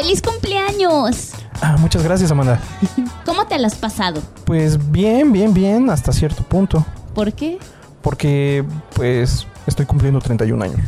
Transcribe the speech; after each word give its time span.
¡Feliz 0.00 0.22
cumpleaños! 0.22 1.32
Ah, 1.60 1.76
muchas 1.78 2.02
gracias, 2.02 2.30
Amanda. 2.30 2.58
¿Cómo 3.26 3.46
te 3.46 3.58
lo 3.58 3.66
has 3.66 3.74
pasado? 3.74 4.22
Pues 4.46 4.90
bien, 4.90 5.30
bien, 5.30 5.52
bien, 5.52 5.90
hasta 5.90 6.10
cierto 6.12 6.42
punto. 6.42 6.86
¿Por 7.14 7.34
qué? 7.34 7.58
Porque, 8.00 8.64
pues, 8.94 9.46
estoy 9.66 9.84
cumpliendo 9.84 10.18
31 10.20 10.64
años. 10.64 10.80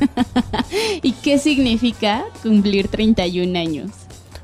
¿Y 1.02 1.12
qué 1.12 1.38
significa 1.38 2.24
cumplir 2.42 2.88
31 2.88 3.58
años? 3.58 3.90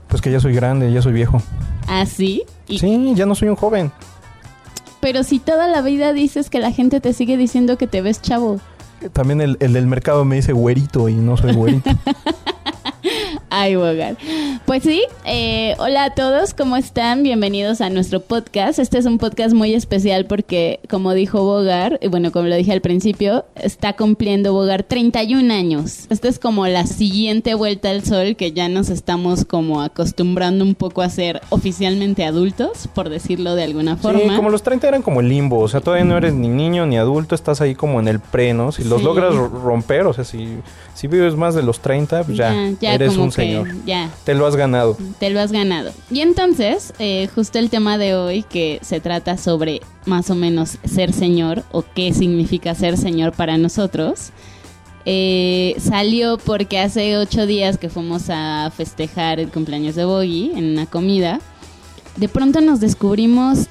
Pues 0.08 0.20
que 0.20 0.30
ya 0.30 0.38
soy 0.38 0.52
grande, 0.54 0.92
ya 0.92 1.00
soy 1.00 1.12
viejo. 1.14 1.40
¿Ah, 1.86 2.04
sí? 2.04 2.42
¿Y- 2.66 2.78
Sí, 2.78 3.12
ya 3.14 3.24
no 3.24 3.34
soy 3.34 3.48
un 3.48 3.56
joven. 3.56 3.90
Pero 5.00 5.22
si 5.24 5.38
toda 5.38 5.66
la 5.68 5.80
vida 5.80 6.12
dices 6.12 6.50
que 6.50 6.58
la 6.58 6.72
gente 6.72 7.00
te 7.00 7.14
sigue 7.14 7.38
diciendo 7.38 7.78
que 7.78 7.86
te 7.86 8.02
ves 8.02 8.20
chavo. 8.20 8.60
También 9.14 9.40
el, 9.40 9.56
el 9.60 9.72
del 9.72 9.86
mercado 9.86 10.26
me 10.26 10.36
dice 10.36 10.52
güerito 10.52 11.08
y 11.08 11.14
no 11.14 11.38
soy 11.38 11.54
güerito. 11.54 11.88
Ay, 13.50 13.76
Bogar. 13.76 14.16
Pues 14.66 14.82
sí, 14.82 15.02
eh, 15.24 15.74
hola 15.78 16.04
a 16.04 16.10
todos, 16.14 16.52
¿cómo 16.52 16.76
están? 16.76 17.22
Bienvenidos 17.22 17.80
a 17.80 17.88
nuestro 17.88 18.20
podcast. 18.20 18.78
Este 18.78 18.98
es 18.98 19.06
un 19.06 19.16
podcast 19.16 19.54
muy 19.54 19.72
especial 19.72 20.26
porque, 20.26 20.80
como 20.90 21.14
dijo 21.14 21.42
Bogar, 21.42 21.98
y 22.02 22.08
bueno, 22.08 22.30
como 22.30 22.46
lo 22.48 22.54
dije 22.56 22.72
al 22.72 22.82
principio, 22.82 23.46
está 23.56 23.94
cumpliendo 23.94 24.52
Bogar 24.52 24.82
31 24.82 25.50
años. 25.54 26.04
Esta 26.10 26.28
es 26.28 26.38
como 26.38 26.66
la 26.66 26.84
siguiente 26.86 27.54
vuelta 27.54 27.88
al 27.88 28.04
sol 28.04 28.36
que 28.36 28.52
ya 28.52 28.68
nos 28.68 28.90
estamos 28.90 29.46
como 29.46 29.80
acostumbrando 29.80 30.62
un 30.62 30.74
poco 30.74 31.00
a 31.00 31.08
ser 31.08 31.40
oficialmente 31.48 32.26
adultos, 32.26 32.86
por 32.94 33.08
decirlo 33.08 33.54
de 33.54 33.64
alguna 33.64 33.96
forma. 33.96 34.20
Sí, 34.20 34.36
como 34.36 34.50
los 34.50 34.62
30 34.62 34.88
eran 34.88 35.00
como 35.02 35.20
el 35.20 35.30
limbo. 35.30 35.60
O 35.60 35.68
sea, 35.68 35.80
todavía 35.80 36.04
no 36.04 36.18
eres 36.18 36.34
ni 36.34 36.48
niño 36.48 36.84
ni 36.84 36.98
adulto, 36.98 37.34
estás 37.34 37.62
ahí 37.62 37.74
como 37.74 37.98
en 37.98 38.08
el 38.08 38.20
pre, 38.20 38.52
¿no? 38.52 38.72
Si 38.72 38.84
los 38.84 38.98
Sí. 38.98 39.04
logras 39.06 39.34
ro- 39.34 39.48
romper, 39.48 40.04
o 40.06 40.12
sea, 40.12 40.24
si, 40.24 40.58
si 40.94 41.06
vives 41.06 41.34
más 41.34 41.54
de 41.54 41.62
los 41.62 41.80
30, 41.80 42.24
pues 42.24 42.36
ya, 42.36 42.54
ya 42.78 42.92
eres 42.92 43.12
como 43.12 43.24
un 43.24 43.37
señor. 43.42 43.68
Ya, 43.84 44.10
Te 44.24 44.34
lo 44.34 44.46
has 44.46 44.56
ganado. 44.56 44.96
Te 45.18 45.30
lo 45.30 45.40
has 45.40 45.52
ganado. 45.52 45.92
Y 46.10 46.20
entonces, 46.20 46.92
eh, 46.98 47.28
justo 47.34 47.58
el 47.58 47.70
tema 47.70 47.98
de 47.98 48.14
hoy 48.14 48.42
que 48.42 48.78
se 48.82 49.00
trata 49.00 49.36
sobre 49.36 49.80
más 50.06 50.30
o 50.30 50.34
menos 50.34 50.78
ser 50.84 51.12
señor 51.12 51.64
o 51.72 51.84
qué 51.94 52.12
significa 52.12 52.74
ser 52.74 52.96
señor 52.96 53.32
para 53.32 53.58
nosotros, 53.58 54.30
eh, 55.04 55.74
salió 55.78 56.38
porque 56.38 56.78
hace 56.78 57.16
ocho 57.16 57.46
días 57.46 57.78
que 57.78 57.88
fuimos 57.88 58.24
a 58.28 58.70
festejar 58.76 59.40
el 59.40 59.48
cumpleaños 59.48 59.94
de 59.94 60.04
Boggy 60.04 60.52
en 60.54 60.72
una 60.72 60.86
comida, 60.86 61.40
de 62.16 62.28
pronto 62.28 62.60
nos 62.60 62.80
descubrimos 62.80 63.68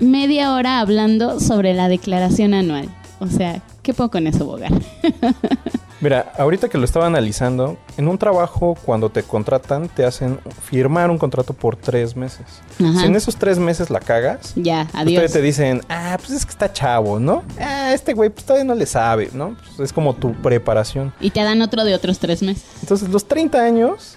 media 0.00 0.54
hora 0.54 0.80
hablando 0.80 1.38
sobre 1.38 1.74
la 1.74 1.88
declaración 1.88 2.54
anual. 2.54 2.88
O 3.20 3.28
sea, 3.28 3.62
¿qué 3.82 3.94
puedo 3.94 4.10
con 4.10 4.26
eso, 4.26 4.44
Bogar? 4.44 4.72
Mira, 6.02 6.32
ahorita 6.36 6.68
que 6.68 6.78
lo 6.78 6.84
estaba 6.84 7.06
analizando, 7.06 7.78
en 7.96 8.08
un 8.08 8.18
trabajo 8.18 8.76
cuando 8.84 9.08
te 9.10 9.22
contratan 9.22 9.88
te 9.88 10.04
hacen 10.04 10.40
firmar 10.68 11.10
un 11.10 11.16
contrato 11.16 11.54
por 11.54 11.76
tres 11.76 12.16
meses. 12.16 12.44
Ajá. 12.84 13.00
Si 13.00 13.06
en 13.06 13.14
esos 13.14 13.36
tres 13.36 13.58
meses 13.60 13.88
la 13.88 14.00
cagas, 14.00 14.52
Ya, 14.56 14.80
adiós. 14.92 15.14
todavía 15.14 15.28
te 15.28 15.40
dicen, 15.40 15.80
ah, 15.88 16.16
pues 16.18 16.32
es 16.32 16.44
que 16.44 16.50
está 16.50 16.72
chavo, 16.72 17.20
¿no? 17.20 17.44
Ah, 17.60 17.92
este 17.94 18.14
güey 18.14 18.30
pues 18.30 18.44
todavía 18.44 18.64
no 18.64 18.74
le 18.74 18.84
sabe, 18.84 19.30
¿no? 19.32 19.56
Pues 19.76 19.78
es 19.90 19.92
como 19.92 20.14
tu 20.16 20.32
preparación. 20.42 21.12
Y 21.20 21.30
te 21.30 21.40
dan 21.44 21.62
otro 21.62 21.84
de 21.84 21.94
otros 21.94 22.18
tres 22.18 22.42
meses. 22.42 22.64
Entonces 22.80 23.08
los 23.08 23.26
30 23.28 23.62
años 23.62 24.16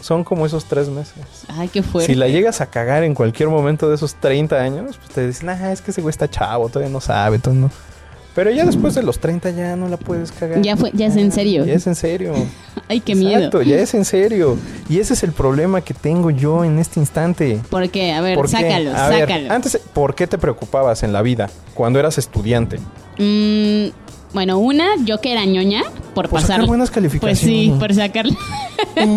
son 0.00 0.24
como 0.24 0.44
esos 0.46 0.64
tres 0.64 0.88
meses. 0.88 1.14
Ay, 1.46 1.68
qué 1.68 1.84
fuerte. 1.84 2.12
Si 2.12 2.18
la 2.18 2.26
llegas 2.26 2.60
a 2.60 2.66
cagar 2.66 3.04
en 3.04 3.14
cualquier 3.14 3.48
momento 3.50 3.88
de 3.88 3.94
esos 3.94 4.16
30 4.16 4.56
años, 4.56 4.96
pues 4.98 5.10
te 5.10 5.26
dicen, 5.28 5.48
ah, 5.48 5.70
es 5.70 5.80
que 5.80 5.92
ese 5.92 6.02
güey 6.02 6.10
está 6.10 6.28
chavo, 6.28 6.68
todavía 6.68 6.92
no 6.92 7.00
sabe, 7.00 7.36
entonces 7.36 7.62
no. 7.62 7.70
Pero 8.34 8.50
ya 8.50 8.64
después 8.64 8.94
de 8.96 9.02
los 9.04 9.20
30 9.20 9.50
ya 9.50 9.76
no 9.76 9.88
la 9.88 9.96
puedes 9.96 10.32
cagar. 10.32 10.60
Ya 10.60 10.76
fue- 10.76 10.90
ya 10.92 11.06
es 11.06 11.16
en 11.16 11.30
serio. 11.30 11.64
Ya 11.64 11.74
es 11.74 11.86
en 11.86 11.94
serio. 11.94 12.34
Ay, 12.88 13.00
qué 13.00 13.14
miedo. 13.14 13.36
Exacto, 13.36 13.62
ya 13.62 13.76
es 13.76 13.94
en 13.94 14.04
serio. 14.04 14.58
Y 14.88 14.98
ese 14.98 15.14
es 15.14 15.22
el 15.22 15.32
problema 15.32 15.80
que 15.82 15.94
tengo 15.94 16.30
yo 16.30 16.64
en 16.64 16.78
este 16.78 16.98
instante. 17.00 17.60
¿Por 17.70 17.88
qué? 17.90 18.12
A 18.12 18.20
ver, 18.20 18.36
sácalo, 18.48 18.94
A 18.96 19.08
ver, 19.08 19.20
sácalo. 19.28 19.52
antes, 19.52 19.78
¿por 19.92 20.14
qué 20.16 20.26
te 20.26 20.36
preocupabas 20.38 21.02
en 21.04 21.12
la 21.12 21.22
vida 21.22 21.48
cuando 21.74 21.98
eras 22.00 22.18
estudiante? 22.18 22.78
Mm, 23.18 23.86
bueno, 24.34 24.58
una, 24.58 24.88
yo 25.04 25.20
que 25.20 25.30
era 25.30 25.44
ñoña, 25.44 25.82
por 26.14 26.28
Por 26.28 26.40
pasar. 26.40 26.56
sacar 26.56 26.66
buenas 26.66 26.88
Pues 26.90 26.94
calificaciones. 26.96 27.38
sí, 27.38 27.72
por 27.78 27.94
sacar. 27.94 28.26
pues 28.94 29.08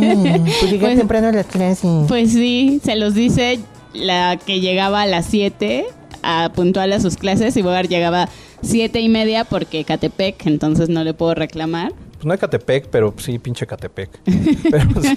llegar 0.72 0.79
Pues- 0.91 0.97
temprano 0.99 1.28
a 1.28 1.31
las 1.31 1.45
clases. 1.47 1.89
Pues 2.07 2.31
sí, 2.31 2.79
se 2.84 2.95
los 2.95 3.13
dice 3.16 3.59
la 3.94 4.38
que 4.38 4.59
llegaba 4.59 5.01
a 5.01 5.05
las 5.07 5.25
7 5.25 5.85
a 6.23 6.51
puntual 6.53 6.94
a 6.94 6.99
sus 6.99 7.17
clases 7.17 7.55
y 7.57 7.61
Bogar 7.61 7.88
llegaba 7.88 8.29
siete 8.62 9.00
y 9.00 9.09
media 9.09 9.44
porque 9.44 9.84
Catepec, 9.84 10.45
entonces 10.45 10.90
no 10.90 11.03
le 11.03 11.13
puedo 11.13 11.35
reclamar. 11.35 11.94
Pues 12.13 12.25
no 12.25 12.31
hay 12.31 12.40
Catepec, 12.40 12.88
pero 12.90 13.13
sí, 13.18 13.38
pinche 13.40 13.68
Catepec. 13.68 14.09
pero 14.72 15.01
sí. 15.01 15.16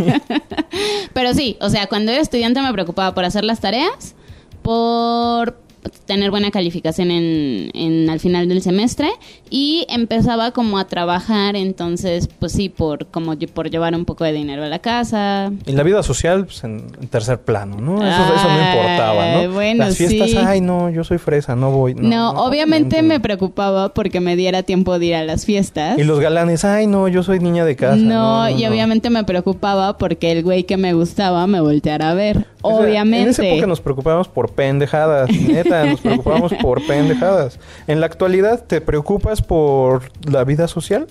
Pero 1.12 1.34
sí, 1.34 1.56
o 1.60 1.70
sea, 1.70 1.86
cuando 1.86 2.12
era 2.12 2.20
estudiante 2.20 2.60
me 2.60 2.72
preocupaba 2.72 3.14
por 3.14 3.24
hacer 3.24 3.44
las 3.44 3.60
tareas, 3.60 4.14
por 4.62 5.59
tener 6.06 6.30
buena 6.30 6.50
calificación 6.50 7.10
en, 7.10 7.70
en 7.74 8.10
al 8.10 8.20
final 8.20 8.48
del 8.48 8.62
semestre 8.62 9.08
y 9.48 9.86
empezaba 9.88 10.50
como 10.50 10.78
a 10.78 10.86
trabajar 10.86 11.56
entonces 11.56 12.28
pues 12.38 12.52
sí 12.52 12.68
por 12.68 13.06
como 13.06 13.36
por 13.54 13.70
llevar 13.70 13.94
un 13.94 14.04
poco 14.04 14.24
de 14.24 14.32
dinero 14.32 14.64
a 14.64 14.66
la 14.68 14.80
casa 14.80 15.52
Y 15.66 15.72
la 15.72 15.82
vida 15.82 16.02
social, 16.02 16.44
pues 16.44 16.62
en, 16.64 16.84
en 17.00 17.08
tercer 17.08 17.40
plano, 17.40 17.76
¿no? 17.80 17.96
Eso, 17.96 18.34
eso 18.34 18.48
no 18.48 18.50
Ay, 18.60 18.76
importaba, 18.78 19.32
¿no? 19.46 19.52
bueno, 19.52 19.84
Las 19.84 19.96
fiestas, 19.96 20.30
sí. 20.30 20.36
ay, 20.36 20.60
no, 20.60 20.90
yo 20.90 21.04
soy 21.04 21.18
fresa, 21.18 21.56
no 21.56 21.70
voy. 21.70 21.94
No, 21.94 22.02
no, 22.08 22.30
obviamente 22.44 23.02
me 23.02 23.20
preocupaba 23.20 23.94
porque 23.94 24.20
me 24.20 24.36
diera 24.36 24.62
tiempo 24.62 24.98
de 24.98 25.06
ir 25.06 25.14
a 25.14 25.24
las 25.24 25.44
fiestas 25.46 25.98
Y 25.98 26.04
los 26.04 26.20
galanes, 26.20 26.64
ay, 26.64 26.86
no, 26.86 27.08
yo 27.08 27.22
soy 27.22 27.38
niña 27.40 27.64
de 27.64 27.76
casa. 27.76 27.96
no, 27.96 28.48
y 28.50 28.66
obviamente 28.66 29.10
me 29.10 29.24
preocupaba 29.24 29.96
porque 29.98 30.32
el 30.32 30.42
güey 30.42 30.64
que 30.64 30.76
me 30.76 30.92
gustaba 30.92 31.46
me 31.46 31.60
volteara 31.60 32.10
a 32.10 32.14
ver 32.14 32.46
obviamente 32.62 33.22
En 33.22 33.28
esa 33.28 33.44
época 33.46 33.66
nos 33.66 33.80
preocupábamos 33.80 34.28
por 34.28 34.52
pendejadas, 34.52 35.30
neta, 35.30 35.86
nos 35.86 36.00
preocupábamos 36.00 36.54
por 36.54 36.86
pendejadas. 36.86 37.58
En 37.86 38.00
la 38.00 38.06
actualidad, 38.06 38.64
¿te 38.64 38.80
preocupas 38.80 39.42
por 39.42 40.10
la 40.30 40.44
vida 40.44 40.68
social? 40.68 41.06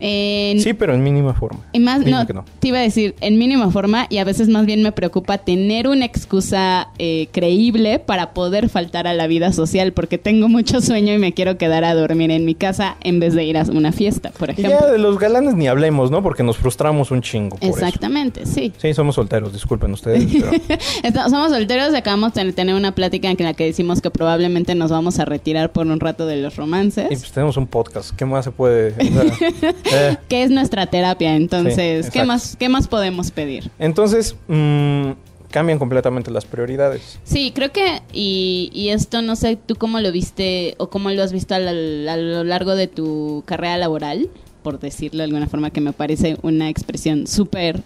En- 0.00 0.60
Sí, 0.60 0.72
pero 0.74 0.94
en 0.94 1.02
mínima 1.02 1.34
forma. 1.34 1.60
Y 1.72 1.80
más, 1.80 2.00
Dime 2.04 2.10
no, 2.12 2.26
que 2.26 2.32
no. 2.34 2.44
te 2.60 2.68
iba 2.68 2.78
a 2.78 2.82
decir, 2.82 3.14
en 3.20 3.38
mínima 3.38 3.70
forma, 3.70 4.06
y 4.10 4.18
a 4.18 4.24
veces 4.24 4.48
más 4.48 4.66
bien 4.66 4.82
me 4.82 4.92
preocupa 4.92 5.38
tener 5.38 5.88
una 5.88 6.04
excusa 6.04 6.88
eh, 6.98 7.28
creíble 7.32 7.98
para 7.98 8.32
poder 8.32 8.68
faltar 8.68 9.06
a 9.06 9.14
la 9.14 9.26
vida 9.26 9.52
social, 9.52 9.92
porque 9.92 10.18
tengo 10.18 10.48
mucho 10.48 10.80
sueño 10.80 11.12
y 11.14 11.18
me 11.18 11.32
quiero 11.34 11.58
quedar 11.58 11.84
a 11.84 11.94
dormir 11.94 12.30
en 12.30 12.44
mi 12.44 12.54
casa 12.54 12.96
en 13.02 13.20
vez 13.20 13.34
de 13.34 13.44
ir 13.44 13.56
a 13.58 13.62
una 13.64 13.92
fiesta, 13.92 14.30
por 14.30 14.48
Y 14.50 14.52
ejemplo. 14.52 14.78
ya 14.80 14.86
de 14.86 14.98
los 14.98 15.18
galanes 15.18 15.54
ni 15.54 15.66
hablemos, 15.68 16.10
¿no? 16.10 16.22
Porque 16.22 16.42
nos 16.42 16.56
frustramos 16.56 17.10
un 17.10 17.22
chingo 17.22 17.56
por 17.56 17.68
eso. 17.68 17.78
Exactamente, 17.78 18.46
sí. 18.46 18.72
Sí, 18.78 18.94
somos 18.94 19.14
solteros, 19.14 19.52
disculpen 19.52 19.92
ustedes, 19.92 20.26
pero... 21.02 21.28
Somos 21.28 21.50
solteros 21.50 21.92
y 21.92 21.96
acabamos 21.96 22.34
de 22.34 22.52
tener 22.52 22.74
una 22.74 22.92
plática 22.94 23.30
en 23.30 23.36
la 23.40 23.54
que 23.54 23.64
decimos 23.64 24.00
que 24.00 24.10
probablemente 24.10 24.74
nos 24.74 24.90
vamos 24.90 25.18
a 25.18 25.24
retirar 25.24 25.72
por 25.72 25.86
un 25.86 26.00
rato 26.00 26.26
de 26.26 26.36
los 26.36 26.56
romances. 26.56 27.06
Y 27.10 27.16
pues 27.16 27.30
tenemos 27.32 27.56
un 27.56 27.66
podcast, 27.66 28.14
¿qué 28.16 28.24
más 28.24 28.44
se 28.44 28.50
puede...? 28.50 28.94
O 28.98 29.04
sea, 29.04 29.74
eh. 29.92 30.16
que 30.28 30.42
es 30.42 30.50
nuestra 30.50 30.86
terapia, 30.86 31.34
entonces, 31.36 32.06
Sí, 32.06 32.12
¿qué 32.12 32.24
más 32.24 32.56
qué 32.56 32.68
más 32.68 32.88
podemos 32.88 33.30
pedir? 33.30 33.70
Entonces, 33.78 34.34
mm, 34.48 35.10
cambian 35.50 35.78
completamente 35.78 36.30
las 36.30 36.44
prioridades. 36.44 37.18
Sí, 37.24 37.52
creo 37.54 37.72
que, 37.72 38.02
y, 38.12 38.70
y 38.74 38.90
esto 38.90 39.22
no 39.22 39.34
sé 39.36 39.56
tú 39.56 39.76
cómo 39.76 40.00
lo 40.00 40.12
viste 40.12 40.74
o 40.78 40.90
cómo 40.90 41.10
lo 41.10 41.22
has 41.22 41.32
visto 41.32 41.54
a, 41.54 41.58
la- 41.58 42.12
a 42.12 42.16
lo 42.16 42.44
largo 42.44 42.74
de 42.76 42.86
tu 42.88 43.42
carrera 43.46 43.76
laboral, 43.78 44.28
por 44.62 44.78
decirlo 44.78 45.18
de 45.18 45.24
alguna 45.24 45.46
forma, 45.46 45.70
que 45.70 45.80
me 45.80 45.92
parece 45.92 46.36
una 46.42 46.68
expresión 46.68 47.26
súper 47.26 47.82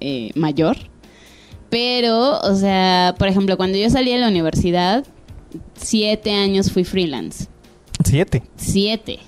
eh, 0.00 0.30
mayor. 0.34 0.76
Pero, 1.70 2.38
o 2.40 2.54
sea, 2.54 3.14
por 3.18 3.26
ejemplo, 3.28 3.56
cuando 3.56 3.76
yo 3.76 3.90
salí 3.90 4.12
de 4.12 4.18
la 4.18 4.28
universidad, 4.28 5.04
siete 5.74 6.32
años 6.32 6.70
fui 6.70 6.84
freelance. 6.84 7.46
Siete. 8.04 8.42
Siete, 8.56 9.18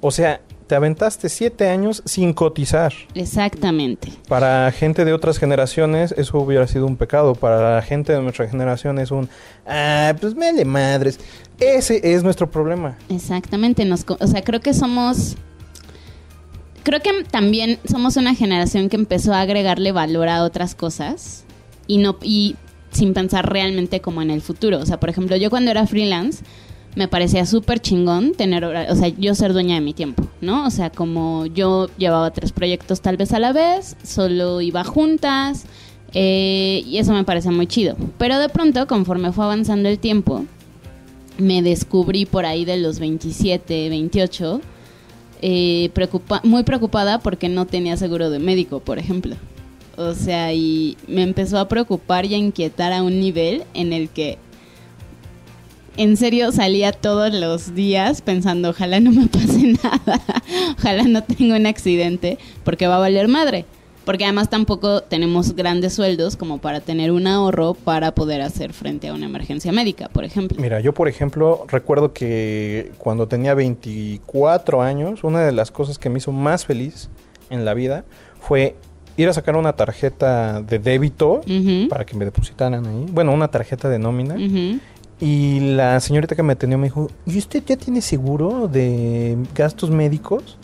O 0.00 0.10
sea, 0.10 0.40
te 0.72 0.76
aventaste 0.76 1.28
siete 1.28 1.68
años 1.68 2.02
sin 2.06 2.32
cotizar. 2.32 2.94
exactamente. 3.14 4.10
Para 4.26 4.72
gente 4.72 5.04
de 5.04 5.12
otras 5.12 5.36
generaciones 5.36 6.14
eso 6.16 6.38
hubiera 6.38 6.66
sido 6.66 6.86
un 6.86 6.96
pecado. 6.96 7.34
Para 7.34 7.74
la 7.74 7.82
gente 7.82 8.14
de 8.14 8.22
nuestra 8.22 8.48
generación 8.48 8.98
es 8.98 9.10
un... 9.10 9.28
Ah, 9.66 10.14
pues 10.18 10.34
me 10.34 10.50
de 10.54 10.64
madres. 10.64 11.20
Ese 11.60 12.14
es 12.14 12.22
nuestro 12.22 12.50
problema. 12.50 12.96
Exactamente, 13.10 13.84
nos, 13.84 14.06
o 14.18 14.26
sea, 14.26 14.40
creo 14.40 14.60
que 14.60 14.72
somos, 14.72 15.36
creo 16.84 17.00
que 17.00 17.22
también 17.30 17.78
somos 17.84 18.16
una 18.16 18.34
generación 18.34 18.88
que 18.88 18.96
empezó 18.96 19.34
a 19.34 19.42
agregarle 19.42 19.92
valor 19.92 20.28
a 20.28 20.42
otras 20.42 20.74
cosas 20.74 21.44
y 21.86 21.98
no 21.98 22.16
y 22.22 22.56
sin 22.92 23.12
pensar 23.12 23.52
realmente 23.52 24.00
como 24.00 24.22
en 24.22 24.30
el 24.30 24.40
futuro. 24.40 24.78
O 24.78 24.86
sea, 24.86 24.98
por 24.98 25.10
ejemplo, 25.10 25.36
yo 25.36 25.50
cuando 25.50 25.70
era 25.70 25.86
freelance 25.86 26.42
me 26.94 27.08
parecía 27.08 27.46
súper 27.46 27.80
chingón 27.80 28.32
tener, 28.32 28.64
o 28.64 28.94
sea, 28.96 29.08
yo 29.08 29.34
ser 29.34 29.52
dueña 29.52 29.76
de 29.76 29.80
mi 29.80 29.94
tiempo, 29.94 30.26
¿no? 30.40 30.66
O 30.66 30.70
sea, 30.70 30.90
como 30.90 31.46
yo 31.46 31.88
llevaba 31.96 32.30
tres 32.32 32.52
proyectos 32.52 33.00
tal 33.00 33.16
vez 33.16 33.32
a 33.32 33.38
la 33.38 33.52
vez, 33.52 33.96
solo 34.02 34.60
iba 34.60 34.84
juntas, 34.84 35.64
eh, 36.14 36.82
y 36.86 36.98
eso 36.98 37.12
me 37.12 37.24
parecía 37.24 37.50
muy 37.50 37.66
chido. 37.66 37.96
Pero 38.18 38.38
de 38.38 38.48
pronto, 38.48 38.86
conforme 38.86 39.32
fue 39.32 39.44
avanzando 39.44 39.88
el 39.88 39.98
tiempo, 39.98 40.44
me 41.38 41.62
descubrí 41.62 42.26
por 42.26 42.44
ahí 42.44 42.64
de 42.64 42.76
los 42.76 42.98
27, 42.98 43.88
28, 43.88 44.60
eh, 45.40 45.90
muy 46.44 46.62
preocupada 46.62 47.18
porque 47.18 47.48
no 47.48 47.66
tenía 47.66 47.96
seguro 47.96 48.30
de 48.30 48.38
médico, 48.38 48.80
por 48.80 48.98
ejemplo. 48.98 49.36
O 49.96 50.14
sea, 50.14 50.52
y 50.52 50.96
me 51.06 51.22
empezó 51.22 51.58
a 51.58 51.68
preocupar 51.68 52.26
y 52.26 52.34
a 52.34 52.38
inquietar 52.38 52.92
a 52.92 53.02
un 53.02 53.20
nivel 53.20 53.64
en 53.74 53.92
el 53.92 54.08
que 54.08 54.38
en 55.96 56.16
serio 56.16 56.52
salía 56.52 56.92
todos 56.92 57.32
los 57.32 57.74
días 57.74 58.22
pensando, 58.22 58.70
ojalá 58.70 59.00
no 59.00 59.10
me 59.10 59.26
pase 59.28 59.74
nada, 59.82 60.20
ojalá 60.78 61.04
no 61.04 61.22
tenga 61.22 61.56
un 61.56 61.66
accidente, 61.66 62.38
porque 62.64 62.86
va 62.86 62.96
a 62.96 63.00
valer 63.00 63.28
madre. 63.28 63.64
Porque 64.04 64.24
además 64.24 64.50
tampoco 64.50 65.02
tenemos 65.02 65.54
grandes 65.54 65.92
sueldos 65.92 66.36
como 66.36 66.58
para 66.58 66.80
tener 66.80 67.12
un 67.12 67.28
ahorro 67.28 67.74
para 67.74 68.12
poder 68.16 68.42
hacer 68.42 68.72
frente 68.72 69.06
a 69.06 69.14
una 69.14 69.26
emergencia 69.26 69.70
médica, 69.70 70.08
por 70.08 70.24
ejemplo. 70.24 70.60
Mira, 70.60 70.80
yo 70.80 70.92
por 70.92 71.06
ejemplo 71.06 71.66
recuerdo 71.68 72.12
que 72.12 72.90
cuando 72.98 73.28
tenía 73.28 73.54
24 73.54 74.82
años, 74.82 75.22
una 75.22 75.44
de 75.44 75.52
las 75.52 75.70
cosas 75.70 76.00
que 76.00 76.10
me 76.10 76.18
hizo 76.18 76.32
más 76.32 76.66
feliz 76.66 77.10
en 77.48 77.64
la 77.64 77.74
vida 77.74 78.04
fue 78.40 78.74
ir 79.16 79.28
a 79.28 79.32
sacar 79.32 79.56
una 79.56 79.74
tarjeta 79.74 80.62
de 80.62 80.80
débito 80.80 81.42
para 81.88 82.04
que 82.04 82.16
me 82.16 82.24
depositaran 82.24 82.84
ahí. 82.84 83.06
Bueno, 83.12 83.32
una 83.32 83.48
tarjeta 83.48 83.88
de 83.88 84.00
nómina. 84.00 84.36
Y 85.20 85.60
la 85.60 86.00
señorita 86.00 86.34
que 86.34 86.42
me 86.42 86.54
atendió 86.54 86.78
me 86.78 86.86
dijo, 86.86 87.08
¿y 87.26 87.38
usted 87.38 87.62
ya 87.64 87.76
tiene 87.76 88.00
seguro 88.00 88.68
de 88.68 89.36
gastos 89.54 89.90
médicos? 89.90 90.58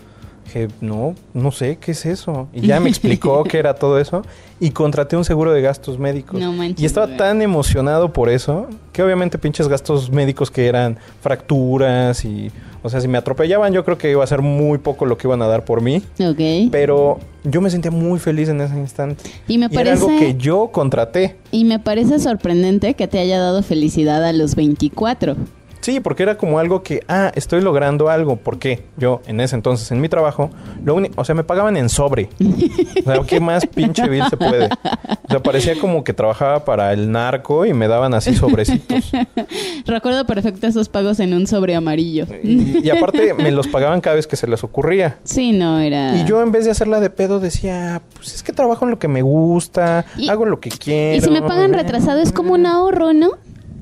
Dije, 0.49 0.69
no, 0.81 1.15
no 1.35 1.53
sé, 1.53 1.77
¿qué 1.79 1.91
es 1.91 2.07
eso? 2.07 2.49
Y 2.55 2.63
ya 2.67 2.81
me 2.81 2.89
explicó 2.89 3.45
qué 3.45 3.59
era 3.59 3.75
todo 3.75 4.01
eso 4.01 4.23
y 4.59 4.71
contraté 4.71 5.15
un 5.15 5.25
seguro 5.27 5.53
de 5.53 5.61
gastos 5.61 5.99
médicos. 5.99 6.41
No 6.41 6.53
manches, 6.55 6.81
y 6.83 6.87
estaba 6.87 7.19
tan 7.19 7.43
emocionado 7.43 8.15
por 8.15 8.31
eso 8.31 8.67
que 8.95 9.03
obviamente 9.03 9.37
pinches 9.37 9.69
gastos 9.69 10.11
médicos 10.11 10.51
que 10.51 10.67
eran 10.67 10.97
fracturas 11.21 12.25
y... 12.25 12.51
O 12.83 12.89
sea, 12.89 13.01
si 13.03 13.09
me 13.09 13.19
atropellaban 13.19 13.73
yo 13.75 13.85
creo 13.85 13.99
que 13.99 14.11
iba 14.11 14.23
a 14.25 14.27
ser 14.27 14.41
muy 14.41 14.79
poco 14.79 15.05
lo 15.05 15.19
que 15.19 15.27
iban 15.27 15.43
a 15.43 15.47
dar 15.49 15.65
por 15.67 15.83
mí. 15.83 15.97
Ok. 16.21 16.71
Pero 16.73 17.19
yo 17.45 17.61
me 17.61 17.69
sentía 17.71 17.91
muy 17.91 18.19
feliz 18.19 18.49
en 18.49 18.61
ese 18.63 18.75
instante. 18.79 19.25
Y 19.49 19.59
me 19.59 19.67
Y 19.71 19.77
era 19.77 19.93
algo 19.93 20.07
parece- 20.07 20.25
que 20.25 20.35
yo 20.39 20.69
contraté. 20.73 21.37
Y 21.51 21.65
me 21.65 21.79
parece 21.79 22.19
sorprendente 22.21 22.95
que 22.95 23.07
te 23.07 23.19
haya 23.19 23.39
dado 23.39 23.63
felicidad 23.63 24.25
a 24.25 24.33
los 24.33 24.55
24. 24.55 25.37
Sí, 25.81 26.01
porque 26.01 26.23
era 26.23 26.37
como 26.37 26.59
algo 26.59 26.83
que, 26.83 27.03
ah, 27.09 27.31
estoy 27.35 27.61
logrando 27.63 28.09
algo. 28.11 28.37
porque 28.37 28.85
Yo, 28.97 29.21
en 29.27 29.41
ese 29.41 29.55
entonces, 29.57 29.91
en 29.93 30.01
mi 30.01 30.09
trabajo, 30.09 30.51
lo 30.85 30.95
único, 30.95 31.21
o 31.21 31.25
sea, 31.25 31.35
me 31.35 31.45
pagaban 31.45 31.77
en 31.77 31.89
sobre. 31.89 32.29
O 32.41 33.03
sea, 33.11 33.21
¿qué 33.27 33.41
más 33.41 33.67
pinche 33.67 34.09
vil 34.09 34.25
se 34.29 34.37
puede? 34.37 34.67
O 34.67 35.31
sea, 35.31 35.43
parecía 35.43 35.79
como 35.81 36.05
que 36.05 36.13
trabajaba 36.13 36.65
para 36.65 36.93
el 36.93 37.11
narco 37.13 37.65
y 37.67 37.73
me 37.75 37.87
daban 37.89 38.15
así 38.15 38.35
sobrecitos. 38.35 39.11
Recuerdo 39.87 40.27
perfecto 40.27 40.67
esos 40.67 40.89
pagos 40.89 41.21
en 41.21 41.33
un 41.35 41.47
sobre 41.47 41.75
amarillo. 41.75 42.27
Y, 42.43 42.85
y 42.87 42.91
aparte, 42.91 43.35
me 43.35 43.51
los 43.51 43.67
pagaban 43.69 44.01
cada 44.01 44.17
vez 44.17 44.27
que 44.27 44.37
se 44.37 44.47
les 44.47 44.63
ocurría. 44.65 45.19
Sí, 45.25 45.53
no, 45.53 45.79
era... 45.81 46.17
Y 46.17 46.25
yo, 46.25 46.43
en 46.43 46.53
vez 46.53 46.65
de 46.65 46.71
hacerla 46.71 47.01
de 47.01 47.11
pedo, 47.11 47.41
decía, 47.41 48.03
pues 48.15 48.35
es 48.35 48.43
que 48.43 48.53
trabajo 48.53 48.85
en 48.85 48.91
lo 48.91 48.99
que 48.99 49.09
me 49.09 49.23
gusta, 49.23 50.05
Y- 50.17 50.29
hago 50.29 50.45
lo 50.45 50.61
que 50.61 50.71
quiero. 50.71 51.17
Y 51.17 51.21
si 51.21 51.31
me 51.31 51.43
pagan 51.43 51.73
retrasado 51.73 52.21
es 52.21 52.33
como 52.33 52.55
un 52.55 52.67
ahorro, 52.67 53.13
¿no? 53.13 53.31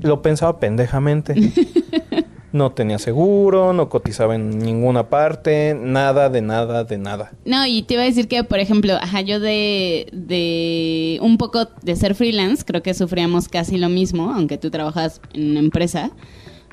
Lo 0.01 0.21
pensaba 0.21 0.59
pendejamente. 0.59 1.33
No 2.53 2.71
tenía 2.71 2.97
seguro, 2.97 3.73
no 3.73 3.89
cotizaba 3.89 4.33
en 4.33 4.57
ninguna 4.57 5.09
parte, 5.09 5.77
nada 5.79 6.29
de 6.29 6.41
nada 6.41 6.85
de 6.85 6.97
nada. 6.97 7.33
No, 7.43 7.67
y 7.67 7.83
te 7.83 7.95
iba 7.95 8.03
a 8.03 8.05
decir 8.05 8.29
que, 8.29 8.43
por 8.45 8.57
ejemplo, 8.59 8.93
ajá, 8.95 9.19
yo 9.21 9.41
de, 9.41 10.07
de 10.13 11.19
un 11.21 11.37
poco 11.37 11.67
de 11.83 11.95
ser 11.97 12.15
freelance, 12.15 12.63
creo 12.65 12.81
que 12.81 12.93
sufríamos 12.93 13.49
casi 13.49 13.77
lo 13.77 13.89
mismo, 13.89 14.31
aunque 14.33 14.57
tú 14.57 14.71
trabajas 14.71 15.19
en 15.33 15.51
una 15.51 15.59
empresa, 15.59 16.11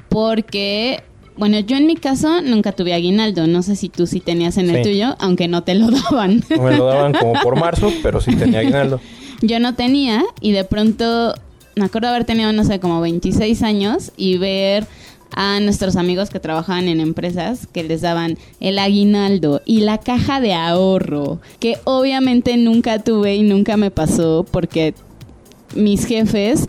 porque, 0.08 1.02
bueno, 1.36 1.58
yo 1.58 1.76
en 1.76 1.86
mi 1.86 1.96
caso 1.96 2.40
nunca 2.40 2.70
tuve 2.72 2.94
aguinaldo, 2.94 3.46
no 3.48 3.62
sé 3.62 3.74
si 3.76 3.88
tú 3.88 4.06
sí 4.06 4.20
tenías 4.20 4.56
en 4.58 4.70
el 4.70 4.76
Sí. 4.84 4.90
tuyo, 4.92 5.16
aunque 5.18 5.48
no 5.48 5.64
te 5.64 5.74
lo 5.74 5.90
daban. 5.90 6.42
Me 6.50 6.76
lo 6.76 6.86
daban 6.86 7.12
como 7.14 7.34
por 7.42 7.58
marzo, 7.58 7.92
pero 8.02 8.20
sí 8.20 8.34
tenía 8.36 8.60
aguinaldo. 8.60 9.00
Yo 9.42 9.58
no 9.58 9.74
tenía 9.74 10.22
y 10.40 10.52
de 10.52 10.64
pronto 10.64 11.34
me 11.76 11.84
acuerdo 11.84 12.08
haber 12.08 12.24
tenido, 12.24 12.52
no 12.52 12.64
sé, 12.64 12.80
como 12.80 13.00
26 13.00 13.62
años 13.62 14.12
y 14.16 14.38
ver 14.38 14.86
a 15.36 15.58
nuestros 15.60 15.96
amigos 15.96 16.30
que 16.30 16.38
trabajaban 16.38 16.86
en 16.86 17.00
empresas 17.00 17.66
que 17.66 17.82
les 17.82 18.00
daban 18.00 18.38
el 18.60 18.78
aguinaldo 18.78 19.62
y 19.64 19.80
la 19.80 19.98
caja 19.98 20.40
de 20.40 20.54
ahorro, 20.54 21.40
que 21.58 21.78
obviamente 21.84 22.56
nunca 22.56 23.00
tuve 23.00 23.34
y 23.34 23.42
nunca 23.42 23.76
me 23.76 23.90
pasó 23.90 24.46
porque 24.48 24.94
mis 25.74 26.06
jefes 26.06 26.66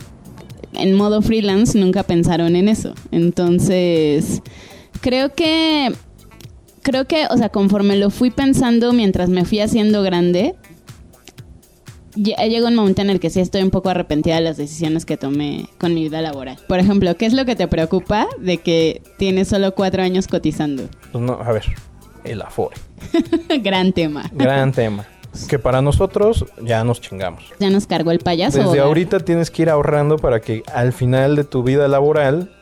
en 0.73 0.95
modo 0.95 1.21
freelance 1.21 1.77
nunca 1.77 2.03
pensaron 2.03 2.55
en 2.55 2.67
eso. 2.67 2.95
Entonces, 3.11 4.41
creo 5.01 5.33
que 5.33 5.93
creo 6.81 7.05
que, 7.05 7.25
o 7.31 7.37
sea, 7.37 7.49
conforme 7.49 7.97
lo 7.97 8.11
fui 8.11 8.29
pensando 8.29 8.93
mientras 8.93 9.29
me 9.29 9.43
fui 9.43 9.59
haciendo 9.59 10.03
grande, 10.03 10.53
ya 12.15 12.35
llegó 12.45 12.67
un 12.67 12.75
momento 12.75 13.01
en 13.01 13.09
el 13.09 13.19
que 13.19 13.29
sí 13.29 13.39
estoy 13.39 13.61
un 13.61 13.71
poco 13.71 13.89
arrepentida 13.89 14.35
de 14.35 14.41
las 14.41 14.57
decisiones 14.57 15.05
que 15.05 15.17
tomé 15.17 15.67
con 15.77 15.93
mi 15.93 16.03
vida 16.03 16.21
laboral. 16.21 16.57
Por 16.67 16.79
ejemplo, 16.79 17.15
¿qué 17.15 17.25
es 17.25 17.33
lo 17.33 17.45
que 17.45 17.55
te 17.55 17.67
preocupa 17.67 18.27
de 18.39 18.57
que 18.57 19.01
tienes 19.17 19.47
solo 19.47 19.73
cuatro 19.75 20.01
años 20.01 20.27
cotizando? 20.27 20.83
Pues 21.11 21.23
no, 21.23 21.33
a 21.33 21.51
ver, 21.51 21.63
el 22.23 22.41
Afore. 22.41 22.75
Gran 23.61 23.93
tema. 23.93 24.29
Gran 24.33 24.71
tema. 24.71 25.05
Que 25.49 25.59
para 25.59 25.81
nosotros 25.81 26.45
ya 26.61 26.83
nos 26.85 27.01
chingamos. 27.01 27.43
Ya 27.59 27.69
nos 27.69 27.87
cargó 27.87 28.11
el 28.11 28.19
payaso. 28.19 28.59
Desde 28.59 28.79
ahorita 28.79 29.19
tienes 29.19 29.51
que 29.51 29.63
ir 29.63 29.69
ahorrando 29.69 30.17
para 30.17 30.39
que 30.39 30.63
al 30.73 30.93
final 30.93 31.35
de 31.35 31.43
tu 31.43 31.61
vida 31.61 31.89
laboral 31.89 32.54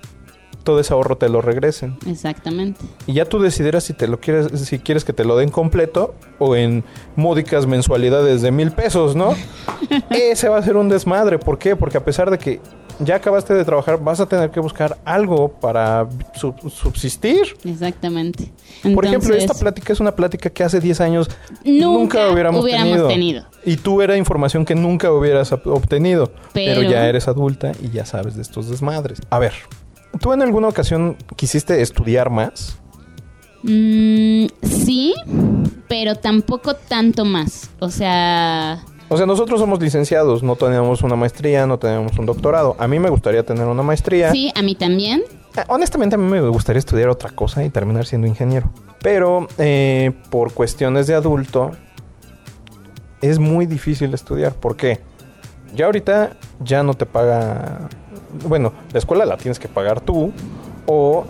todo 0.64 0.80
ese 0.80 0.94
ahorro 0.94 1.18
te 1.18 1.30
lo 1.30 1.42
regresen. 1.42 1.98
Exactamente. 2.08 2.80
Y 3.08 3.14
ya 3.14 3.26
tú 3.26 3.40
decidirás 3.40 3.84
si 3.84 3.94
te 3.94 4.08
lo 4.08 4.20
quieres, 4.20 4.48
si 4.62 4.80
quieres 4.80 5.04
que 5.04 5.14
te 5.14 5.26
lo 5.26 5.36
den 5.38 5.50
completo 5.50 6.16
o 6.40 6.56
en 6.56 6.84
módicas 7.16 7.68
mensualidades 7.68 8.42
de 8.42 8.52
mil 8.52 8.72
pesos, 8.72 9.16
¿no? 9.16 9.34
Ese 10.10 10.50
va 10.50 10.58
a 10.58 10.64
ser 10.64 10.78
un 10.78 10.90
desmadre. 10.90 11.40
¿Por 11.40 11.58
qué? 11.58 11.76
Porque 11.76 11.98
a 11.98 12.06
pesar 12.06 12.32
de 12.32 12.38
que 12.38 12.62
ya 13.00 13.16
acabaste 13.16 13.54
de 13.56 13.66
trabajar, 13.66 14.00
vas 14.04 14.20
a 14.20 14.28
tener 14.28 14.52
que 14.52 14.60
buscar 14.60 14.98
algo 15.04 15.50
para 15.50 16.08
sub- 16.36 16.70
subsistir. 16.70 17.42
Exactamente. 17.66 18.52
Por 18.94 19.06
ejemplo, 19.06 19.34
esta 19.36 19.54
plática 19.56 19.94
es 19.94 20.00
una 20.00 20.16
plática 20.16 20.50
que 20.52 20.64
hace 20.64 20.80
10 20.80 21.02
años 21.02 21.30
Nunca 21.66 21.84
nunca, 21.88 22.30
hubiéramos, 22.32 22.64
hubiéramos 22.64 22.92
tenido. 22.92 23.08
tenido. 23.08 23.46
Y 23.66 23.78
tú 23.78 24.02
era 24.02 24.16
información 24.16 24.64
que 24.64 24.76
nunca 24.76 25.12
hubieras 25.12 25.52
ob- 25.52 25.66
obtenido. 25.76 26.32
Pero... 26.54 26.82
Pero- 26.82 26.90
ya 26.92 27.08
eres 27.08 27.28
adulta 27.28 27.72
y 27.82 27.90
ya 27.90 28.06
sabes 28.06 28.36
de 28.36 28.44
estos 28.44 28.70
desmadres. 28.70 29.20
A 29.32 29.40
ver, 29.40 29.54
¿tú 30.20 30.34
en 30.34 30.42
alguna 30.42 30.68
ocasión 30.68 31.18
quisiste 31.36 31.82
estudiar 31.82 32.30
más? 32.30 32.78
mm, 33.64 34.46
sí, 34.62 35.14
pero 35.88 36.16
tampoco 36.16 36.76
tanto 36.76 37.24
más. 37.26 37.70
O 37.80 37.90
sea, 37.90 38.84
O 39.10 39.18
sea, 39.18 39.26
nosotros 39.26 39.60
somos 39.60 39.80
licenciados, 39.82 40.44
no 40.44 40.56
tenemos 40.56 41.02
una 41.04 41.16
maestría, 41.16 41.66
no 41.68 41.78
tenemos 41.80 42.18
un 42.18 42.26
doctorado. 42.26 42.76
A 42.80 42.88
mí 42.88 43.00
me 43.00 43.10
gustaría 43.10 43.44
tener 43.44 43.66
una 43.68 43.84
maestría. 43.84 44.32
sí, 44.32 44.52
a 44.56 44.62
mí 44.62 44.76
también. 44.76 45.24
Eh, 45.56 45.62
Honestamente, 45.68 46.16
a 46.16 46.18
mí 46.18 46.26
me 46.30 46.42
gustaría 46.50 46.80
estudiar 46.80 47.10
otra 47.10 47.30
cosa 47.30 47.64
y 47.64 47.70
terminar 47.70 48.06
siendo 48.06 48.28
ingeniero. 48.28 48.72
Pero 49.02 49.48
eh, 49.58 50.12
por 50.30 50.54
cuestiones 50.54 51.08
de 51.08 51.14
adulto, 51.14 51.72
es 53.22 53.38
muy 53.40 53.66
difícil 53.66 54.14
estudiar. 54.14 54.54
¿Por 54.54 54.76
qué? 54.76 55.00
Ya 55.76 55.86
ahorita 55.86 56.38
ya 56.60 56.84
no 56.84 56.94
te 56.94 57.06
paga. 57.06 57.90
Bueno, 58.48 58.74
la 58.92 59.00
escuela 59.00 59.26
la 59.26 59.38
tienes 59.38 59.60
que 59.60 59.68
pagar 59.68 60.02
tú. 60.02 60.32
O 60.86 61.26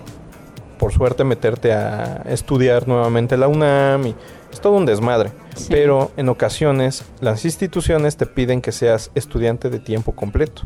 por 0.77 0.91
suerte 0.91 1.23
meterte 1.23 1.71
a 1.71 2.23
estudiar 2.27 2.87
nuevamente 2.87 3.37
la 3.37 3.47
UNAM. 3.47 4.07
Y 4.07 4.15
es 4.51 4.59
todo 4.59 4.73
un 4.73 4.85
desmadre. 4.85 5.31
Sí. 5.55 5.67
Pero 5.69 6.11
en 6.17 6.29
ocasiones 6.29 7.03
las 7.21 7.45
instituciones 7.45 8.17
te 8.17 8.25
piden 8.25 8.61
que 8.61 8.71
seas 8.71 9.11
estudiante 9.15 9.69
de 9.69 9.79
tiempo 9.79 10.13
completo. 10.13 10.63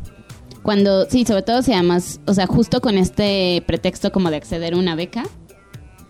Cuando, 0.63 1.05
sí, 1.09 1.25
sobre 1.25 1.43
todo 1.43 1.61
si 1.61 1.73
además, 1.73 2.19
o 2.25 2.33
sea, 2.33 2.45
justo 2.45 2.81
con 2.81 2.97
este 2.97 3.63
pretexto 3.67 4.11
como 4.11 4.29
de 4.29 4.37
acceder 4.37 4.73
a 4.73 4.77
una 4.77 4.95
beca, 4.95 5.23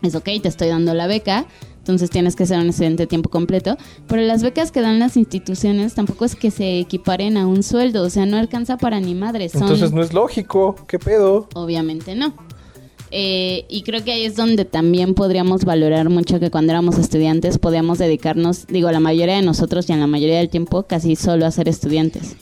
es 0.02 0.16
ok, 0.16 0.26
te 0.42 0.48
estoy 0.48 0.70
dando 0.70 0.94
la 0.94 1.08
beca, 1.08 1.46
entonces 1.88 2.10
tienes 2.10 2.36
que 2.36 2.46
ser 2.46 2.60
un 2.60 2.68
estudiante 2.68 3.04
de 3.04 3.08
tiempo 3.08 3.30
completo, 3.30 3.78
pero 4.08 4.22
las 4.24 4.44
becas 4.44 4.72
que 4.72 4.82
dan 4.82 5.00
las 5.00 5.16
instituciones 5.16 5.94
tampoco 5.94 6.26
es 6.26 6.36
que 6.36 6.52
se 6.52 6.80
equiparen 6.80 7.38
a 7.38 7.48
un 7.48 7.64
sueldo, 7.64 8.04
o 8.04 8.10
sea, 8.10 8.26
no 8.26 8.36
alcanza 8.36 8.78
para 8.78 9.00
ni 9.00 9.16
madre, 9.16 9.48
son... 9.48 9.62
Entonces 9.62 9.94
no 9.94 10.02
es 10.02 10.12
lógico. 10.14 10.76
¿Qué 10.86 11.00
pedo? 11.00 11.48
Obviamente 11.56 12.14
no. 12.14 12.34
Eh, 13.10 13.66
y 13.70 13.84
creo 13.84 14.04
que 14.04 14.12
ahí 14.12 14.26
es 14.26 14.36
donde 14.36 14.66
también 14.66 15.14
podríamos 15.14 15.64
valorar 15.64 16.10
mucho 16.10 16.42
que 16.42 16.52
cuando 16.52 16.74
éramos 16.74 16.98
estudiantes 16.98 17.58
podíamos 17.58 18.00
dedicarnos, 18.00 18.68
digo, 18.68 18.92
la 18.92 19.00
mayoría 19.00 19.36
de 19.36 19.44
nosotros 19.44 19.90
y 19.90 19.94
en 19.94 20.02
la 20.02 20.08
mayoría 20.08 20.40
del 20.40 20.50
tiempo 20.50 20.84
casi 20.84 21.16
solo 21.16 21.46
a 21.46 21.52
ser 21.52 21.70
estudiantes. 21.70 22.36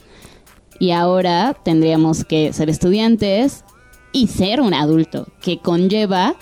Y 0.79 0.89
ahora 0.89 1.55
tendríamos 1.63 2.25
que 2.25 2.51
ser 2.51 2.71
estudiantes 2.71 3.63
y 4.11 4.25
ser 4.25 4.59
un 4.59 4.73
adulto, 4.73 5.27
que 5.39 5.59
conlleva 5.59 6.35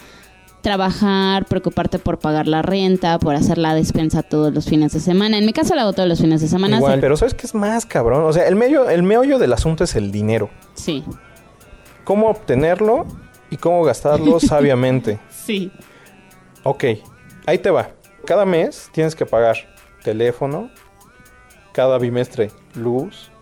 trabajar, 0.63 1.45
preocuparte 1.45 1.99
por 1.99 2.17
pagar 2.17 2.47
la 2.47 2.61
renta, 2.63 3.19
por 3.19 3.35
hacer 3.35 3.59
la 3.59 3.75
despensa 3.75 4.23
todos 4.23 4.51
los 4.53 4.65
fines 4.65 4.93
de 4.93 4.99
semana. 5.01 5.37
En 5.37 5.45
mi 5.45 5.53
caso 5.53 5.75
la 5.75 5.83
hago 5.83 5.93
todos 5.93 6.07
los 6.09 6.19
fines 6.19 6.41
de 6.41 6.47
semana. 6.47 6.77
Igual, 6.77 6.95
sí. 6.95 7.01
pero 7.01 7.17
¿sabes 7.17 7.33
qué 7.35 7.45
es 7.45 7.53
más 7.53 7.85
cabrón? 7.85 8.23
O 8.23 8.33
sea, 8.33 8.47
el, 8.47 8.55
medio, 8.55 8.89
el 8.89 9.03
meollo 9.03 9.37
del 9.37 9.51
asunto 9.53 9.83
es 9.83 9.95
el 9.95 10.11
dinero. 10.11 10.49
Sí, 10.73 11.03
Cómo 12.05 12.29
obtenerlo 12.29 13.05
y 13.49 13.57
cómo 13.57 13.83
gastarlo 13.83 14.39
sabiamente. 14.39 15.19
sí. 15.29 15.71
Ok, 16.65 16.85
ahí 17.45 17.57
te 17.57 17.69
va. 17.69 17.89
Cada 18.25 18.45
mes 18.45 18.89
tienes 18.93 19.15
que 19.15 19.25
pagar 19.25 19.57
teléfono, 20.01 20.71
cada 21.73 21.97
bimestre 21.97 22.51
luz. 22.73 23.32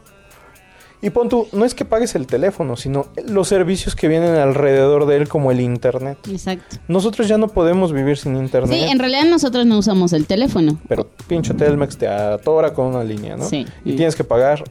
Y 1.04 1.10
pon 1.10 1.30
tú, 1.30 1.48
no 1.52 1.66
es 1.66 1.74
que 1.74 1.84
pagues 1.84 2.14
el 2.16 2.28
teléfono, 2.28 2.76
sino 2.76 3.08
los 3.28 3.48
servicios 3.48 3.96
que 3.96 4.08
vienen 4.08 4.36
alrededor 4.36 5.08
de 5.08 5.18
él, 5.18 5.28
como 5.28 5.52
el 5.52 5.60
internet. 5.60 6.18
Exacto. 6.30 6.78
Nosotros 6.88 7.28
ya 7.28 7.38
no 7.40 7.48
podemos 7.48 7.92
vivir 7.92 8.18
sin 8.18 8.36
internet. 8.38 8.72
Sí, 8.72 8.84
en 8.88 9.00
realidad 9.00 9.24
nosotros 9.26 9.66
no 9.66 9.78
usamos 9.80 10.14
el 10.14 10.28
teléfono. 10.28 10.78
Pero 10.88 11.08
pinche 11.28 11.54
Telmex 11.56 11.98
te 11.98 12.08
atora 12.08 12.74
con 12.74 12.88
una 12.88 13.04
línea, 13.04 13.36
¿no? 13.36 13.46
Sí. 13.46 13.66
Y 13.84 13.96
tienes 13.96 14.16
que 14.16 14.24
pagar 14.24 14.64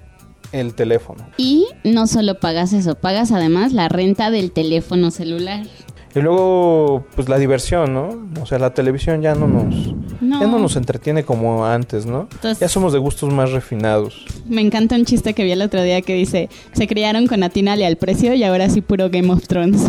el 0.52 0.74
teléfono. 0.74 1.26
Y 1.36 1.66
no 1.84 2.06
solo 2.06 2.38
pagas 2.38 2.72
eso, 2.72 2.94
pagas 2.94 3.32
además 3.32 3.72
la 3.72 3.88
renta 3.88 4.30
del 4.30 4.52
teléfono 4.52 5.10
celular. 5.10 5.64
Y 6.12 6.18
luego, 6.20 7.04
pues 7.14 7.28
la 7.28 7.38
diversión, 7.38 7.94
¿no? 7.94 8.28
O 8.42 8.46
sea, 8.46 8.58
la 8.58 8.74
televisión 8.74 9.22
ya 9.22 9.36
no 9.36 9.46
nos, 9.46 9.94
No. 10.20 10.40
ya 10.40 10.46
no 10.48 10.58
nos 10.58 10.74
entretiene 10.74 11.24
como 11.24 11.64
antes, 11.66 12.04
¿no? 12.04 12.22
Entonces- 12.32 12.58
ya 12.58 12.68
somos 12.68 12.92
de 12.92 12.98
gustos 12.98 13.32
más 13.32 13.52
refinados. 13.52 14.26
Me 14.50 14.60
encanta 14.60 14.96
un 14.96 15.04
chiste 15.04 15.32
que 15.32 15.44
vi 15.44 15.52
el 15.52 15.62
otro 15.62 15.82
día 15.82 16.02
que 16.02 16.12
dice, 16.14 16.48
se 16.72 16.86
criaron 16.86 17.26
con 17.26 17.42
atínale 17.42 17.86
al 17.86 17.96
precio 17.96 18.34
y 18.34 18.42
ahora 18.44 18.68
sí 18.68 18.80
puro 18.80 19.08
Game 19.08 19.32
of 19.32 19.46
Thrones. 19.46 19.80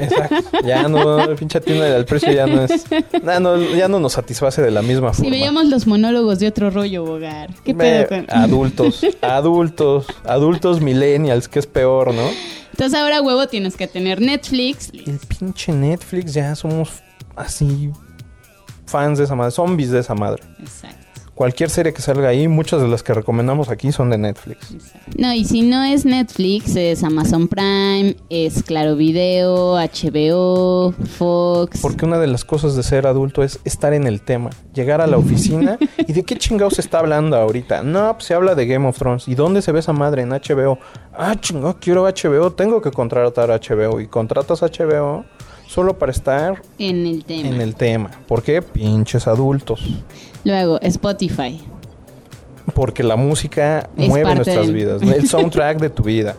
Exacto. 0.00 0.58
Ya 0.64 0.88
no, 0.88 1.20
el 1.20 1.36
pinche 1.36 1.60
tienda 1.60 1.84
del 1.84 2.04
precio 2.06 2.32
ya 2.32 2.46
no 2.46 2.62
es, 2.62 2.84
ya 3.24 3.40
no, 3.40 3.60
ya 3.60 3.88
no 3.88 4.00
nos 4.00 4.14
satisface 4.14 4.62
de 4.62 4.70
la 4.70 4.82
misma 4.82 5.12
Si 5.12 5.18
forma. 5.22 5.30
veíamos 5.30 5.66
los 5.66 5.86
monólogos 5.86 6.38
de 6.38 6.48
otro 6.48 6.70
rollo, 6.70 7.04
Bogar. 7.04 7.50
¿Qué 7.64 7.74
pedo 7.74 8.08
con...? 8.08 8.26
Adultos, 8.30 9.04
adultos, 9.20 10.06
adultos 10.24 10.80
millennials, 10.80 11.48
que 11.48 11.58
es 11.58 11.66
peor, 11.66 12.14
¿no? 12.14 12.22
Entonces 12.72 12.98
ahora, 12.98 13.20
huevo, 13.22 13.46
tienes 13.46 13.76
que 13.76 13.86
tener 13.86 14.20
Netflix. 14.20 14.90
El 14.94 15.18
pinche 15.18 15.72
Netflix 15.72 16.34
ya 16.34 16.54
somos 16.54 17.02
así 17.34 17.90
fans 18.86 19.18
de 19.18 19.24
esa 19.24 19.34
madre, 19.34 19.50
zombies 19.52 19.90
de 19.90 20.00
esa 20.00 20.14
madre. 20.14 20.42
Exacto. 20.60 21.05
Cualquier 21.36 21.68
serie 21.68 21.92
que 21.92 22.00
salga 22.00 22.30
ahí, 22.30 22.48
muchas 22.48 22.80
de 22.80 22.88
las 22.88 23.02
que 23.02 23.12
recomendamos 23.12 23.68
aquí 23.68 23.92
son 23.92 24.08
de 24.08 24.16
Netflix. 24.16 24.74
No, 25.18 25.34
y 25.34 25.44
si 25.44 25.60
no 25.60 25.84
es 25.84 26.06
Netflix, 26.06 26.74
es 26.76 27.04
Amazon 27.04 27.46
Prime, 27.46 28.16
es 28.30 28.62
Claro 28.62 28.96
Video, 28.96 29.74
HBO, 29.74 30.94
Fox. 31.18 31.80
Porque 31.82 32.06
una 32.06 32.18
de 32.18 32.26
las 32.26 32.46
cosas 32.46 32.74
de 32.74 32.82
ser 32.82 33.06
adulto 33.06 33.42
es 33.42 33.60
estar 33.64 33.92
en 33.92 34.06
el 34.06 34.22
tema, 34.22 34.48
llegar 34.72 35.02
a 35.02 35.06
la 35.06 35.18
oficina 35.18 35.78
y 36.08 36.14
de 36.14 36.22
qué 36.22 36.38
chingados 36.38 36.76
se 36.76 36.80
está 36.80 37.00
hablando 37.00 37.36
ahorita. 37.36 37.82
No, 37.82 38.14
pues 38.14 38.24
se 38.24 38.32
habla 38.32 38.54
de 38.54 38.66
Game 38.66 38.88
of 38.88 38.96
Thrones. 38.96 39.28
¿Y 39.28 39.34
dónde 39.34 39.60
se 39.60 39.72
ve 39.72 39.80
esa 39.80 39.92
madre? 39.92 40.22
En 40.22 40.30
HBO. 40.30 40.78
Ah, 41.12 41.36
chingado, 41.38 41.76
quiero 41.78 42.04
HBO, 42.04 42.54
tengo 42.54 42.80
que 42.80 42.90
contratar 42.90 43.50
HBO. 43.50 44.00
Y 44.00 44.06
contratas 44.06 44.62
HBO 44.62 45.26
solo 45.76 45.98
para 45.98 46.10
estar 46.10 46.62
En 46.78 47.06
el 47.06 47.22
tema. 47.26 47.48
en 47.50 47.60
el 47.60 47.74
tema. 47.74 48.10
¿Por 48.26 48.42
qué? 48.42 48.62
Pinches 48.62 49.26
adultos. 49.28 49.80
Luego, 50.42 50.80
Spotify. 50.80 51.60
Porque 52.74 53.02
la 53.02 53.16
música 53.16 53.90
Es 53.94 54.08
mueve 54.08 54.34
nuestras 54.34 54.66
del- 54.66 54.74
vidas. 54.74 55.02
El 55.02 55.28
soundtrack 55.28 55.78
de 55.78 55.90
tu 55.90 56.02
vida. 56.02 56.34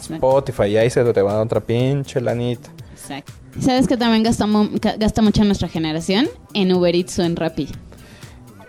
Spotify, 0.00 0.64
y 0.68 0.76
ahí 0.78 0.88
se 0.88 1.04
te 1.04 1.20
va 1.22 1.38
otra 1.42 1.60
pinche 1.60 2.22
lanita. 2.22 2.70
Exacto. 2.92 3.32
¿Sabes 3.60 3.86
que 3.86 3.98
también 3.98 4.22
gastamos, 4.22 4.70
gasta 4.98 5.20
mucho 5.20 5.44
nuestra 5.44 5.68
generación? 5.68 6.26
En 6.54 6.72
Uber 6.72 6.94
Eats 6.96 7.18
o 7.18 7.22
en 7.22 7.36
Rappi. 7.36 7.68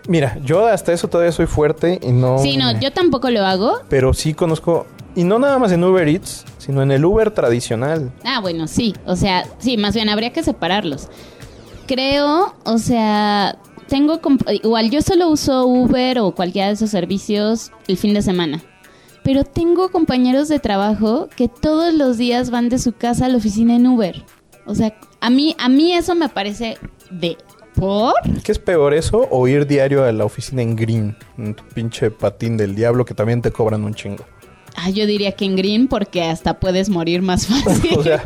Mira, 0.08 0.36
yo 0.44 0.66
hasta 0.66 0.92
eso 0.92 1.08
todavía 1.08 1.32
soy 1.32 1.46
fuerte 1.46 1.98
y 2.02 2.10
no... 2.12 2.38
Sí, 2.38 2.58
no, 2.58 2.78
yo 2.80 2.92
tampoco 2.92 3.30
lo 3.30 3.46
hago. 3.46 3.78
Pero 3.88 4.12
sí 4.12 4.34
conozco, 4.34 4.86
y 5.14 5.24
no 5.24 5.38
nada 5.38 5.58
más 5.58 5.72
en 5.72 5.82
Uber 5.84 6.06
Eats, 6.06 6.44
sino 6.62 6.80
en 6.80 6.92
el 6.92 7.04
Uber 7.04 7.32
tradicional. 7.32 8.12
Ah, 8.24 8.40
bueno, 8.40 8.68
sí. 8.68 8.94
O 9.04 9.16
sea, 9.16 9.44
sí, 9.58 9.76
más 9.76 9.94
bien 9.94 10.08
habría 10.08 10.32
que 10.32 10.44
separarlos. 10.44 11.08
Creo, 11.88 12.54
o 12.64 12.78
sea, 12.78 13.58
tengo... 13.88 14.20
Igual 14.62 14.90
yo 14.90 15.02
solo 15.02 15.28
uso 15.28 15.66
Uber 15.66 16.20
o 16.20 16.32
cualquiera 16.36 16.68
de 16.68 16.74
esos 16.74 16.90
servicios 16.90 17.72
el 17.88 17.96
fin 17.96 18.14
de 18.14 18.22
semana. 18.22 18.62
Pero 19.24 19.42
tengo 19.42 19.90
compañeros 19.90 20.46
de 20.46 20.60
trabajo 20.60 21.28
que 21.36 21.48
todos 21.48 21.92
los 21.94 22.16
días 22.16 22.50
van 22.50 22.68
de 22.68 22.78
su 22.78 22.92
casa 22.92 23.26
a 23.26 23.28
la 23.28 23.38
oficina 23.38 23.74
en 23.74 23.88
Uber. 23.88 24.24
O 24.64 24.76
sea, 24.76 24.94
a 25.20 25.30
mí, 25.30 25.56
a 25.58 25.68
mí 25.68 25.92
eso 25.92 26.14
me 26.14 26.28
parece 26.28 26.78
de... 27.10 27.36
¿Por? 27.74 28.12
¿Qué 28.44 28.52
es 28.52 28.58
peor 28.58 28.92
eso 28.92 29.26
o 29.30 29.48
ir 29.48 29.66
diario 29.66 30.04
a 30.04 30.12
la 30.12 30.26
oficina 30.26 30.60
en 30.60 30.76
Green? 30.76 31.16
En 31.38 31.54
tu 31.54 31.64
pinche 31.64 32.10
patín 32.10 32.56
del 32.58 32.74
diablo 32.74 33.04
que 33.06 33.14
también 33.14 33.40
te 33.40 33.50
cobran 33.50 33.82
un 33.82 33.94
chingo. 33.94 34.24
Ah, 34.76 34.90
yo 34.90 35.06
diría 35.06 35.32
que 35.32 35.44
en 35.44 35.56
Green 35.56 35.88
porque 35.88 36.22
hasta 36.22 36.58
puedes 36.60 36.88
morir 36.88 37.22
más 37.22 37.46
fácil. 37.64 37.90
O 37.98 38.02
sea, 38.02 38.24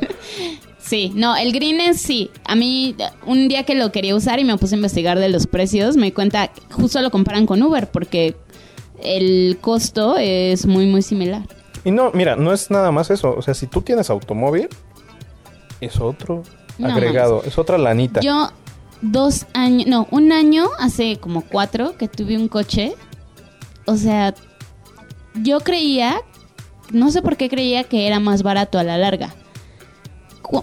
Sí, 0.78 1.10
no, 1.16 1.34
el 1.36 1.50
green 1.52 1.80
es 1.80 2.00
sí. 2.00 2.30
A 2.44 2.54
mí, 2.54 2.94
un 3.26 3.48
día 3.48 3.64
que 3.64 3.74
lo 3.74 3.90
quería 3.90 4.14
usar 4.14 4.38
y 4.38 4.44
me 4.44 4.56
puse 4.56 4.76
a 4.76 4.78
investigar 4.78 5.18
de 5.18 5.28
los 5.28 5.48
precios, 5.48 5.96
me 5.96 6.06
di 6.06 6.12
cuenta, 6.12 6.52
justo 6.70 7.02
lo 7.02 7.10
comparan 7.10 7.44
con 7.44 7.60
Uber 7.60 7.90
porque 7.90 8.36
el 9.02 9.58
costo 9.60 10.16
es 10.16 10.64
muy, 10.64 10.86
muy 10.86 11.02
similar. 11.02 11.42
y 11.84 11.90
no, 11.90 12.12
mira, 12.12 12.36
no 12.36 12.52
es 12.52 12.70
nada 12.70 12.92
más 12.92 13.10
eso. 13.10 13.34
O 13.36 13.42
sea, 13.42 13.52
si 13.54 13.66
tú 13.66 13.82
tienes 13.82 14.10
automóvil, 14.10 14.68
es 15.80 15.98
otro 16.00 16.44
No 16.78 16.86
agregado, 16.86 17.42
es 17.44 17.58
otra 17.58 17.78
lanita. 17.78 18.20
Yo, 18.20 18.52
dos 19.02 19.46
años, 19.54 19.88
no, 19.88 20.06
un 20.12 20.30
año, 20.30 20.68
hace 20.78 21.16
como 21.16 21.40
cuatro, 21.40 21.96
que 21.98 22.06
tuve 22.06 22.36
un 22.36 22.46
coche. 22.46 22.94
O 23.86 23.96
sea, 23.96 24.34
yo 25.42 25.58
creía, 25.60 26.20
no 26.92 27.10
sé 27.10 27.22
por 27.22 27.36
qué 27.36 27.48
creía 27.48 27.84
que 27.84 28.06
era 28.06 28.20
más 28.20 28.42
barato 28.42 28.78
a 28.78 28.84
la 28.84 28.98
larga. 28.98 29.34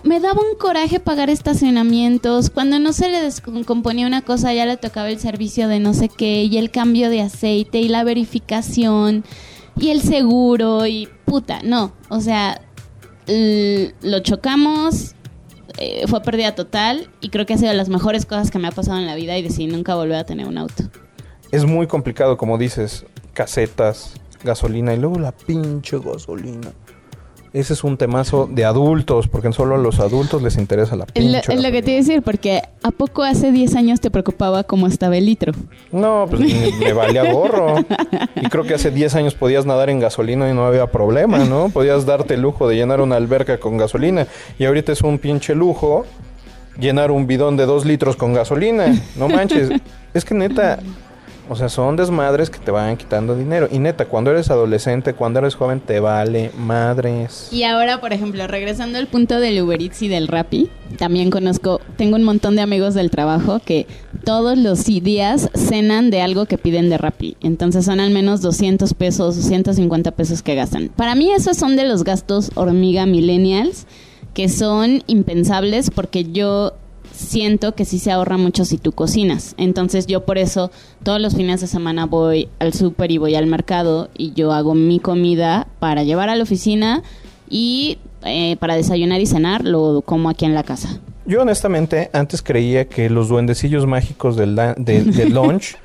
Me 0.04 0.22
daba 0.22 0.40
un 0.40 0.58
coraje 0.58 1.02
pagar 1.02 1.30
estacionamientos. 1.30 2.50
Cuando 2.50 2.80
no 2.80 2.94
se 2.94 3.10
le 3.10 3.22
descomponía 3.22 4.08
una 4.08 4.22
cosa, 4.22 4.54
ya 4.54 4.66
le 4.66 4.78
tocaba 4.78 5.10
el 5.10 5.20
servicio 5.20 5.68
de 5.68 5.80
no 5.80 5.94
sé 5.94 6.08
qué, 6.08 6.44
y 6.46 6.58
el 6.58 6.72
cambio 6.72 7.10
de 7.10 7.22
aceite, 7.22 7.80
y 7.80 7.90
la 7.90 8.06
verificación, 8.06 9.26
y 9.78 9.90
el 9.90 10.02
seguro, 10.02 10.86
y 10.88 11.10
puta, 11.26 11.60
no. 11.64 11.92
O 12.08 12.22
sea, 12.22 12.62
lo 13.28 14.20
chocamos, 14.20 15.16
eh, 15.78 16.06
fue 16.08 16.22
pérdida 16.22 16.56
total, 16.56 17.10
y 17.20 17.28
creo 17.28 17.46
que 17.46 17.56
ha 17.56 17.58
sido 17.58 17.72
de 17.72 17.78
las 17.78 17.90
mejores 17.90 18.26
cosas 18.26 18.52
que 18.52 18.60
me 18.60 18.70
ha 18.70 18.72
pasado 18.72 19.00
en 19.00 19.06
la 19.06 19.16
vida, 19.16 19.38
y 19.38 19.42
decidí 19.42 19.68
nunca 19.68 19.96
volver 19.96 20.16
a 20.16 20.24
tener 20.24 20.48
un 20.48 20.58
auto. 20.58 20.84
Es 21.52 21.66
muy 21.66 21.88
complicado, 21.88 22.38
como 22.38 22.58
dices, 22.58 23.06
casetas, 23.34 24.14
gasolina 24.44 24.94
y 24.94 24.98
luego 24.98 25.20
la 25.20 25.32
pinche 25.32 26.00
gasolina. 26.00 26.72
Ese 27.54 27.74
es 27.74 27.84
un 27.84 27.98
temazo 27.98 28.50
de 28.52 28.66
adultos, 28.66 29.28
porque 29.28 29.54
solo 29.54 29.76
a 29.76 29.78
los 29.78 30.00
adultos 30.00 30.42
les 30.42 30.58
interesa 30.58 30.96
la 30.96 31.04
Es 31.04 31.12
pinche 31.12 31.42
lo, 31.48 31.54
es 31.54 31.62
lo 31.62 31.72
que 31.72 31.84
te 31.84 31.92
iba 31.92 32.00
a 32.00 32.04
decir, 32.04 32.24
porque 32.24 32.64
¿a 32.82 32.90
poco 32.90 33.22
hace 33.22 33.52
10 33.52 33.76
años 33.76 34.02
te 34.02 34.10
preocupaba 34.10 34.64
cómo 34.64 34.88
estaba 34.88 35.18
el 35.18 35.28
litro? 35.28 35.54
No, 35.92 36.26
pues 36.28 36.42
me, 36.42 36.72
me 36.80 36.94
valía 36.94 37.32
gorro. 37.32 37.76
Y 38.36 38.50
creo 38.50 38.64
que 38.64 38.74
hace 38.74 38.90
10 38.90 39.14
años 39.14 39.36
podías 39.36 39.68
nadar 39.68 39.92
en 39.92 40.00
gasolina 40.00 40.50
y 40.50 40.54
no 40.56 40.66
había 40.66 40.88
problema, 40.88 41.46
¿no? 41.46 41.70
Podías 41.70 42.08
darte 42.08 42.34
el 42.34 42.42
lujo 42.42 42.68
de 42.68 42.76
llenar 42.76 43.02
una 43.02 43.18
alberca 43.18 43.60
con 43.60 43.78
gasolina. 43.78 44.26
Y 44.58 44.66
ahorita 44.66 44.92
es 44.92 45.02
un 45.02 45.20
pinche 45.20 45.54
lujo 45.54 46.08
llenar 46.80 47.12
un 47.12 47.28
bidón 47.28 47.56
de 47.56 47.68
2 47.68 47.86
litros 47.86 48.16
con 48.16 48.34
gasolina. 48.34 49.00
No 49.16 49.30
manches. 49.30 49.70
Es 50.16 50.26
que 50.26 50.34
neta, 50.34 50.80
o 51.50 51.56
sea, 51.56 51.70
son 51.70 51.96
desmadres 51.96 52.50
que 52.50 52.60
te 52.60 52.72
van 52.72 52.96
quitando 52.98 53.36
dinero. 53.36 53.68
Y 53.72 53.80
neta, 53.80 54.06
cuando 54.06 54.32
eres 54.32 54.50
adolescente, 54.50 55.14
cuando 55.14 55.40
eres 55.40 55.56
joven, 55.56 55.80
te 55.80 56.00
vale 56.00 56.52
madres. 56.58 57.50
Y 57.52 57.64
ahora, 57.64 58.00
por 58.00 58.14
ejemplo, 58.14 58.48
regresando 58.48 58.98
al 58.98 59.08
punto 59.08 59.40
del 59.40 59.62
Uber 59.62 59.82
Eats 59.82 60.02
y 60.02 60.08
del 60.08 60.28
Rappi, 60.28 60.70
también 60.98 61.32
conozco, 61.32 61.82
tengo 61.98 62.16
un 62.16 62.24
montón 62.24 62.56
de 62.56 62.62
amigos 62.62 62.94
del 62.94 63.10
trabajo 63.10 63.60
que 63.60 63.88
todos 64.24 64.58
los 64.58 64.86
días 64.86 65.50
cenan 65.54 66.12
de 66.12 66.22
algo 66.22 66.46
que 66.46 66.58
piden 66.58 66.90
de 66.90 66.98
Rappi. 66.98 67.36
Entonces 67.42 67.86
son 67.86 68.00
al 68.00 68.12
menos 68.12 68.42
200 68.42 68.94
pesos, 68.94 69.36
150 69.36 70.12
pesos 70.12 70.42
que 70.42 70.56
gastan. 70.56 70.90
Para 70.96 71.16
mí 71.16 71.32
esos 71.32 71.58
son 71.58 71.76
de 71.76 71.86
los 71.86 72.04
gastos 72.04 72.52
hormiga 72.56 73.06
millennials 73.06 73.86
que 74.34 74.50
son 74.50 75.04
impensables 75.08 75.92
porque 75.92 76.24
yo 76.24 76.74
siento 77.14 77.76
que 77.76 77.86
sí 77.86 78.00
se 78.00 78.12
ahorra 78.12 78.38
mucho 78.38 78.66
si 78.66 78.78
tú 78.78 78.92
cocinas. 78.92 79.54
Entonces 79.58 80.08
yo 80.08 80.26
por 80.26 80.38
eso 80.38 80.72
todos 81.04 81.22
los 81.22 81.36
fines 81.36 81.62
de 81.62 81.68
semana 81.68 82.06
voy 82.06 82.50
al 82.60 82.74
súper 82.74 83.12
y 83.12 83.18
voy 83.18 83.36
al 83.36 83.46
mercado 83.48 84.10
y 84.18 84.34
yo 84.34 84.52
hago 84.52 84.74
mi 84.76 85.00
comida 85.00 85.68
para 85.80 86.04
llevar 86.04 86.30
a 86.30 86.36
la 86.36 86.44
oficina 86.44 87.04
y 87.50 88.00
eh, 88.26 88.58
para 88.60 88.76
desayunar 88.76 89.22
y 89.22 89.26
cenar 89.26 89.64
lo 89.64 90.02
como 90.02 90.30
aquí 90.30 90.46
en 90.46 90.56
la 90.56 90.64
casa. 90.64 91.00
Yo 91.26 91.42
honestamente 91.42 92.10
antes 92.14 92.42
creía 92.42 92.86
que 92.90 93.10
los 93.10 93.30
duendecillos 93.30 93.86
mágicos 93.86 94.36
del, 94.36 94.56
la- 94.56 94.74
de- 94.74 95.04
del 95.06 95.34
lunch 95.34 95.76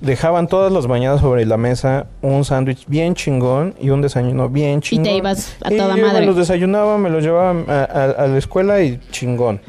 dejaban 0.00 0.46
todas 0.46 0.70
las 0.70 0.86
mañanas 0.86 1.20
sobre 1.22 1.46
la 1.46 1.56
mesa 1.56 2.06
un 2.20 2.44
sándwich 2.44 2.84
bien 2.86 3.14
chingón 3.14 3.74
y 3.80 3.88
un 3.90 4.02
desayuno 4.02 4.48
bien 4.50 4.78
Y 4.78 4.82
chingón. 4.82 5.04
te 5.04 5.16
ibas 5.16 5.56
a 5.64 5.72
Y 5.72 5.76
toda 5.78 5.96
yo 5.96 6.06
madre. 6.06 6.20
me 6.20 6.26
los 6.26 6.36
desayunaba, 6.36 6.98
me 6.98 7.08
los 7.10 7.22
llevaba 7.24 7.58
a, 7.66 7.84
a- 7.84 8.24
a 8.24 8.26
la 8.28 8.38
escuela 8.38 8.82
y 8.82 9.00
chingón. 9.10 9.60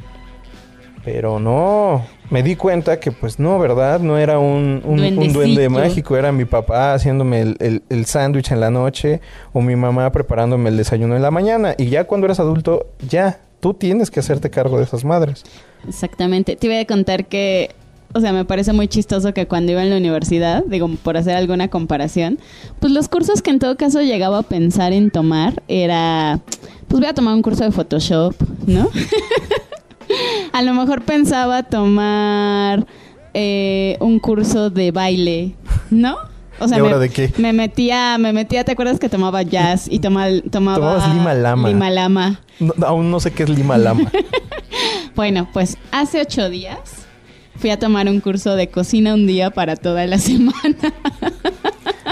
Pero 1.10 1.40
no, 1.40 2.06
me 2.30 2.44
di 2.44 2.58
cuenta 2.58 3.00
que 3.00 3.14
pues 3.14 3.40
no, 3.40 3.58
¿verdad? 3.60 4.02
No 4.02 4.18
era 4.18 4.40
un, 4.40 4.82
un, 4.84 5.00
un 5.00 5.32
duende 5.32 5.70
mágico, 5.70 6.18
era 6.18 6.34
mi 6.34 6.44
papá 6.44 6.94
haciéndome 6.94 7.40
el, 7.40 7.56
el- 7.62 7.82
el 7.88 8.06
sándwich 8.06 8.52
en 8.52 8.60
la 8.60 8.70
noche 8.72 9.22
o 9.54 9.62
mi 9.62 9.78
mamá 9.78 10.12
preparándome 10.12 10.68
el 10.68 10.76
desayuno 10.76 11.16
en 11.16 11.22
la 11.22 11.32
mañana. 11.32 11.76
Y 11.78 11.86
ya 11.86 12.04
cuando 12.04 12.26
eres 12.28 12.42
adulto, 12.42 12.88
ya, 13.08 13.40
tú 13.62 13.74
tienes 13.74 14.12
que 14.12 14.20
hacerte 14.20 14.50
cargo 14.50 14.80
de 14.80 14.84
esas 14.84 15.06
madres. 15.06 15.46
Exactamente. 15.88 16.58
Te 16.58 16.68
iba 16.68 16.78
a 16.78 16.84
contar 16.84 17.24
que 17.28 17.72
o 18.14 18.20
sea, 18.20 18.34
me 18.34 18.44
parece 18.44 18.74
muy 18.74 18.90
chistoso 18.90 19.34
que 19.34 19.48
cuando 19.48 19.72
iba 19.72 19.82
en 19.84 19.90
la 19.90 19.96
universidad, 19.98 20.66
digo, 20.66 20.90
por 21.04 21.16
hacer 21.16 21.38
alguna 21.38 21.70
comparación, 21.70 22.38
pues 22.82 22.92
los 22.92 23.08
cursos 23.08 23.42
que 23.42 23.52
en 23.52 23.60
todo 23.60 23.78
caso 23.78 24.02
llegaba 24.02 24.40
a 24.40 24.44
pensar 24.44 24.92
en 24.92 25.10
tomar 25.10 25.62
era, 25.70 26.40
pues 26.90 27.00
voy 27.00 27.08
a 27.10 27.14
tomar 27.14 27.34
un 27.34 27.42
curso 27.42 27.64
de 27.64 27.72
Photoshop, 27.72 28.34
¿no? 28.66 28.90
a 30.54 30.62
lo 30.62 30.74
mejor 30.74 31.02
pensaba 31.04 31.64
tomar 31.64 32.86
eh, 33.34 33.98
un 34.00 34.20
curso 34.20 34.70
de 34.70 34.92
baile, 34.92 35.56
¿no? 35.90 36.16
O 36.60 36.68
sea, 36.68 36.78
¿Y 36.78 36.82
ahora 36.82 36.96
me, 36.96 37.02
de 37.02 37.10
qué? 37.10 37.32
me 37.38 37.54
metía, 37.54 38.18
me 38.18 38.34
metía, 38.34 38.64
¿te 38.64 38.72
acuerdas 38.72 39.00
que 39.00 39.10
tomaba 39.10 39.44
jazz 39.44 39.88
y 39.92 40.00
toma- 40.00 40.42
tomaba 40.52 40.78
Tomabas 40.78 41.14
Lima 41.14 41.34
Lama. 41.36 41.68
Lima 41.70 41.90
Lama? 41.92 42.40
No, 42.60 42.74
aún 42.88 43.12
no 43.12 43.20
sé 43.20 43.32
qué 43.32 43.44
es 43.44 43.50
Lima 43.50 43.78
Lama. 43.78 44.12
Bueno, 45.16 45.48
pues 45.52 45.78
hace 45.92 46.22
ocho 46.22 46.48
días 46.48 46.78
fui 47.56 47.72
a 47.72 47.80
tomar 47.80 48.08
un 48.08 48.20
curso 48.20 48.56
de 48.56 48.70
cocina 48.70 49.16
un 49.16 49.26
día 49.26 49.50
para 49.50 49.76
toda 49.76 50.06
la 50.06 50.20
semana. 50.20 50.76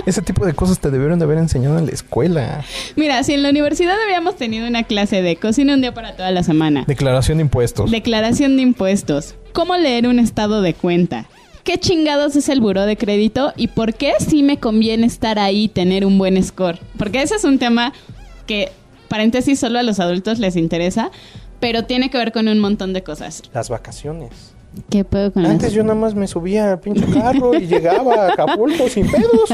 Ese 0.06 0.22
tipo 0.22 0.46
de 0.46 0.54
cosas 0.54 0.80
te 0.80 0.92
debieron 0.92 1.18
de 1.20 1.26
haber 1.26 1.38
enseñado 1.40 1.80
en 1.80 1.88
la 1.88 1.92
escuela. 1.92 2.64
Mira, 2.96 3.24
si 3.24 3.34
en 3.34 3.44
la 3.44 3.50
universidad 3.50 3.96
habíamos 4.06 4.36
tenido 4.36 4.68
una 4.68 4.84
clase 4.84 5.22
de 5.22 5.36
cocina 5.36 5.74
un 5.74 5.82
día 5.82 5.94
para 5.94 6.16
toda 6.16 6.32
la 6.32 6.44
semana, 6.44 6.84
Declaración 6.88 7.38
de 7.40 7.42
impuestos. 7.44 7.90
declaración 7.90 8.56
de 8.56 8.62
impuestos, 8.62 9.36
cómo 9.54 9.76
leer 9.78 10.08
un 10.08 10.20
estado 10.20 10.62
de 10.62 10.74
cuenta, 10.76 11.26
qué 11.64 11.80
chingados 11.80 12.36
es 12.36 12.50
el 12.50 12.62
buró 12.62 12.86
de 12.86 12.98
crédito 12.98 13.52
y 13.58 13.68
por 13.70 13.96
qué 13.96 14.14
sí 14.20 14.44
me 14.44 14.60
conviene 14.60 15.08
estar 15.08 15.40
ahí 15.40 15.64
y 15.64 15.70
tener 15.70 16.06
un 16.06 16.18
buen 16.20 16.42
score. 16.44 16.80
Porque 16.98 17.24
ese 17.24 17.36
es 17.36 17.44
un 17.44 17.58
tema 17.58 17.92
que, 18.46 18.72
paréntesis, 19.08 19.60
solo 19.60 19.80
a 19.80 19.84
los 19.84 20.00
adultos 20.00 20.38
les 20.38 20.56
interesa, 20.56 21.10
pero 21.60 21.86
tiene 21.86 22.12
que 22.12 22.18
ver 22.20 22.32
con 22.32 22.48
un 22.48 22.60
montón 22.60 22.94
de 22.94 23.02
cosas. 23.02 23.42
Las 23.54 23.70
vacaciones. 23.70 24.54
¿Qué 24.90 25.04
puedo 25.04 25.32
con 25.32 25.46
Antes 25.46 25.68
eso? 25.68 25.78
yo 25.78 25.84
nada 25.84 25.96
más 25.96 26.16
me 26.16 26.28
subía 26.28 26.72
al 26.72 26.80
pinche 26.80 27.06
carro 27.14 27.56
y 27.56 27.68
llegaba 27.68 28.14
a 28.28 28.34
Acapulco 28.34 28.88
sin 28.90 29.10
pedos. 29.10 29.50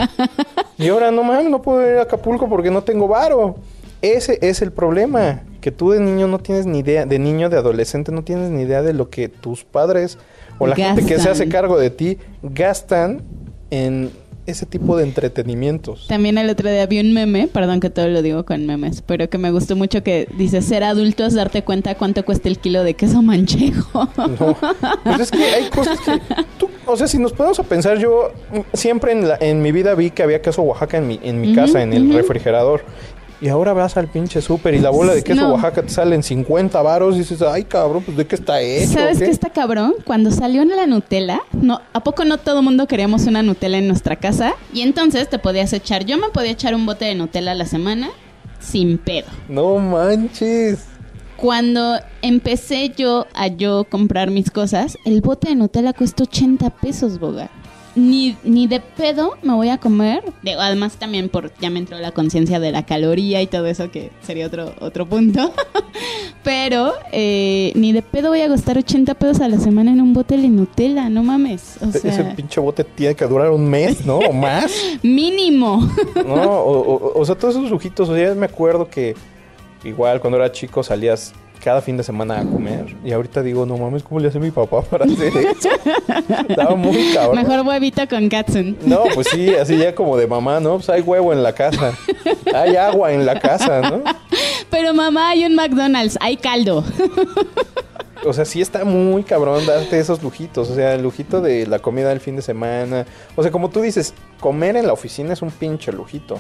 Y 0.78 0.88
ahora 0.90 1.12
no 1.12 1.24
mames, 1.24 1.50
no 1.50 1.62
puedo 1.62 1.90
ir 1.90 1.98
a 1.98 2.04
Acapulco 2.04 2.50
porque 2.50 2.72
no 2.72 2.84
tengo 2.84 3.08
varo. 3.08 3.56
Ese 4.02 4.40
es 4.42 4.62
el 4.62 4.72
problema. 4.72 5.44
Que 5.62 5.72
tú 5.72 5.92
de 5.92 6.00
niño 6.00 6.28
no 6.28 6.40
tienes 6.40 6.66
ni 6.66 6.80
idea, 6.80 7.06
de 7.06 7.20
niño, 7.20 7.50
de 7.50 7.58
adolescente, 7.58 8.12
no 8.12 8.24
tienes 8.24 8.50
ni 8.50 8.64
idea 8.64 8.82
de 8.82 8.94
lo 8.94 9.10
que 9.10 9.30
tus 9.30 9.64
padres 9.64 10.18
o 10.58 10.68
la 10.68 10.76
gente 10.76 11.06
que 11.06 11.20
se 11.20 11.30
hace 11.30 11.50
cargo 11.50 11.78
de 11.78 11.92
ti 11.92 12.18
gastan 12.42 13.22
en 13.70 14.12
ese 14.52 14.66
tipo 14.66 14.96
de 14.98 15.04
entretenimientos. 15.04 16.08
También 16.08 16.38
el 16.38 16.50
otro 16.50 16.70
día 16.70 16.86
vi 16.86 17.00
un 17.00 17.14
meme, 17.14 17.48
perdón 17.48 17.80
que 17.80 17.90
todo 17.90 18.08
lo 18.08 18.22
digo 18.22 18.46
con 18.46 18.66
memes, 18.66 19.02
pero 19.02 19.30
que 19.30 19.38
me 19.38 19.52
gustó 19.52 19.76
mucho 19.76 20.04
que 20.04 20.28
dice, 20.38 20.62
ser 20.62 20.84
adulto 20.84 21.26
es 21.26 21.34
darte 21.34 21.64
cuenta 21.64 21.96
cuánto 21.96 22.24
cuesta 22.26 22.50
el 22.50 22.60
kilo 22.60 22.84
de 22.84 22.94
queso 22.94 23.22
manchego. 23.22 24.08
No, 24.40 24.58
pues 25.04 25.20
es 25.22 25.32
que 25.32 25.44
hay 25.44 25.70
cosas 25.70 26.00
que 26.02 26.20
tú, 26.60 26.70
o 26.86 26.96
sea, 26.98 27.08
si 27.08 27.18
nos 27.18 27.34
ponemos 27.34 27.60
a 27.60 27.64
pensar, 27.64 27.98
yo 27.98 28.32
siempre 28.74 29.12
en, 29.14 29.28
la- 29.28 29.38
en 29.40 29.62
mi 29.62 29.72
vida 29.72 29.96
vi 29.96 30.12
que 30.12 30.24
había 30.24 30.42
queso 30.42 30.62
Oaxaca 30.62 30.98
en 30.98 31.08
mi, 31.08 31.20
en 31.24 31.42
mi 31.42 31.54
casa, 31.56 31.82
en 31.82 31.94
el 31.94 32.14
refrigerador. 32.14 32.84
Y 33.42 33.50
ahora 33.50 33.74
vas 33.74 33.98
al 33.98 34.08
pinche 34.08 34.40
súper 34.40 34.76
y 34.76 34.80
la 34.80 34.92
bola 34.92 35.16
de 35.16 35.24
queso 35.24 35.42
No. 35.42 35.54
Oaxaca 35.54 35.82
te 35.82 35.90
sale 35.90 36.14
en 36.14 36.22
50 36.22 36.80
varos 36.84 37.16
y 37.16 37.20
dices, 37.20 37.42
ay 37.42 37.64
cabrón, 37.64 38.04
pues 38.04 38.16
de 38.16 38.28
qué 38.28 38.36
está 38.36 38.62
hecho. 38.62 38.94
¿Sabes 38.94 39.18
qué 39.18 39.32
está 39.32 39.50
cabrón? 39.50 39.96
Cuando 40.06 40.30
salió 40.30 40.64
la 40.64 40.86
Nutella, 40.86 41.42
no, 41.52 41.82
¿a 41.92 42.04
poco 42.04 42.24
no 42.24 42.38
todo 42.38 42.62
mundo 42.62 42.86
queríamos 42.86 43.26
una 43.26 43.42
Nutella 43.42 43.80
en 43.80 43.88
nuestra 43.88 44.16
casa? 44.18 44.54
Y 44.74 44.82
entonces 44.82 45.28
te 45.28 45.40
podías 45.40 45.74
echar, 45.74 46.06
yo 46.06 46.20
me 46.20 46.30
podía 46.30 46.52
echar 46.52 46.76
un 46.76 46.86
bote 46.86 47.06
de 47.06 47.16
Nutella 47.16 47.54
a 47.54 47.56
la 47.56 47.66
semana 47.66 48.12
sin 48.60 49.00
pedo. 49.00 49.28
No 49.50 49.78
manches. 49.80 50.86
Cuando 51.36 52.00
empecé 52.22 52.90
yo 52.96 53.26
a 53.34 53.48
yo 53.48 53.86
comprar 53.86 54.30
mis 54.30 54.52
cosas, 54.52 55.00
el 55.04 55.22
bote 55.22 55.50
de 55.50 55.56
Nutella 55.56 55.94
cuesta 55.94 56.24
80 56.24 56.70
pesos, 56.70 57.20
boga. 57.20 57.50
Ni, 57.94 58.38
ni 58.44 58.68
de 58.68 58.80
pedo 58.80 59.38
me 59.44 59.54
voy 59.54 59.68
a 59.70 59.78
comer. 59.78 60.24
Digo, 60.44 60.62
además 60.62 60.94
también 60.98 61.28
por 61.30 61.52
ya 61.60 61.70
me 61.70 61.80
entró 61.80 61.98
la 62.00 62.12
conciencia 62.12 62.60
de 62.60 62.72
la 62.72 62.86
caloría 62.86 63.42
y 63.42 63.48
todo 63.48 63.66
eso, 63.68 63.92
que 63.92 64.12
sería 64.22 64.48
otro, 64.48 64.74
otro 64.80 65.06
punto. 65.06 65.52
Pero 66.44 66.94
eh, 67.12 67.72
ni 67.76 67.92
de 67.94 68.02
pedo 68.02 68.30
voy 68.30 68.42
a 68.42 68.48
gastar 68.48 68.78
80 68.78 69.14
pesos 69.16 69.42
a 69.42 69.48
la 69.48 69.60
semana 69.60 69.92
en 69.92 70.02
un 70.02 70.14
bote 70.14 70.38
de 70.38 70.48
Nutella, 70.48 71.08
no 71.10 71.22
mames. 71.22 71.76
O 71.82 71.86
E- 71.86 71.90
Ese 71.90 72.12
sea, 72.12 72.36
pinche 72.36 72.60
bote 72.60 72.84
tiene 72.84 73.14
que 73.14 73.26
durar 73.26 73.52
un 73.52 73.70
mes, 73.70 74.06
¿no? 74.06 74.18
O 74.18 74.34
más. 74.34 74.72
mínimo. 75.04 75.88
No, 76.26 76.34
o, 76.44 76.80
o- 76.96 77.20
o 77.20 77.26
sea, 77.26 77.36
todos 77.36 77.56
esos 77.56 77.70
lujitos. 77.70 78.08
O 78.10 78.16
sea, 78.16 78.34
me 78.36 78.46
acuerdo 78.46 78.90
que 78.90 79.16
igual 79.84 80.20
cuando 80.22 80.38
era 80.38 80.52
chico 80.52 80.82
salías 80.82 81.34
cada 81.64 81.82
fin 81.82 81.96
de 81.96 82.04
semana 82.04 82.40
a 82.40 82.44
comer. 82.44 82.96
Y 83.04 83.12
ahorita 83.12 83.42
digo, 83.42 83.66
no 83.66 83.78
mames, 83.78 84.04
¿cómo 84.04 84.20
le 84.20 84.28
hace 84.28 84.40
mi 84.40 84.52
papá 84.52 84.82
para 84.82 85.06
hacer 85.06 85.32
eso? 85.38 85.70
Estaba 86.50 86.76
muy 86.76 87.14
cabrón. 87.14 87.36
Mejor 87.36 87.66
huevito 87.66 88.08
con 88.08 88.28
Katsun. 88.30 88.78
No, 88.86 89.04
pues 89.14 89.28
sí, 89.28 89.54
así 89.56 89.78
ya 89.78 89.96
como 89.96 90.18
de 90.18 90.28
mamá, 90.28 90.60
¿no? 90.60 90.76
Pues 90.76 90.90
hay 90.90 91.02
huevo 91.02 91.32
en 91.32 91.44
la 91.44 91.54
casa. 91.54 91.94
Hay 92.54 92.76
agua 92.76 93.14
en 93.14 93.26
la 93.26 93.40
casa, 93.40 93.82
¿no? 93.82 94.04
Pero 94.70 94.94
mamá, 94.94 95.30
hay 95.30 95.46
un 95.46 95.56
McDonald's, 95.56 96.18
hay 96.20 96.38
caldo. 96.38 96.84
O 98.26 98.34
sea, 98.34 98.46
sí 98.46 98.62
está 98.62 98.86
muy 98.86 99.24
cabrón 99.24 99.66
darte 99.66 100.00
esos 100.00 100.22
lujitos. 100.22 100.70
O 100.70 100.76
sea, 100.76 100.94
el 100.94 101.04
lujito 101.04 101.42
de 101.42 101.66
la 101.68 101.80
comida 101.80 102.10
del 102.10 102.20
fin 102.20 102.36
de 102.36 102.42
semana. 102.42 103.06
O 103.36 103.42
sea, 103.42 103.52
como 103.52 103.70
tú 103.70 103.82
dices, 103.82 104.14
comer 104.40 104.76
en 104.76 104.88
la 104.88 104.94
oficina 104.94 105.34
es 105.34 105.42
un 105.42 105.52
pinche 105.52 105.92
lujito. 105.92 106.40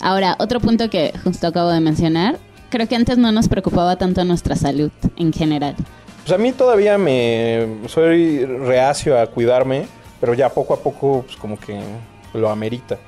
Ahora, 0.00 0.36
otro 0.38 0.60
punto 0.60 0.90
que 0.90 1.12
justo 1.22 1.46
acabo 1.46 1.70
de 1.70 1.80
mencionar, 1.80 2.38
creo 2.74 2.88
que 2.88 2.96
antes 2.96 3.18
no 3.18 3.30
nos 3.30 3.48
preocupaba 3.48 3.94
tanto 3.94 4.24
nuestra 4.24 4.56
salud 4.56 4.90
en 5.16 5.32
general. 5.32 5.76
Pues 6.24 6.32
a 6.36 6.42
mí 6.42 6.50
todavía 6.50 6.98
me 6.98 7.68
soy 7.86 8.44
reacio 8.44 9.16
a 9.16 9.28
cuidarme, 9.28 9.86
pero 10.20 10.34
ya 10.34 10.48
poco 10.48 10.74
a 10.74 10.78
poco 10.78 11.22
pues 11.24 11.36
como 11.36 11.56
que 11.56 11.80
lo 12.32 12.50
amerita. 12.50 12.98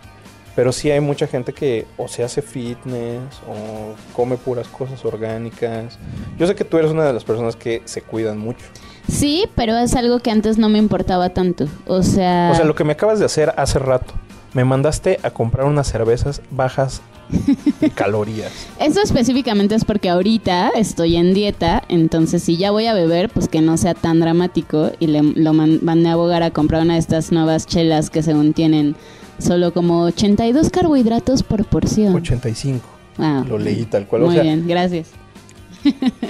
Pero 0.54 0.70
sí 0.70 0.88
hay 0.92 1.00
mucha 1.00 1.26
gente 1.26 1.52
que 1.52 1.84
o 1.96 2.06
se 2.06 2.22
hace 2.22 2.42
fitness 2.42 3.40
o 3.48 3.96
come 4.14 4.36
puras 4.36 4.68
cosas 4.68 5.04
orgánicas. 5.04 5.98
Yo 6.38 6.46
sé 6.46 6.54
que 6.54 6.64
tú 6.64 6.78
eres 6.78 6.92
una 6.92 7.04
de 7.04 7.12
las 7.12 7.24
personas 7.24 7.56
que 7.56 7.82
se 7.86 8.02
cuidan 8.02 8.38
mucho. 8.38 8.64
Sí, 9.10 9.48
pero 9.56 9.76
es 9.76 9.96
algo 9.96 10.20
que 10.20 10.30
antes 10.30 10.58
no 10.58 10.68
me 10.68 10.78
importaba 10.78 11.30
tanto. 11.30 11.66
O 11.88 12.04
sea, 12.04 12.50
O 12.52 12.54
sea, 12.54 12.64
lo 12.64 12.76
que 12.76 12.84
me 12.84 12.92
acabas 12.92 13.18
de 13.18 13.24
hacer 13.24 13.52
hace 13.56 13.80
rato, 13.80 14.14
me 14.54 14.64
mandaste 14.64 15.18
a 15.24 15.30
comprar 15.30 15.66
unas 15.66 15.88
cervezas 15.88 16.40
bajas 16.52 17.02
calorías. 17.94 18.52
eso 18.78 19.00
específicamente 19.02 19.74
es 19.74 19.84
porque 19.84 20.08
ahorita 20.08 20.70
estoy 20.76 21.16
en 21.16 21.34
dieta, 21.34 21.82
entonces 21.88 22.42
si 22.42 22.56
ya 22.56 22.70
voy 22.70 22.86
a 22.86 22.94
beber, 22.94 23.28
pues 23.30 23.48
que 23.48 23.60
no 23.60 23.76
sea 23.76 23.94
tan 23.94 24.20
dramático 24.20 24.92
y 24.98 25.06
le, 25.08 25.22
lo 25.22 25.52
man- 25.52 26.06
a 26.06 26.12
abogar 26.12 26.42
a 26.42 26.50
comprar 26.50 26.82
una 26.82 26.94
de 26.94 27.00
estas 27.00 27.32
nuevas 27.32 27.66
chelas 27.66 28.10
que 28.10 28.22
según 28.22 28.52
tienen 28.52 28.96
solo 29.38 29.72
como 29.72 30.02
82 30.04 30.70
carbohidratos 30.70 31.42
por 31.42 31.64
porción. 31.64 32.14
85. 32.14 32.80
Wow. 33.18 33.44
Lo 33.44 33.58
leí 33.58 33.84
tal 33.86 34.06
cual. 34.06 34.22
O 34.22 34.26
Muy 34.26 34.34
sea, 34.34 34.42
bien, 34.42 34.66
gracias. 34.68 35.08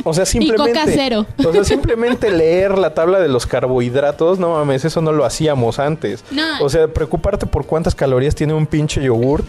o 0.05 0.13
sea, 0.15 0.25
simplemente. 0.27 0.73
Coca 0.73 0.85
cero. 0.93 1.27
O 1.47 1.53
sea, 1.53 1.65
simplemente 1.65 2.31
leer 2.31 2.79
la 2.79 2.95
tabla 2.95 3.19
de 3.21 3.29
los 3.29 3.47
carbohidratos, 3.47 4.39
no 4.39 4.51
mames, 4.53 4.85
eso 4.85 5.01
no 5.03 5.13
lo 5.13 5.25
hacíamos 5.25 5.79
antes. 5.79 6.25
No. 6.31 6.43
O 6.61 6.69
sea, 6.69 6.89
preocuparte 6.89 7.47
por 7.47 7.67
cuántas 7.67 7.95
calorías 7.95 8.35
tiene 8.35 8.55
un 8.55 8.67
pinche 8.67 9.03
yogurt. 9.03 9.47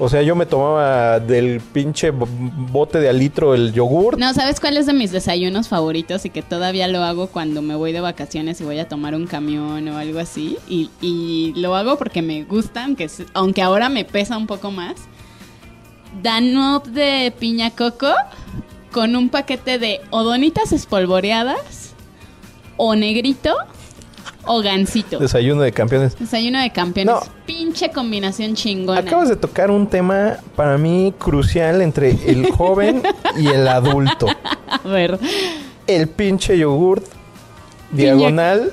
O 0.00 0.08
sea, 0.08 0.22
yo 0.22 0.36
me 0.36 0.46
tomaba 0.46 1.18
del 1.18 1.60
pinche 1.60 2.10
bote 2.10 3.00
de 3.00 3.08
al 3.08 3.18
litro 3.18 3.54
el 3.54 3.72
yogurt. 3.72 4.16
No, 4.16 4.32
¿sabes 4.32 4.60
cuál 4.60 4.76
es 4.76 4.86
de 4.86 4.92
mis 4.92 5.10
desayunos 5.10 5.68
favoritos 5.68 6.24
y 6.24 6.30
que 6.30 6.40
todavía 6.40 6.86
lo 6.86 7.02
hago 7.02 7.26
cuando 7.26 7.62
me 7.62 7.74
voy 7.74 7.92
de 7.92 8.00
vacaciones 8.00 8.60
y 8.60 8.64
voy 8.64 8.78
a 8.78 8.86
tomar 8.86 9.16
un 9.16 9.26
camión 9.26 9.88
o 9.88 9.98
algo 9.98 10.20
así? 10.20 10.56
Y, 10.68 10.90
y 11.00 11.52
lo 11.56 11.74
hago 11.74 11.98
porque 11.98 12.22
me 12.22 12.44
gusta, 12.44 12.84
aunque, 12.84 13.10
aunque 13.34 13.60
ahora 13.60 13.88
me 13.88 14.04
pesa 14.04 14.36
un 14.36 14.46
poco 14.46 14.70
más. 14.70 14.94
Danop 16.22 16.86
de 16.86 17.32
piña 17.36 17.70
coco 17.70 18.12
con 18.92 19.16
un 19.16 19.28
paquete 19.28 19.80
de 19.80 20.00
o 20.10 20.22
donitas 20.22 20.70
espolvoreadas 20.72 21.94
o 22.76 22.94
negrito 22.94 23.56
o 24.44 24.62
gansito. 24.62 25.18
Desayuno 25.18 25.62
de 25.62 25.72
campeones. 25.72 26.18
Desayuno 26.18 26.60
de 26.60 26.70
campeones. 26.70 27.14
No. 27.14 27.20
Pinche 27.46 27.90
combinación 27.90 28.54
chingona. 28.54 29.00
Acabas 29.00 29.28
de 29.28 29.36
tocar 29.36 29.70
un 29.70 29.86
tema 29.86 30.38
para 30.56 30.78
mí 30.78 31.14
crucial 31.18 31.82
entre 31.82 32.10
el 32.10 32.50
joven 32.56 33.02
y 33.36 33.48
el 33.48 33.66
adulto. 33.68 34.26
A 34.66 34.88
ver. 34.88 35.18
El 35.86 36.08
pinche 36.08 36.58
yogurt 36.58 37.04
diagonal 37.90 38.72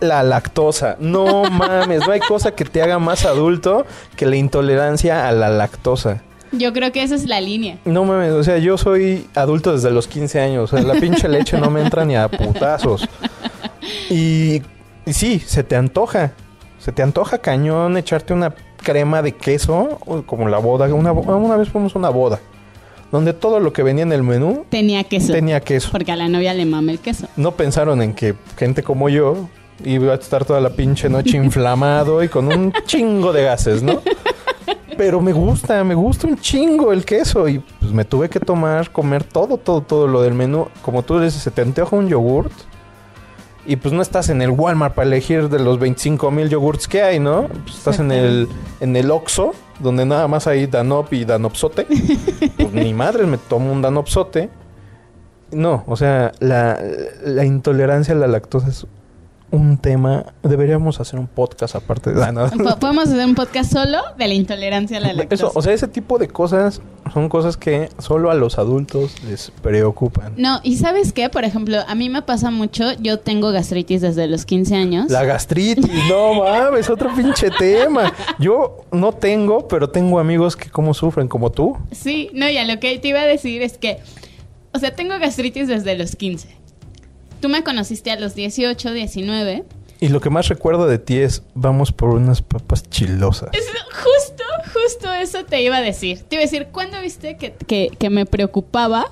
la 0.00 0.22
lactosa. 0.22 0.96
No 1.00 1.44
mames, 1.50 2.06
no 2.06 2.12
hay 2.12 2.20
cosa 2.20 2.52
que 2.52 2.64
te 2.64 2.82
haga 2.82 2.98
más 2.98 3.24
adulto 3.24 3.86
que 4.16 4.26
la 4.26 4.36
intolerancia 4.36 5.28
a 5.28 5.32
la 5.32 5.48
lactosa. 5.48 6.22
Yo 6.50 6.72
creo 6.72 6.92
que 6.92 7.02
esa 7.02 7.14
es 7.14 7.26
la 7.26 7.40
línea. 7.42 7.76
No 7.84 8.04
mames, 8.04 8.32
o 8.32 8.42
sea, 8.42 8.56
yo 8.56 8.78
soy 8.78 9.26
adulto 9.34 9.72
desde 9.72 9.90
los 9.90 10.08
15 10.08 10.40
años. 10.40 10.72
O 10.72 10.76
sea, 10.76 10.86
la 10.86 10.94
pinche 10.98 11.28
leche 11.28 11.58
no 11.58 11.70
me 11.70 11.82
entra 11.82 12.06
ni 12.06 12.16
a 12.16 12.28
putazos. 12.28 13.06
Y, 14.10 14.62
y 15.06 15.12
sí, 15.12 15.38
se 15.40 15.62
te 15.62 15.76
antoja. 15.76 16.32
Se 16.78 16.92
te 16.92 17.02
antoja 17.02 17.38
cañón 17.38 17.96
echarte 17.96 18.32
una 18.32 18.54
crema 18.82 19.20
de 19.22 19.32
queso, 19.32 19.98
o 20.06 20.22
como 20.22 20.48
la 20.48 20.58
boda. 20.58 20.92
Una, 20.94 21.12
una 21.12 21.56
vez 21.56 21.68
fuimos 21.68 21.94
a 21.94 21.98
una 21.98 22.08
boda, 22.08 22.40
donde 23.10 23.32
todo 23.32 23.60
lo 23.60 23.72
que 23.72 23.82
venía 23.82 24.04
en 24.04 24.12
el 24.12 24.22
menú 24.22 24.64
Tenía 24.70 25.04
queso. 25.04 25.32
tenía 25.32 25.60
queso. 25.60 25.90
Porque 25.90 26.12
a 26.12 26.16
la 26.16 26.28
novia 26.28 26.54
le 26.54 26.64
mama 26.64 26.92
el 26.92 27.00
queso. 27.00 27.26
No 27.36 27.52
pensaron 27.52 28.00
en 28.02 28.14
que 28.14 28.34
gente 28.56 28.82
como 28.82 29.08
yo 29.08 29.48
iba 29.84 30.12
a 30.12 30.16
estar 30.16 30.44
toda 30.44 30.60
la 30.60 30.70
pinche 30.70 31.08
noche 31.08 31.36
inflamado 31.36 32.22
y 32.22 32.28
con 32.28 32.46
un 32.48 32.72
chingo 32.86 33.32
de 33.32 33.42
gases, 33.44 33.82
¿no? 33.82 34.00
Pero 34.96 35.20
me 35.20 35.32
gusta, 35.32 35.84
me 35.84 35.94
gusta 35.94 36.26
un 36.26 36.36
chingo 36.38 36.92
el 36.92 37.04
queso. 37.04 37.48
Y 37.48 37.58
pues 37.80 37.92
me 37.92 38.04
tuve 38.04 38.28
que 38.28 38.40
tomar, 38.40 38.90
comer 38.90 39.22
todo, 39.24 39.56
todo, 39.56 39.80
todo 39.80 40.06
lo 40.08 40.22
del 40.22 40.34
menú. 40.34 40.68
Como 40.82 41.02
tú 41.02 41.20
dices, 41.20 41.40
se 41.42 41.50
te 41.50 41.62
antoja 41.62 41.94
un 41.94 42.08
yogurt. 42.08 42.52
Y 43.68 43.76
pues 43.76 43.92
no 43.92 44.00
estás 44.00 44.30
en 44.30 44.40
el 44.40 44.50
Walmart 44.50 44.94
para 44.94 45.06
elegir 45.06 45.50
de 45.50 45.58
los 45.58 45.78
25 45.78 46.30
mil 46.30 46.48
yogurts 46.48 46.88
que 46.88 47.02
hay, 47.02 47.20
¿no? 47.20 47.48
Pues 47.64 47.76
estás 47.76 47.98
en 47.98 48.10
el, 48.10 48.48
en 48.80 48.96
el 48.96 49.10
Oxxo, 49.10 49.52
donde 49.78 50.06
nada 50.06 50.26
más 50.26 50.46
hay 50.46 50.66
Danop 50.66 51.12
y 51.12 51.26
Danopsote. 51.26 51.86
pues 52.56 52.72
ni 52.72 52.94
madre, 52.94 53.26
me 53.26 53.36
tomo 53.36 53.70
un 53.70 53.82
Danopsote. 53.82 54.48
No, 55.50 55.84
o 55.86 55.96
sea, 55.96 56.32
la, 56.40 56.80
la 57.22 57.44
intolerancia 57.44 58.14
a 58.14 58.16
la 58.16 58.26
lactosa 58.26 58.68
es 58.68 58.86
un 59.50 59.78
tema. 59.78 60.26
Deberíamos 60.42 61.00
hacer 61.00 61.18
un 61.18 61.26
podcast 61.26 61.74
aparte 61.74 62.12
de. 62.12 62.32
No. 62.32 62.48
Podemos 62.78 63.08
hacer 63.08 63.24
un 63.24 63.34
podcast 63.34 63.72
solo 63.72 63.98
de 64.16 64.28
la 64.28 64.34
intolerancia 64.34 64.98
a 64.98 65.00
la 65.00 65.12
lactosa. 65.12 65.46
Eso, 65.46 65.52
o 65.54 65.62
sea, 65.62 65.72
ese 65.72 65.88
tipo 65.88 66.18
de 66.18 66.28
cosas 66.28 66.80
son 67.12 67.28
cosas 67.28 67.56
que 67.56 67.88
solo 67.98 68.30
a 68.30 68.34
los 68.34 68.58
adultos 68.58 69.22
les 69.24 69.50
preocupan. 69.62 70.34
No, 70.36 70.60
y 70.62 70.76
¿sabes 70.76 71.12
qué? 71.12 71.28
Por 71.30 71.44
ejemplo, 71.44 71.78
a 71.86 71.94
mí 71.94 72.08
me 72.10 72.22
pasa 72.22 72.50
mucho, 72.50 72.92
yo 73.00 73.18
tengo 73.18 73.50
gastritis 73.50 74.02
desde 74.02 74.26
los 74.26 74.44
15 74.44 74.74
años. 74.74 75.10
La 75.10 75.24
gastritis, 75.24 75.90
no 76.08 76.34
mames, 76.34 76.90
otro 76.90 77.14
pinche 77.14 77.50
tema. 77.50 78.12
Yo 78.38 78.84
no 78.92 79.12
tengo, 79.12 79.68
pero 79.68 79.88
tengo 79.90 80.18
amigos 80.18 80.56
que 80.56 80.70
como 80.70 80.94
sufren, 80.94 81.28
como 81.28 81.50
tú. 81.50 81.76
Sí, 81.92 82.30
no, 82.34 82.48
ya 82.48 82.64
lo 82.64 82.78
que 82.80 82.98
te 82.98 83.08
iba 83.08 83.20
a 83.20 83.26
decir 83.26 83.62
es 83.62 83.78
que, 83.78 83.98
o 84.72 84.78
sea, 84.78 84.94
tengo 84.94 85.18
gastritis 85.18 85.68
desde 85.68 85.96
los 85.96 86.16
15. 86.16 86.57
Tú 87.40 87.48
me 87.48 87.62
conociste 87.62 88.10
a 88.10 88.18
los 88.18 88.34
18, 88.34 88.92
19. 88.92 89.64
Y 90.00 90.08
lo 90.08 90.20
que 90.20 90.30
más 90.30 90.48
recuerdo 90.48 90.86
de 90.86 90.98
ti 90.98 91.18
es, 91.18 91.42
vamos 91.54 91.90
por 91.92 92.10
unas 92.10 92.40
papas 92.42 92.88
chilosas. 92.88 93.50
Es 93.52 93.66
justo, 93.90 94.44
justo 94.72 95.12
eso 95.12 95.44
te 95.44 95.62
iba 95.62 95.76
a 95.76 95.80
decir. 95.82 96.20
Te 96.28 96.36
iba 96.36 96.42
a 96.42 96.46
decir, 96.46 96.68
¿cuándo 96.70 97.00
viste 97.00 97.36
que, 97.36 97.52
que- 97.66 97.90
que 97.98 98.10
me 98.10 98.24
preocupaba? 98.26 99.06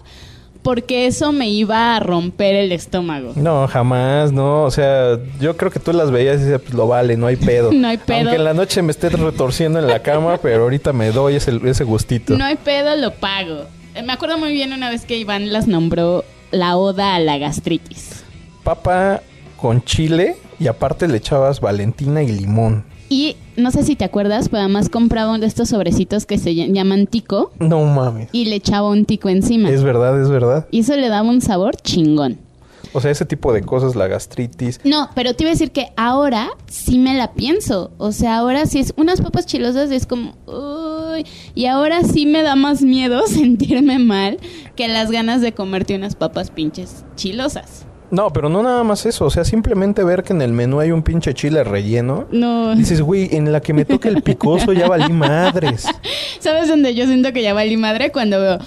Porque 0.62 1.06
eso 1.06 1.30
me 1.32 1.48
iba 1.48 1.94
a 1.96 2.00
romper 2.00 2.56
el 2.56 2.72
estómago. 2.72 3.32
No, 3.36 3.68
jamás, 3.68 4.32
no. 4.32 4.64
O 4.64 4.70
sea, 4.70 5.18
yo 5.40 5.56
creo 5.56 5.70
que 5.70 5.78
tú 5.78 5.92
las 5.92 6.10
veías 6.10 6.36
y 6.40 6.44
decías, 6.44 6.60
pues 6.60 6.74
lo 6.74 6.88
vale, 6.88 7.16
no 7.16 7.26
hay 7.28 7.36
pedo. 7.36 7.70
No 7.72 7.86
hay 7.88 7.98
pedo. 7.98 8.18
Aunque 8.18 8.34
en 8.36 8.44
la 8.44 8.54
noche 8.54 8.82
me 8.82 8.90
esté 8.90 9.08
retorciendo 9.08 9.78
en 9.78 9.86
la 9.86 10.02
cama, 10.02 10.38
pero 10.42 10.64
ahorita 10.64 10.92
me 10.92 11.10
doy 11.12 11.36
ese, 11.36 11.60
ese 11.64 11.84
gustito. 11.84 12.36
No 12.36 12.44
hay 12.44 12.56
pedo, 12.56 12.96
lo 12.96 13.12
pago. 13.14 13.64
Eh, 13.94 14.02
Me 14.02 14.12
acuerdo 14.12 14.38
muy 14.38 14.52
bien 14.52 14.72
una 14.72 14.90
vez 14.90 15.04
que 15.04 15.16
Iván 15.16 15.52
las 15.52 15.68
nombró 15.68 16.24
la 16.50 16.76
oda 16.76 17.14
a 17.14 17.20
la 17.20 17.38
gastritis. 17.38 18.24
Papa 18.64 19.22
con 19.56 19.82
chile 19.84 20.36
y 20.58 20.66
aparte 20.68 21.08
le 21.08 21.16
echabas 21.18 21.60
Valentina 21.60 22.22
y 22.22 22.28
limón. 22.32 22.84
Y 23.08 23.36
no 23.56 23.70
sé 23.70 23.84
si 23.84 23.94
te 23.94 24.04
acuerdas, 24.04 24.48
pero 24.48 24.62
además 24.62 24.88
compraba 24.88 25.30
uno 25.30 25.38
de 25.40 25.46
estos 25.46 25.68
sobrecitos 25.68 26.26
que 26.26 26.38
se 26.38 26.50
ll- 26.50 26.72
llaman 26.74 27.06
tico 27.06 27.52
No 27.60 27.84
mames. 27.84 28.28
y 28.32 28.46
le 28.46 28.56
echaba 28.56 28.88
un 28.88 29.04
tico 29.04 29.28
encima. 29.28 29.70
Es 29.70 29.84
verdad, 29.84 30.20
es 30.20 30.28
verdad. 30.28 30.66
Y 30.72 30.80
eso 30.80 30.96
le 30.96 31.08
daba 31.08 31.28
un 31.28 31.40
sabor 31.40 31.76
chingón. 31.76 32.38
O 32.92 33.00
sea, 33.00 33.10
ese 33.10 33.24
tipo 33.26 33.52
de 33.52 33.62
cosas, 33.62 33.94
la 33.94 34.06
gastritis. 34.08 34.80
No, 34.82 35.10
pero 35.14 35.34
te 35.34 35.44
iba 35.44 35.50
a 35.50 35.52
decir 35.54 35.70
que 35.70 35.88
ahora 35.96 36.48
sí 36.66 36.98
me 36.98 37.14
la 37.14 37.32
pienso. 37.34 37.90
O 37.98 38.10
sea, 38.10 38.38
ahora 38.38 38.64
sí 38.66 38.78
es 38.80 38.94
unas 38.96 39.20
papas 39.20 39.44
chilosas 39.46 39.90
es 39.90 40.06
como, 40.06 40.34
y 41.54 41.66
ahora 41.66 42.02
sí 42.02 42.26
me 42.26 42.42
da 42.42 42.56
más 42.56 42.82
miedo 42.82 43.22
sentirme 43.26 43.98
mal 43.98 44.38
que 44.74 44.88
las 44.88 45.10
ganas 45.10 45.40
de 45.40 45.52
comerte 45.52 45.94
unas 45.94 46.14
papas 46.14 46.50
pinches 46.50 47.04
chilosas. 47.16 47.86
No, 48.10 48.32
pero 48.32 48.48
no 48.48 48.62
nada 48.62 48.84
más 48.84 49.04
eso. 49.04 49.24
O 49.24 49.30
sea, 49.30 49.44
simplemente 49.44 50.04
ver 50.04 50.22
que 50.22 50.32
en 50.32 50.42
el 50.42 50.52
menú 50.52 50.78
hay 50.80 50.92
un 50.92 51.02
pinche 51.02 51.34
chile 51.34 51.64
relleno. 51.64 52.26
No. 52.30 52.74
Dices, 52.76 53.00
güey, 53.00 53.34
en 53.34 53.50
la 53.50 53.60
que 53.60 53.72
me 53.72 53.84
toque 53.84 54.08
el 54.08 54.22
picoso 54.22 54.72
ya 54.72 54.88
valí 54.88 55.12
madres. 55.12 55.86
¿Sabes 56.38 56.68
dónde 56.68 56.94
yo 56.94 57.06
siento 57.06 57.32
que 57.32 57.42
ya 57.42 57.52
valí 57.52 57.76
madre? 57.76 58.12
Cuando 58.12 58.40
veo 58.40 58.58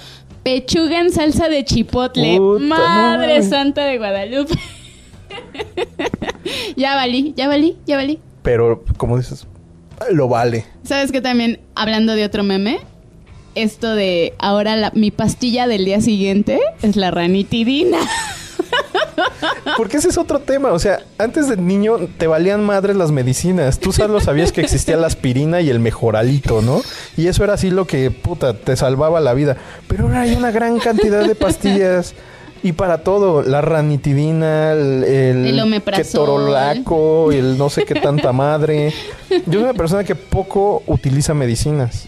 pechuga 0.43 0.99
en 0.99 1.12
salsa 1.12 1.47
de 1.47 1.63
chipotle. 1.63 2.38
Puta 2.38 2.65
madre 2.65 3.27
madre. 3.27 3.43
santa 3.43 3.85
de 3.85 3.97
Guadalupe. 3.97 4.55
ya 6.75 6.95
valí, 6.95 7.33
ya 7.38 7.47
valí, 7.47 7.77
ya 7.85 7.95
valí. 7.97 8.19
Pero, 8.41 8.83
como 8.97 9.17
dices, 9.17 9.47
lo 10.12 10.27
vale. 10.27 10.65
¿Sabes 10.83 11.12
qué 11.12 11.21
también, 11.21 11.59
hablando 11.75 12.15
de 12.15 12.25
otro 12.25 12.43
meme? 12.43 12.79
Esto 13.55 13.95
de 13.95 14.33
ahora 14.39 14.75
la- 14.75 14.91
mi 14.95 15.12
pastilla 15.12 15.67
del 15.67 15.85
día 15.85 16.01
siguiente 16.01 16.59
es 16.81 16.95
la 16.95 17.12
ranitidina. 17.12 17.97
Porque 19.77 19.97
ese 19.97 20.09
es 20.09 20.17
otro 20.17 20.39
tema. 20.39 20.71
O 20.71 20.79
sea, 20.79 20.99
antes 21.17 21.47
de 21.49 21.57
niño 21.57 21.97
te 22.17 22.27
valían 22.27 22.63
madres 22.65 22.95
las 22.95 23.12
medicinas. 23.12 23.79
Tú 23.79 23.91
solo 23.91 24.19
sabías 24.19 24.51
que 24.51 24.62
existía 24.62 24.97
la 24.97 25.07
aspirina 25.07 25.62
y 25.62 25.69
el 25.69 25.79
mejoralito, 25.79 26.62
¿no? 26.62 26.81
Y 27.17 27.27
eso 27.27 27.43
era 27.43 27.53
así 27.53 27.69
lo 27.69 27.85
que, 27.88 28.12
puta, 28.12 28.53
te 28.53 28.75
salvaba 28.75 29.19
la 29.19 29.33
vida. 29.33 29.57
Pero 29.88 30.05
ahora 30.05 30.21
hay 30.21 30.33
una 30.35 30.51
gran 30.51 30.79
cantidad 30.79 31.25
de 31.25 31.35
pastillas. 31.35 32.13
Y 32.62 32.74
para 32.74 33.00
todo, 33.04 33.41
la 33.41 33.62
ranitidina, 33.62 34.74
el, 34.74 35.04
el, 35.04 35.45
El 35.48 35.60
omeprazol. 35.60 36.04
ketorolaco, 36.04 37.32
el 37.32 37.58
no 37.58 37.69
sé 37.69 37.86
qué 37.86 37.95
tanta 37.95 38.34
madre. 38.34 38.93
Yo 39.30 39.54
soy 39.54 39.63
una 39.63 39.74
persona 39.74 40.04
que 40.04 40.15
poco 40.15 40.84
utiliza 40.88 41.34
medicinas. 41.34 42.08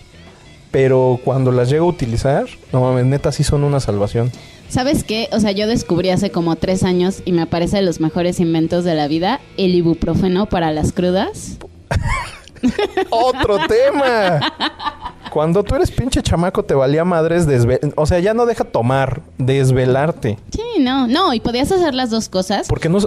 Pero 0.71 1.19
cuando 1.23 1.51
las 1.51 1.69
llego 1.69 1.85
a 1.85 1.89
utilizar, 1.89 2.45
no 2.71 2.81
mames, 2.81 3.05
neta 3.05 3.31
sí 3.31 3.43
son 3.43 3.63
una 3.63 3.79
salvación. 3.79 4.31
¿Sabes 4.69 5.03
qué? 5.03 5.27
O 5.33 5.39
sea, 5.41 5.51
yo 5.51 5.67
descubrí 5.67 6.09
hace 6.11 6.31
como 6.31 6.55
tres 6.55 6.83
años 6.83 7.21
y 7.25 7.33
me 7.33 7.45
parece 7.45 7.77
de 7.77 7.81
los 7.81 7.99
mejores 7.99 8.39
inventos 8.39 8.85
de 8.85 8.95
la 8.95 9.09
vida 9.09 9.41
el 9.57 9.75
ibuprofeno 9.75 10.45
para 10.45 10.71
las 10.71 10.93
crudas. 10.93 11.57
Otro 13.09 13.59
tema. 13.67 14.39
Cuando 15.31 15.63
tú 15.63 15.75
eres 15.75 15.89
pinche 15.91 16.21
chamaco 16.21 16.63
te 16.63 16.73
valía 16.73 17.05
madres 17.05 17.47
desve 17.47 17.79
o 17.95 18.05
sea, 18.05 18.19
ya 18.19 18.33
no 18.33 18.45
deja 18.45 18.65
tomar, 18.65 19.21
desvelarte, 19.37 20.37
Sí, 20.51 20.81
no, 20.81 21.07
no, 21.07 21.33
y 21.33 21.39
podías 21.39 21.71
hacer 21.71 21.95
las 21.95 22.09
dos 22.09 22.29
cosas. 22.29 22.67
porque 22.67 22.89
no 22.89 22.99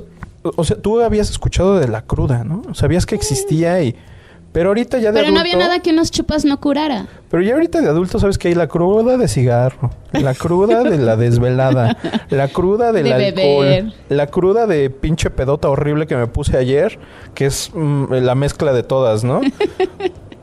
o 0.43 0.65
sea, 0.65 0.77
tú 0.77 1.01
habías 1.01 1.31
escuchado 1.31 1.79
de 1.79 1.89
la 1.89 2.03
cruda, 2.03 2.45
¿no? 2.45 2.75
Sabías 2.75 3.07
que 3.07 3.15
existía 3.15 3.83
y 3.83 3.95
pero 4.53 4.69
ahorita 4.69 4.99
ya 4.99 5.11
de 5.11 5.15
Pero 5.19 5.25
adulto, 5.27 5.35
no 5.35 5.41
había 5.41 5.57
nada 5.57 5.81
que 5.81 5.91
unos 5.91 6.13
chupas 6.13 6.45
no 6.45 6.61
curara. 6.61 7.07
Pero 7.29 7.43
ya 7.43 7.55
ahorita 7.55 7.81
de 7.81 7.89
adulto 7.89 8.21
sabes 8.21 8.39
que 8.39 8.47
hay 8.49 8.55
la 8.55 8.69
cruda 8.69 9.17
de 9.17 9.27
cigarro, 9.27 9.91
la 10.13 10.33
cruda 10.33 10.85
de 10.85 10.97
la 10.97 11.17
desvelada, 11.17 11.97
la 12.31 12.47
cruda 12.47 12.93
del 12.93 13.05
De 13.05 13.13
alcohol, 13.15 13.67
beber. 13.67 13.93
la 14.11 14.27
cruda 14.29 14.67
de 14.69 14.91
pinche 14.91 15.29
pedota 15.31 15.69
horrible 15.69 16.07
que 16.07 16.15
me 16.15 16.29
puse 16.29 16.57
ayer, 16.57 17.01
que 17.35 17.47
es 17.47 17.73
mm, 17.75 18.13
la 18.13 18.37
mezcla 18.37 18.73
de 18.73 18.85
todas, 18.85 19.25
¿no? 19.25 19.41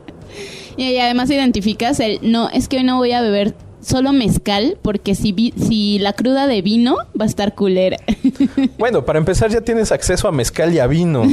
Y, 0.78 0.98
además 0.98 1.30
identificas 1.30 2.00
el, 2.00 2.20
no, 2.22 2.50
es 2.50 2.68
que 2.68 2.78
hoy 2.78 2.84
no 2.84 2.98
voy 2.98 3.12
a 3.12 3.22
beber 3.22 3.54
solo 3.82 4.14
mezcal 4.14 4.78
porque 4.84 5.16
si, 5.16 5.32
vi- 5.32 5.54
si 5.58 5.98
la 5.98 6.14
cruda 6.14 6.46
de 6.46 6.62
vino 6.62 6.98
va 7.20 7.26
a 7.26 7.28
estar 7.28 7.56
culera. 7.56 7.98
Bueno, 8.78 9.06
para 9.06 9.20
empezar 9.20 9.50
ya 9.52 9.62
tienes 9.62 9.92
acceso 9.92 10.28
a 10.28 10.32
mezcal 10.32 10.74
y 10.74 10.80
a 10.80 10.88
vino. 10.88 11.24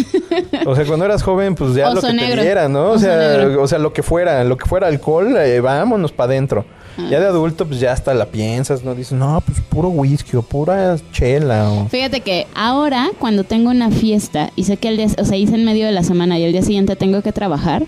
O 0.66 0.74
sea, 0.76 0.84
cuando 0.84 1.04
eras 1.06 1.22
joven, 1.22 1.54
pues 1.54 1.74
ya 1.74 1.88
Oso 1.88 1.94
lo 1.96 2.00
que 2.08 2.12
negro. 2.14 2.36
te 2.36 2.42
diera, 2.42 2.68
¿no? 2.68 2.90
O 2.90 2.98
sea, 2.98 3.46
o 3.58 3.66
sea, 3.66 3.78
lo 3.78 3.92
que 3.92 4.02
fuera, 4.02 4.44
lo 4.44 4.56
que 4.58 4.66
fuera 4.66 4.86
alcohol, 4.86 5.34
eh, 5.38 5.60
vámonos 5.60 6.12
para 6.12 6.32
adentro. 6.32 6.64
Ah. 6.98 7.06
Ya 7.10 7.20
de 7.20 7.26
adulto, 7.26 7.66
pues 7.66 7.80
ya 7.80 7.92
hasta 7.92 8.12
la 8.14 8.26
piensas, 8.26 8.82
¿no? 8.84 8.94
Dices, 8.94 9.12
no, 9.12 9.42
pues 9.46 9.60
puro 9.68 9.88
whisky 9.88 10.36
o 10.36 10.42
pura 10.42 10.96
chela 11.12 11.70
o... 11.70 11.88
Fíjate 11.88 12.20
que 12.20 12.46
ahora 12.54 13.08
cuando 13.18 13.44
tengo 13.44 13.70
una 13.70 13.90
fiesta 13.90 14.50
y 14.56 14.64
sé 14.64 14.76
que 14.76 14.88
el 14.88 14.96
día, 14.98 15.06
o 15.18 15.24
sea, 15.24 15.36
hice 15.38 15.54
en 15.54 15.64
medio 15.64 15.86
de 15.86 15.92
la 15.92 16.02
semana 16.02 16.38
y 16.38 16.44
el 16.44 16.52
día 16.52 16.62
siguiente 16.62 16.96
tengo 16.96 17.22
que 17.22 17.32
trabajar, 17.32 17.84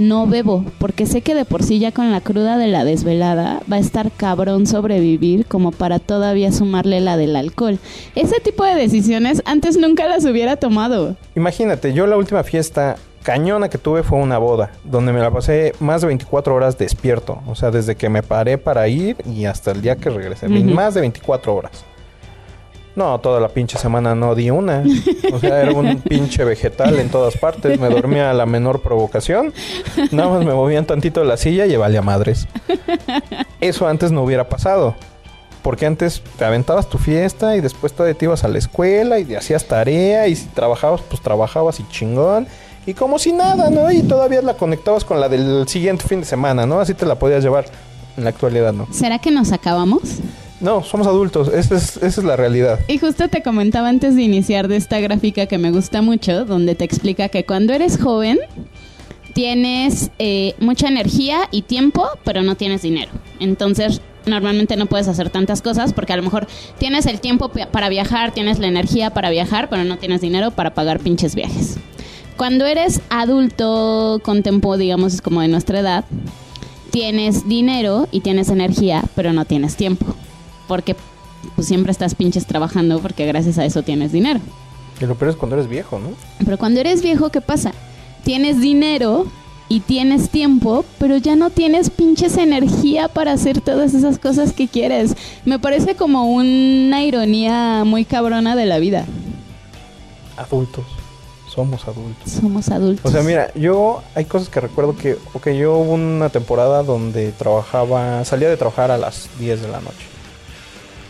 no 0.00 0.26
bebo 0.26 0.64
porque 0.78 1.06
sé 1.06 1.20
que 1.20 1.34
de 1.34 1.44
por 1.44 1.62
sí 1.62 1.78
ya 1.78 1.92
con 1.92 2.10
la 2.10 2.22
cruda 2.22 2.56
de 2.56 2.66
la 2.66 2.84
desvelada 2.84 3.60
va 3.70 3.76
a 3.76 3.80
estar 3.80 4.10
cabrón 4.10 4.66
sobrevivir 4.66 5.44
como 5.46 5.72
para 5.72 5.98
todavía 5.98 6.52
sumarle 6.52 7.00
la 7.00 7.16
del 7.18 7.36
alcohol. 7.36 7.78
Ese 8.14 8.40
tipo 8.40 8.64
de 8.64 8.74
decisiones 8.74 9.42
antes 9.44 9.76
nunca 9.76 10.08
las 10.08 10.24
hubiera 10.24 10.56
tomado. 10.56 11.16
Imagínate, 11.36 11.92
yo 11.92 12.06
la 12.06 12.16
última 12.16 12.42
fiesta 12.42 12.96
cañona 13.22 13.68
que 13.68 13.76
tuve 13.76 14.02
fue 14.02 14.18
una 14.18 14.38
boda, 14.38 14.72
donde 14.84 15.12
me 15.12 15.20
la 15.20 15.30
pasé 15.30 15.74
más 15.80 16.00
de 16.00 16.06
24 16.06 16.54
horas 16.54 16.78
despierto. 16.78 17.42
O 17.46 17.54
sea, 17.54 17.70
desde 17.70 17.94
que 17.94 18.08
me 18.08 18.22
paré 18.22 18.56
para 18.56 18.88
ir 18.88 19.16
y 19.26 19.44
hasta 19.44 19.72
el 19.72 19.82
día 19.82 19.96
que 19.96 20.08
regresé. 20.08 20.48
Más 20.48 20.94
de 20.94 21.02
24 21.02 21.54
horas. 21.54 21.84
No, 22.96 23.20
toda 23.20 23.40
la 23.40 23.48
pinche 23.48 23.78
semana 23.78 24.14
no 24.14 24.34
di 24.34 24.50
una. 24.50 24.82
O 25.32 25.38
sea, 25.38 25.62
era 25.62 25.72
un 25.72 26.00
pinche 26.08 26.44
vegetal 26.44 26.98
en 26.98 27.08
todas 27.08 27.36
partes. 27.36 27.78
Me 27.78 27.88
dormía 27.88 28.30
a 28.30 28.34
la 28.34 28.46
menor 28.46 28.82
provocación. 28.82 29.52
Nada 30.10 30.28
más 30.28 30.44
me 30.44 30.52
movían 30.52 30.86
tantito 30.86 31.22
la 31.24 31.36
silla 31.36 31.66
y 31.66 31.76
valía 31.76 32.02
madres. 32.02 32.48
Eso 33.60 33.86
antes 33.86 34.10
no 34.12 34.22
hubiera 34.22 34.48
pasado. 34.48 34.94
Porque 35.62 35.86
antes 35.86 36.22
te 36.38 36.44
aventabas 36.44 36.88
tu 36.88 36.98
fiesta 36.98 37.56
y 37.56 37.60
después 37.60 37.92
todavía 37.92 38.16
te 38.18 38.24
ibas 38.24 38.44
a 38.44 38.48
la 38.48 38.58
escuela 38.58 39.18
y 39.18 39.34
hacías 39.34 39.66
tarea 39.66 40.26
y 40.26 40.34
si 40.34 40.46
trabajabas, 40.46 41.02
pues 41.02 41.20
trabajabas 41.22 41.78
y 41.80 41.88
chingón. 41.88 42.48
Y 42.86 42.94
como 42.94 43.18
si 43.18 43.32
nada, 43.32 43.68
¿no? 43.68 43.90
Y 43.92 44.02
todavía 44.02 44.40
la 44.40 44.54
conectabas 44.54 45.04
con 45.04 45.20
la 45.20 45.28
del 45.28 45.68
siguiente 45.68 46.08
fin 46.08 46.20
de 46.20 46.26
semana, 46.26 46.64
¿no? 46.66 46.80
Así 46.80 46.94
te 46.94 47.04
la 47.06 47.16
podías 47.16 47.44
llevar. 47.44 47.66
En 48.16 48.24
la 48.24 48.30
actualidad, 48.30 48.72
¿no? 48.72 48.88
¿Será 48.90 49.20
que 49.20 49.30
nos 49.30 49.52
acabamos? 49.52 50.02
No, 50.60 50.82
somos 50.82 51.06
adultos. 51.06 51.48
Esa 51.48 51.76
es, 51.76 52.18
la 52.18 52.36
realidad. 52.36 52.78
Y 52.86 52.98
justo 52.98 53.28
te 53.28 53.42
comentaba 53.42 53.88
antes 53.88 54.14
de 54.14 54.22
iniciar 54.22 54.68
de 54.68 54.76
esta 54.76 55.00
gráfica 55.00 55.46
que 55.46 55.58
me 55.58 55.70
gusta 55.70 56.02
mucho, 56.02 56.44
donde 56.44 56.74
te 56.74 56.84
explica 56.84 57.28
que 57.28 57.44
cuando 57.44 57.72
eres 57.72 57.98
joven 57.98 58.38
tienes 59.32 60.10
eh, 60.18 60.54
mucha 60.58 60.88
energía 60.88 61.48
y 61.50 61.62
tiempo, 61.62 62.06
pero 62.24 62.42
no 62.42 62.56
tienes 62.56 62.82
dinero. 62.82 63.10
Entonces, 63.38 64.02
normalmente 64.26 64.76
no 64.76 64.86
puedes 64.86 65.08
hacer 65.08 65.30
tantas 65.30 65.62
cosas 65.62 65.94
porque 65.94 66.12
a 66.12 66.16
lo 66.16 66.22
mejor 66.22 66.46
tienes 66.78 67.06
el 67.06 67.20
tiempo 67.20 67.50
para 67.50 67.88
viajar, 67.88 68.32
tienes 68.32 68.58
la 68.58 68.66
energía 68.66 69.10
para 69.10 69.30
viajar, 69.30 69.70
pero 69.70 69.84
no 69.84 69.96
tienes 69.96 70.20
dinero 70.20 70.50
para 70.50 70.74
pagar 70.74 71.00
pinches 71.00 71.34
viajes. 71.34 71.78
Cuando 72.36 72.66
eres 72.66 73.00
adulto 73.10 74.20
con 74.22 74.42
tiempo, 74.42 74.76
digamos, 74.76 75.14
es 75.14 75.22
como 75.22 75.40
de 75.40 75.48
nuestra 75.48 75.80
edad, 75.80 76.04
tienes 76.90 77.48
dinero 77.48 78.08
y 78.10 78.20
tienes 78.20 78.48
energía, 78.48 79.04
pero 79.14 79.32
no 79.32 79.44
tienes 79.44 79.76
tiempo. 79.76 80.14
Porque 80.70 80.94
pues 81.56 81.66
siempre 81.66 81.90
estás 81.90 82.14
pinches 82.14 82.46
trabajando 82.46 83.00
porque 83.00 83.26
gracias 83.26 83.58
a 83.58 83.64
eso 83.64 83.82
tienes 83.82 84.12
dinero. 84.12 84.38
Y 85.00 85.04
lo 85.04 85.16
peor 85.16 85.32
es 85.32 85.36
cuando 85.36 85.56
eres 85.56 85.68
viejo, 85.68 85.98
¿no? 85.98 86.10
Pero 86.44 86.58
cuando 86.58 86.78
eres 86.78 87.02
viejo, 87.02 87.30
¿qué 87.30 87.40
pasa? 87.40 87.72
Tienes 88.22 88.60
dinero 88.60 89.26
y 89.68 89.80
tienes 89.80 90.30
tiempo, 90.30 90.84
pero 91.00 91.16
ya 91.16 91.34
no 91.34 91.50
tienes 91.50 91.90
pinches 91.90 92.36
energía 92.36 93.08
para 93.08 93.32
hacer 93.32 93.60
todas 93.60 93.94
esas 93.94 94.20
cosas 94.20 94.52
que 94.52 94.68
quieres. 94.68 95.16
Me 95.44 95.58
parece 95.58 95.96
como 95.96 96.30
una 96.30 97.02
ironía 97.02 97.82
muy 97.84 98.04
cabrona 98.04 98.54
de 98.54 98.66
la 98.66 98.78
vida. 98.78 99.06
Adultos. 100.36 100.84
Somos 101.52 101.88
adultos. 101.88 102.30
Somos 102.30 102.68
adultos. 102.68 103.04
O 103.04 103.10
sea, 103.10 103.22
mira, 103.22 103.52
yo 103.54 104.04
hay 104.14 104.24
cosas 104.24 104.48
que 104.48 104.60
recuerdo 104.60 104.96
que, 104.96 105.18
ok, 105.34 105.48
yo 105.48 105.78
hubo 105.78 105.94
una 105.94 106.28
temporada 106.28 106.84
donde 106.84 107.32
trabajaba, 107.32 108.24
salía 108.24 108.48
de 108.48 108.56
trabajar 108.56 108.92
a 108.92 108.98
las 108.98 109.28
10 109.40 109.62
de 109.62 109.66
la 109.66 109.80
noche. 109.80 110.09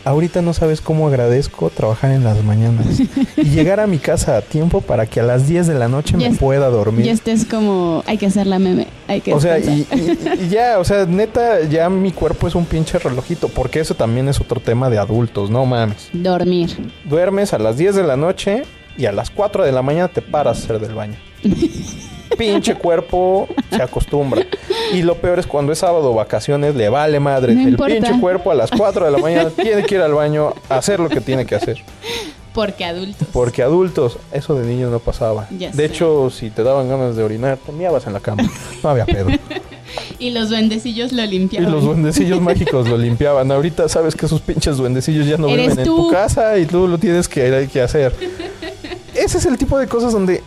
Ahorita 0.05 0.41
no 0.41 0.55
sabes 0.55 0.81
cómo 0.81 1.09
agradezco 1.09 1.69
trabajar 1.71 2.11
en 2.13 2.25
las 2.25 2.43
mañanas 2.43 3.01
y 3.37 3.43
llegar 3.45 3.81
a 3.81 3.87
mi 3.87 3.99
casa 3.99 4.39
a 4.39 4.41
tiempo 4.43 4.81
para 4.81 5.05
que 5.07 5.21
a 5.21 5.23
las 5.23 5.47
10 5.47 5.67
de 5.67 5.75
la 5.75 5.89
noche 5.89 6.17
me 6.17 6.27
es- 6.29 6.39
pueda 6.39 6.69
dormir. 6.71 7.05
Ya 7.07 7.13
estés 7.13 7.45
como, 7.45 8.03
hay 8.07 8.17
que 8.17 8.27
hacer 8.27 8.47
la 8.47 8.59
meme, 8.59 8.87
hay 9.09 9.21
que 9.21 9.35
O 9.35 9.41
sea, 9.41 9.59
y, 9.59 9.87
y- 9.93 10.45
y 10.45 10.49
ya, 10.49 10.79
o 10.79 10.85
sea, 10.85 11.05
neta, 11.05 11.61
ya 11.65 11.89
mi 11.91 12.13
cuerpo 12.13 12.49
es 12.49 12.55
un 12.55 12.65
pinche 12.65 12.99
relojito, 12.99 13.49
porque 13.49 13.81
eso 13.81 13.95
también 13.95 14.29
es 14.29 14.41
otro 14.41 14.59
tema 14.61 14.89
de 14.89 14.99
adultos, 14.99 15.51
no 15.51 15.67
mames. 15.67 16.09
dormir. 16.13 16.77
Duermes 17.05 17.53
a 17.53 17.59
las 17.59 17.77
10 17.77 17.95
de 17.97 18.03
la 18.03 18.17
noche 18.17 18.63
y 18.97 19.05
a 19.07 19.13
las 19.13 19.31
4 19.31 19.65
de 19.65 19.73
la 19.73 19.83
mañana 19.83 20.09
te 20.09 20.23
paras 20.23 20.59
a 20.59 20.65
hacer 20.65 20.79
del 20.81 20.95
baño. 20.95 21.17
Pinche 22.41 22.75
cuerpo 22.75 23.47
se 23.71 23.83
acostumbra. 23.83 24.43
Y 24.93 25.03
lo 25.03 25.17
peor 25.17 25.39
es 25.39 25.47
cuando 25.47 25.73
es 25.73 25.79
sábado 25.79 26.15
vacaciones, 26.15 26.75
le 26.75 26.89
vale 26.89 27.21
madre. 27.21 27.55
No 27.55 27.61
el 27.63 27.69
importa. 27.71 27.93
pinche 27.95 28.19
cuerpo 28.19 28.51
a 28.51 28.55
las 28.55 28.71
4 28.71 29.05
de 29.05 29.11
la 29.11 29.19
mañana 29.19 29.51
tiene 29.51 29.83
que 29.85 29.97
ir 29.97 30.01
al 30.01 30.15
baño 30.15 30.55
a 30.69 30.77
hacer 30.77 31.01
lo 31.01 31.09
que 31.09 31.21
tiene 31.21 31.45
que 31.45 31.55
hacer. 31.55 31.83
Porque 32.55 32.85
adultos. 32.85 33.29
Porque 33.33 33.63
adultos, 33.63 34.19
eso 34.33 34.55
de 34.55 34.67
niños 34.67 34.91
no 34.91 34.99
pasaba. 34.99 35.47
Ya 35.57 35.69
de 35.71 35.77
sé. 35.77 35.85
hecho, 35.85 36.31
si 36.31 36.51
te 36.51 36.63
daban 36.65 36.89
ganas 36.89 37.15
de 37.15 37.23
orinar, 37.23 37.59
te 37.65 37.71
miabas 37.73 38.07
en 38.07 38.15
la 38.15 38.21
cama. 38.21 38.43
No 38.83 38.89
había 38.91 39.07
pedo. 39.07 39.29
Y 40.21 40.31
los 40.31 40.51
duendecillos 40.51 41.13
lo 41.13 41.25
Y 41.25 41.29
limpiaban. 41.29 41.73
los 41.73 41.83
duendecillos 41.83 42.41
mágicos 42.41 42.89
lo 42.89 42.97
limpiaban. 42.97 43.51
Ahorita 43.51 43.89
sabes 43.89 44.15
que 44.15 44.27
esos 44.27 44.41
pinches 44.41 44.77
duendecillos 44.77 45.27
ya 45.27 45.37
no 45.37 45.49
Eres 45.49 45.71
viven 45.71 45.79
en 45.81 45.85
tu 45.85 46.11
casa 46.11 46.59
y 46.59 46.67
tú 46.67 46.87
lo 46.87 46.97
tienes 46.99 47.27
que, 47.27 47.69
que 47.73 47.81
hacer. 47.83 48.15
Ese 49.15 49.39
es 49.39 49.47
el 49.47 49.59
tipo 49.59 49.79
de 49.79 49.89
cosas 49.89 50.13
donde 50.13 50.43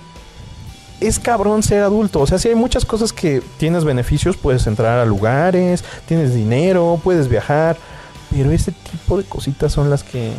es 1.08 1.20
cabrón 1.20 1.63
ser 1.63 1.82
adulto. 1.82 2.20
O 2.20 2.28
sea, 2.28 2.38
si 2.38 2.50
hay 2.50 2.56
muchas 2.56 2.86
cosas 2.86 3.13
que 3.13 3.42
tienes 3.58 3.84
beneficios, 3.84 4.38
puedes 4.38 4.68
entrar 4.68 5.00
a 5.00 5.06
lugares, 5.06 5.84
tienes 6.08 6.34
dinero, 6.34 7.00
puedes 7.04 7.28
viajar. 7.28 7.78
Pero 8.32 8.52
ese 8.52 8.72
tipo 8.72 9.18
de 9.18 9.24
cositas 9.24 9.72
son 9.72 9.89
las 9.89 10.04
que. 10.04 10.32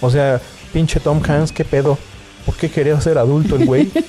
O 0.00 0.10
sea, 0.10 0.40
pinche 0.72 1.00
Tom 1.00 1.20
Hanks, 1.26 1.52
¿qué 1.52 1.64
pedo? 1.64 1.98
¿Por 2.44 2.56
qué 2.56 2.70
quería 2.70 3.00
ser 3.00 3.18
adulto 3.18 3.56
el 3.56 3.66
güey? 3.66 3.90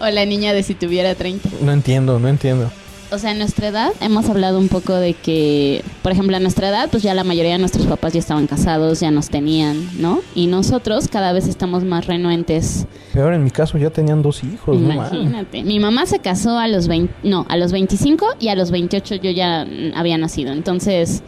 O 0.00 0.06
la 0.06 0.26
niña 0.26 0.52
de 0.52 0.62
si 0.62 0.74
tuviera 0.74 1.14
30. 1.14 1.48
No 1.62 1.72
entiendo, 1.72 2.18
no 2.18 2.28
entiendo. 2.28 2.70
O 3.14 3.18
sea, 3.18 3.30
a 3.30 3.34
nuestra 3.34 3.68
edad 3.68 3.92
hemos 4.00 4.28
hablado 4.28 4.58
un 4.58 4.66
poco 4.66 4.92
de 4.92 5.14
que, 5.14 5.84
por 6.02 6.10
ejemplo, 6.10 6.36
a 6.36 6.40
nuestra 6.40 6.70
edad, 6.70 6.88
pues 6.90 7.04
ya 7.04 7.14
la 7.14 7.22
mayoría 7.22 7.52
de 7.52 7.58
nuestros 7.58 7.86
papás 7.86 8.12
ya 8.12 8.18
estaban 8.18 8.48
casados, 8.48 8.98
ya 8.98 9.12
nos 9.12 9.28
tenían, 9.28 9.88
¿no? 10.00 10.18
Y 10.34 10.48
nosotros 10.48 11.06
cada 11.06 11.32
vez 11.32 11.46
estamos 11.46 11.84
más 11.84 12.08
renuentes. 12.08 12.88
Peor 13.12 13.32
en 13.34 13.44
mi 13.44 13.52
caso 13.52 13.78
ya 13.78 13.90
tenían 13.90 14.20
dos 14.20 14.42
hijos, 14.42 14.76
no. 14.80 14.92
Imagínate. 14.92 15.62
Mi 15.62 15.78
mamá 15.78 16.06
se 16.06 16.18
casó 16.18 16.58
a 16.58 16.66
los 16.66 16.88
20, 16.88 17.14
no, 17.22 17.46
a 17.48 17.56
los 17.56 17.70
25 17.70 18.26
y 18.40 18.48
a 18.48 18.56
los 18.56 18.72
28 18.72 19.14
yo 19.14 19.30
ya 19.30 19.64
había 19.94 20.18
nacido. 20.18 20.52
Entonces, 20.52 21.22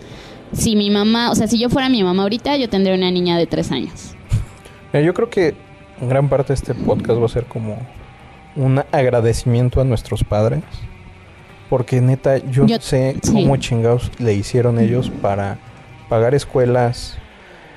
si 0.52 0.74
mi 0.74 0.90
mamá, 0.90 1.30
o 1.30 1.36
sea, 1.36 1.46
si 1.46 1.56
yo 1.56 1.70
fuera 1.70 1.88
mi 1.88 2.02
mamá 2.02 2.24
ahorita, 2.24 2.56
yo 2.56 2.68
tendría 2.68 2.96
una 2.96 3.12
niña 3.12 3.38
de 3.38 3.46
3 3.46 3.70
años. 3.70 4.16
Mira, 4.92 5.06
yo 5.06 5.14
creo 5.14 5.30
que 5.30 5.54
en 6.00 6.08
gran 6.08 6.28
parte 6.28 6.48
de 6.48 6.54
este 6.54 6.74
podcast 6.74 7.20
va 7.20 7.26
a 7.26 7.28
ser 7.28 7.44
como 7.44 7.78
un 8.56 8.82
agradecimiento 8.90 9.80
a 9.80 9.84
nuestros 9.84 10.24
padres. 10.24 10.64
Porque 11.70 12.00
neta, 12.00 12.38
yo, 12.38 12.66
Yo- 12.66 12.76
no 12.76 12.82
sé 12.82 13.16
sí. 13.22 13.32
cómo 13.32 13.56
chingados 13.56 14.10
le 14.18 14.34
hicieron 14.34 14.78
ellos 14.78 15.10
para 15.22 15.58
pagar 16.08 16.34
escuelas. 16.34 17.16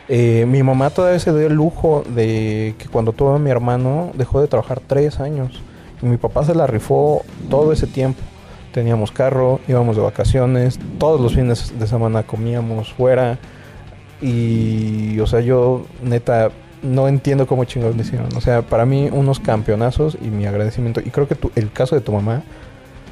Eh, 0.07 0.45
mi 0.47 0.61
mamá 0.63 0.89
todavía 0.89 1.19
se 1.19 1.31
dio 1.31 1.47
el 1.47 1.53
lujo 1.53 2.03
de 2.15 2.75
que 2.77 2.87
cuando 2.87 3.13
tuvo 3.13 3.33
a 3.35 3.39
mi 3.39 3.49
hermano 3.49 4.11
dejó 4.15 4.41
de 4.41 4.47
trabajar 4.47 4.79
tres 4.79 5.19
años. 5.19 5.61
Y 6.01 6.05
mi 6.05 6.17
papá 6.17 6.43
se 6.45 6.55
la 6.55 6.65
rifó 6.67 7.23
todo 7.49 7.71
ese 7.73 7.87
tiempo. 7.87 8.19
Teníamos 8.73 9.11
carro, 9.11 9.59
íbamos 9.67 9.95
de 9.95 10.03
vacaciones, 10.03 10.79
todos 10.99 11.19
los 11.19 11.33
fines 11.33 11.77
de 11.79 11.87
semana 11.87 12.23
comíamos 12.23 12.93
fuera. 12.93 13.39
Y, 14.21 15.19
o 15.19 15.27
sea, 15.27 15.39
yo 15.39 15.85
neta 16.03 16.49
no 16.81 17.07
entiendo 17.07 17.45
cómo 17.47 17.65
chingados 17.65 17.95
le 17.95 18.03
hicieron. 18.03 18.27
O 18.35 18.41
sea, 18.41 18.61
para 18.61 18.85
mí 18.85 19.09
unos 19.11 19.39
campeonazos 19.39 20.17
y 20.21 20.27
mi 20.27 20.45
agradecimiento. 20.45 21.01
Y 21.01 21.09
creo 21.09 21.27
que 21.27 21.35
tu- 21.35 21.51
el 21.55 21.71
caso 21.71 21.95
de 21.95 22.01
tu 22.01 22.11
mamá 22.11 22.43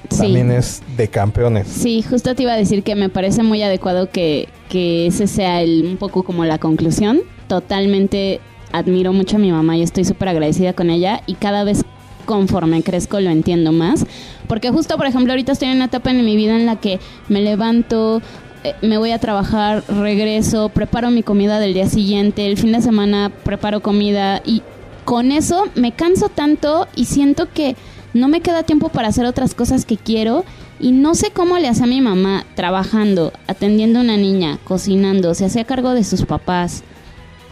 Sí. 0.09 0.17
también 0.19 0.51
es 0.51 0.81
de 0.95 1.07
campeones. 1.07 1.67
Sí, 1.67 2.01
justo 2.01 2.33
te 2.35 2.43
iba 2.43 2.53
a 2.53 2.57
decir 2.57 2.83
que 2.83 2.95
me 2.95 3.09
parece 3.09 3.43
muy 3.43 3.61
adecuado 3.61 4.09
que, 4.09 4.47
que 4.69 5.07
ese 5.07 5.27
sea 5.27 5.61
el, 5.61 5.85
un 5.85 5.97
poco 5.97 6.23
como 6.23 6.45
la 6.45 6.57
conclusión. 6.57 7.21
Totalmente 7.47 8.39
admiro 8.71 9.13
mucho 9.13 9.37
a 9.37 9.39
mi 9.39 9.51
mamá 9.51 9.77
y 9.77 9.81
estoy 9.81 10.05
súper 10.05 10.29
agradecida 10.29 10.73
con 10.73 10.89
ella 10.89 11.21
y 11.25 11.35
cada 11.35 11.63
vez 11.63 11.83
conforme 12.25 12.83
crezco 12.83 13.19
lo 13.19 13.29
entiendo 13.29 13.71
más. 13.71 14.05
Porque 14.47 14.69
justo, 14.69 14.97
por 14.97 15.07
ejemplo, 15.07 15.33
ahorita 15.33 15.53
estoy 15.53 15.69
en 15.69 15.77
una 15.77 15.85
etapa 15.85 16.11
en 16.11 16.23
mi 16.23 16.35
vida 16.35 16.55
en 16.55 16.65
la 16.65 16.75
que 16.75 16.99
me 17.27 17.41
levanto, 17.41 18.21
eh, 18.63 18.73
me 18.81 18.97
voy 18.97 19.11
a 19.11 19.19
trabajar, 19.19 19.83
regreso, 19.87 20.69
preparo 20.69 21.09
mi 21.09 21.23
comida 21.23 21.59
del 21.59 21.73
día 21.73 21.87
siguiente, 21.87 22.45
el 22.45 22.57
fin 22.57 22.71
de 22.73 22.81
semana 22.81 23.31
preparo 23.43 23.81
comida 23.81 24.41
y 24.45 24.61
con 25.05 25.31
eso 25.31 25.65
me 25.75 25.93
canso 25.93 26.29
tanto 26.29 26.87
y 26.95 27.05
siento 27.05 27.47
que 27.53 27.75
no 28.17 28.27
me 28.27 28.41
queda 28.41 28.63
tiempo 28.63 28.89
para 28.89 29.07
hacer 29.07 29.25
otras 29.25 29.53
cosas 29.53 29.85
que 29.85 29.97
quiero 29.97 30.43
y 30.79 30.91
no 30.91 31.15
sé 31.15 31.31
cómo 31.31 31.57
le 31.57 31.67
hace 31.67 31.83
a 31.83 31.87
mi 31.87 32.01
mamá 32.01 32.45
trabajando, 32.55 33.31
atendiendo 33.47 33.99
a 33.99 34.01
una 34.03 34.17
niña, 34.17 34.59
cocinando, 34.63 35.33
se 35.33 35.45
hacía 35.45 35.65
cargo 35.65 35.93
de 35.93 36.03
sus 36.03 36.25
papás. 36.25 36.83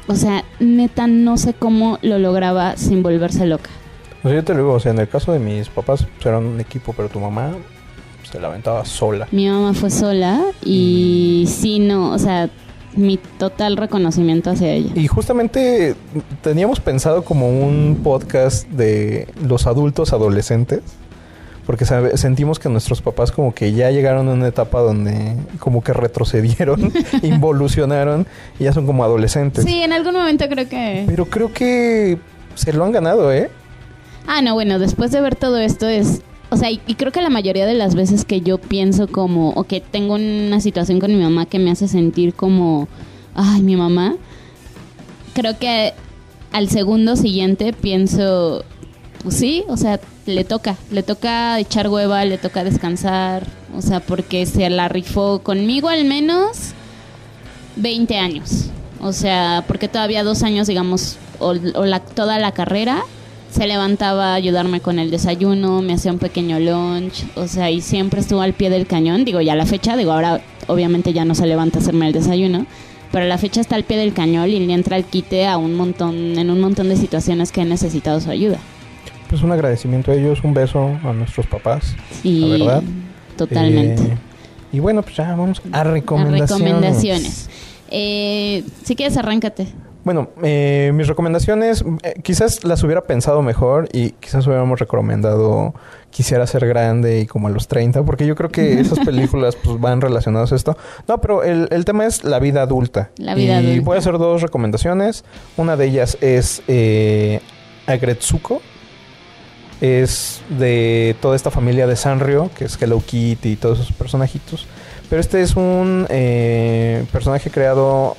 O 0.07 0.15
sea, 0.15 0.43
neta, 0.59 1.07
no 1.07 1.37
sé 1.37 1.53
cómo 1.53 1.97
lo 2.01 2.19
lograba 2.19 2.77
sin 2.77 3.01
volverse 3.01 3.45
loca. 3.45 3.69
O 4.23 4.27
sea, 4.27 4.35
yo 4.35 4.43
te 4.43 4.53
lo 4.53 4.59
digo, 4.59 4.73
o 4.73 4.79
sea, 4.79 4.91
en 4.91 4.99
el 4.99 5.07
caso 5.07 5.31
de 5.31 5.39
mis 5.39 5.69
papás 5.69 6.03
pues, 6.03 6.25
eran 6.25 6.45
un 6.45 6.59
equipo, 6.59 6.93
pero 6.93 7.09
tu 7.09 7.19
mamá 7.19 7.53
se 8.29 8.39
la 8.39 8.47
aventaba 8.47 8.85
sola. 8.85 9.27
Mi 9.31 9.47
mamá 9.47 9.73
fue 9.73 9.89
sola 9.89 10.41
y 10.63 11.45
sí, 11.47 11.79
no, 11.79 12.11
o 12.11 12.19
sea, 12.19 12.49
mi 12.95 13.17
total 13.37 13.77
reconocimiento 13.77 14.49
hacia 14.51 14.71
ella. 14.71 14.91
Y 14.95 15.07
justamente 15.07 15.95
teníamos 16.41 16.79
pensado 16.79 17.23
como 17.23 17.49
un 17.49 17.99
podcast 18.03 18.67
de 18.69 19.27
los 19.45 19.67
adultos 19.67 20.13
adolescentes. 20.13 20.81
Porque 21.65 21.83
sabe- 21.85 22.15
sentimos 22.17 22.59
que 22.59 22.69
nuestros 22.69 23.01
papás 23.01 23.31
como 23.31 23.53
que 23.55 23.73
ya 23.73 23.89
llegaron 23.89 24.29
a 24.29 24.33
una 24.33 24.47
etapa 24.47 24.81
donde 24.81 25.35
como 25.57 25.83
que 25.83 25.93
retrocedieron, 25.93 26.93
involucionaron 27.23 28.27
y 28.59 28.65
ya 28.65 28.73
son 28.73 28.85
como 28.85 29.03
adolescentes. 29.03 29.63
Sí, 29.65 29.81
en 29.81 29.91
algún 29.91 30.13
momento 30.13 30.45
creo 30.47 30.69
que... 30.69 31.05
Pero 31.07 31.25
creo 31.25 31.51
que 31.51 32.19
se 32.53 32.71
lo 32.71 32.85
han 32.85 32.91
ganado, 32.91 33.33
¿eh? 33.33 33.49
Ah, 34.27 34.41
no, 34.43 34.53
bueno, 34.53 34.77
después 34.77 35.11
de 35.11 35.21
ver 35.21 35.35
todo 35.35 35.57
esto 35.57 35.87
es... 35.87 36.21
O 36.55 36.57
sea, 36.57 36.71
y, 36.71 36.77
creo 36.77 37.11
que 37.11 37.21
la 37.21 37.29
mayoría 37.29 37.65
de 37.65 37.73
las 37.73 37.95
veces 37.95 38.23
que 38.23 38.39
yo 38.39 38.57
pienso 38.57 39.09
como... 39.09 39.49
O 39.49 39.65
que 39.65 39.81
tengo 39.81 40.13
una 40.13 40.61
situación 40.61 41.01
con 41.01 41.13
mi 41.13 41.21
mamá 41.21 41.45
que 41.45 41.59
me 41.59 41.69
hace 41.69 41.89
sentir 41.89 42.33
como... 42.33 42.87
Ay, 43.33 43.61
mi 43.61 43.75
mamá. 43.75 44.15
Creo 45.33 45.59
que 45.59 45.93
al 46.53 46.69
segundo 46.69 47.17
siguiente 47.17 47.73
pienso... 47.73 48.63
Pues 49.21 49.35
sí, 49.35 49.65
o 49.67 49.75
sea, 49.75 49.99
le 50.25 50.45
toca. 50.45 50.77
Le 50.91 51.03
toca 51.03 51.59
echar 51.59 51.89
hueva, 51.89 52.23
le 52.23 52.37
toca 52.37 52.63
descansar. 52.63 53.45
O 53.75 53.81
sea, 53.81 53.99
porque 53.99 54.45
se 54.45 54.69
la 54.69 54.87
rifó 54.87 55.39
conmigo 55.39 55.89
al 55.89 56.05
menos 56.05 56.71
20 57.75 58.17
años. 58.17 58.67
O 59.01 59.11
sea, 59.11 59.65
porque 59.67 59.89
todavía 59.89 60.23
dos 60.23 60.41
años, 60.41 60.67
digamos, 60.67 61.17
o, 61.39 61.49
o 61.49 61.85
la, 61.85 61.99
toda 61.99 62.39
la 62.39 62.53
carrera, 62.53 63.03
se 63.55 63.67
levantaba 63.67 64.33
a 64.33 64.35
ayudarme 64.35 64.81
con 64.81 64.99
el 64.99 65.09
desayuno, 65.09 65.81
me 65.81 65.93
hacía 65.93 66.11
un 66.11 66.19
pequeño 66.19 66.59
lunch, 66.59 67.23
o 67.35 67.47
sea, 67.47 67.71
y 67.71 67.79
siempre 67.81 68.19
estuvo 68.19 68.41
al 68.41 68.53
pie 68.53 68.69
del 68.69 68.85
cañón. 68.85 69.23
Digo, 69.23 69.39
ya 69.39 69.53
a 69.53 69.55
la 69.55 69.65
fecha, 69.65 69.95
digo, 69.95 70.11
ahora 70.11 70.41
obviamente 70.67 71.13
ya 71.13 71.23
no 71.23 71.35
se 71.35 71.45
levanta 71.47 71.79
a 71.79 71.81
hacerme 71.81 72.07
el 72.07 72.13
desayuno, 72.13 72.65
pero 73.11 73.23
a 73.25 73.27
la 73.27 73.37
fecha 73.37 73.61
está 73.61 73.75
al 73.75 73.83
pie 73.85 73.97
del 73.97 74.13
cañón 74.13 74.49
y 74.49 74.59
le 74.59 74.73
entra 74.73 74.97
al 74.97 75.05
quite 75.05 75.47
a 75.47 75.57
un 75.57 75.73
montón, 75.73 76.37
en 76.37 76.49
un 76.49 76.59
montón 76.59 76.89
de 76.89 76.97
situaciones 76.97 77.51
que 77.53 77.61
han 77.61 77.69
necesitado 77.69 78.19
su 78.19 78.29
ayuda. 78.29 78.57
Pues 79.29 79.41
un 79.41 79.51
agradecimiento 79.53 80.11
a 80.11 80.15
ellos, 80.15 80.39
un 80.43 80.53
beso 80.53 80.91
a 81.03 81.13
nuestros 81.13 81.47
papás. 81.47 81.95
La 82.23 82.47
verdad. 82.47 82.83
totalmente. 83.37 84.03
Eh, 84.03 84.17
y 84.73 84.79
bueno, 84.79 85.01
pues 85.01 85.15
ya 85.15 85.33
vamos 85.35 85.61
a 85.71 85.79
A 85.79 85.83
recomendaciones. 85.85 86.49
recomendaciones. 86.67 87.49
Eh, 87.89 88.63
si 88.83 88.95
quieres, 88.95 89.15
arráncate. 89.17 89.67
Bueno, 90.05 90.29
eh, 90.43 90.91
mis 90.93 91.07
recomendaciones, 91.07 91.83
eh, 92.03 92.13
quizás 92.21 92.63
las 92.63 92.83
hubiera 92.83 93.01
pensado 93.01 93.41
mejor 93.41 93.89
y 93.91 94.11
quizás 94.11 94.45
hubiéramos 94.47 94.79
recomendado 94.79 95.73
Quisiera 96.15 96.47
ser 96.47 96.65
grande 96.65 97.19
y 97.19 97.25
como 97.25 97.49
a 97.49 97.51
los 97.51 97.67
30, 97.67 98.03
porque 98.03 98.25
yo 98.25 98.35
creo 98.35 98.49
que 98.49 98.79
esas 98.79 98.99
películas 98.99 99.57
pues 99.61 99.81
van 99.81 99.99
relacionadas 99.99 100.53
a 100.53 100.55
esto. 100.55 100.77
No, 101.09 101.19
pero 101.19 101.43
el, 101.43 101.67
el 101.71 101.83
tema 101.83 102.05
es 102.05 102.23
la 102.23 102.39
vida 102.39 102.61
adulta. 102.61 103.09
La 103.17 103.35
vida 103.35 103.61
y 103.61 103.65
adulta. 103.65 103.81
voy 103.83 103.95
a 103.97 103.99
hacer 103.99 104.17
dos 104.17 104.41
recomendaciones. 104.41 105.25
Una 105.57 105.75
de 105.75 105.87
ellas 105.87 106.17
es 106.21 106.61
eh, 106.69 107.41
Agretsuko. 107.85 108.61
Es 109.81 110.41
de 110.47 111.17
toda 111.19 111.35
esta 111.35 111.51
familia 111.51 111.85
de 111.85 111.97
Sanrio, 111.97 112.49
que 112.57 112.63
es 112.63 112.81
Hello 112.81 113.03
Kitty 113.05 113.49
y 113.49 113.55
todos 113.57 113.81
esos 113.81 113.91
personajitos. 113.91 114.67
Pero 115.09 115.19
este 115.19 115.41
es 115.41 115.57
un 115.57 116.07
eh, 116.07 117.03
personaje 117.11 117.49
creado 117.49 118.15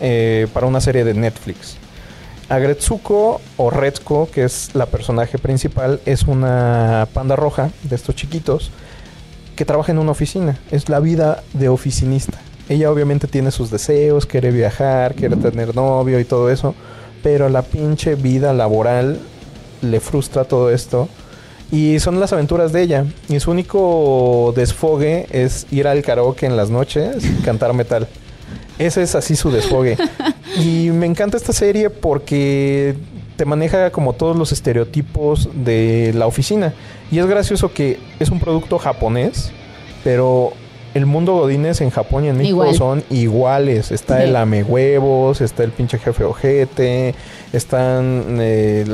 eh, 0.00 0.46
para 0.52 0.66
una 0.66 0.80
serie 0.80 1.04
de 1.04 1.14
Netflix. 1.14 1.76
Agretsuko 2.48 3.40
o 3.58 3.70
Retsuko, 3.70 4.30
que 4.30 4.44
es 4.44 4.74
la 4.74 4.86
personaje 4.86 5.38
principal, 5.38 6.00
es 6.06 6.22
una 6.22 7.06
panda 7.12 7.36
roja 7.36 7.70
de 7.82 7.94
estos 7.94 8.14
chiquitos 8.14 8.70
que 9.54 9.64
trabaja 9.66 9.92
en 9.92 9.98
una 9.98 10.12
oficina. 10.12 10.58
Es 10.70 10.88
la 10.88 11.00
vida 11.00 11.42
de 11.52 11.68
oficinista. 11.68 12.38
Ella 12.68 12.90
obviamente 12.90 13.26
tiene 13.26 13.50
sus 13.50 13.70
deseos, 13.70 14.24
quiere 14.24 14.50
viajar, 14.50 15.14
quiere 15.14 15.36
tener 15.36 15.74
novio 15.74 16.20
y 16.20 16.24
todo 16.24 16.50
eso, 16.50 16.74
pero 17.22 17.48
la 17.48 17.62
pinche 17.62 18.14
vida 18.14 18.52
laboral 18.52 19.18
le 19.82 20.00
frustra 20.00 20.44
todo 20.44 20.70
esto. 20.70 21.08
Y 21.70 21.98
son 21.98 22.18
las 22.18 22.32
aventuras 22.32 22.72
de 22.72 22.82
ella. 22.82 23.04
Y 23.28 23.40
su 23.40 23.50
único 23.50 24.54
desfogue 24.56 25.26
es 25.30 25.66
ir 25.70 25.86
al 25.86 26.02
karaoke 26.02 26.46
en 26.46 26.56
las 26.56 26.70
noches 26.70 27.24
y 27.24 27.42
cantar 27.42 27.74
metal. 27.74 28.08
Ese 28.78 29.02
es 29.02 29.14
así 29.14 29.36
su 29.36 29.50
desfogue. 29.50 29.96
y 30.56 30.90
me 30.90 31.06
encanta 31.06 31.36
esta 31.36 31.52
serie 31.52 31.90
porque 31.90 32.94
te 33.36 33.44
maneja 33.44 33.90
como 33.90 34.14
todos 34.14 34.36
los 34.36 34.52
estereotipos 34.52 35.48
de 35.54 36.12
la 36.14 36.26
oficina. 36.26 36.74
Y 37.10 37.18
es 37.18 37.26
gracioso 37.26 37.72
que 37.72 37.98
es 38.18 38.30
un 38.30 38.40
producto 38.40 38.78
japonés, 38.78 39.52
pero 40.04 40.52
el 40.94 41.06
mundo 41.06 41.34
godines 41.34 41.80
en 41.80 41.90
Japón 41.90 42.24
y 42.24 42.28
en 42.28 42.36
México 42.36 42.64
Igual. 42.64 42.74
son 42.74 43.04
iguales. 43.10 43.92
Está 43.92 44.24
el 44.24 44.34
ame 44.34 44.64
huevos, 44.64 45.40
está 45.40 45.62
el 45.62 45.70
pinche 45.70 45.98
jefe 45.98 46.24
ojete, 46.24 47.14
están 47.52 48.38
eh, 48.40 48.84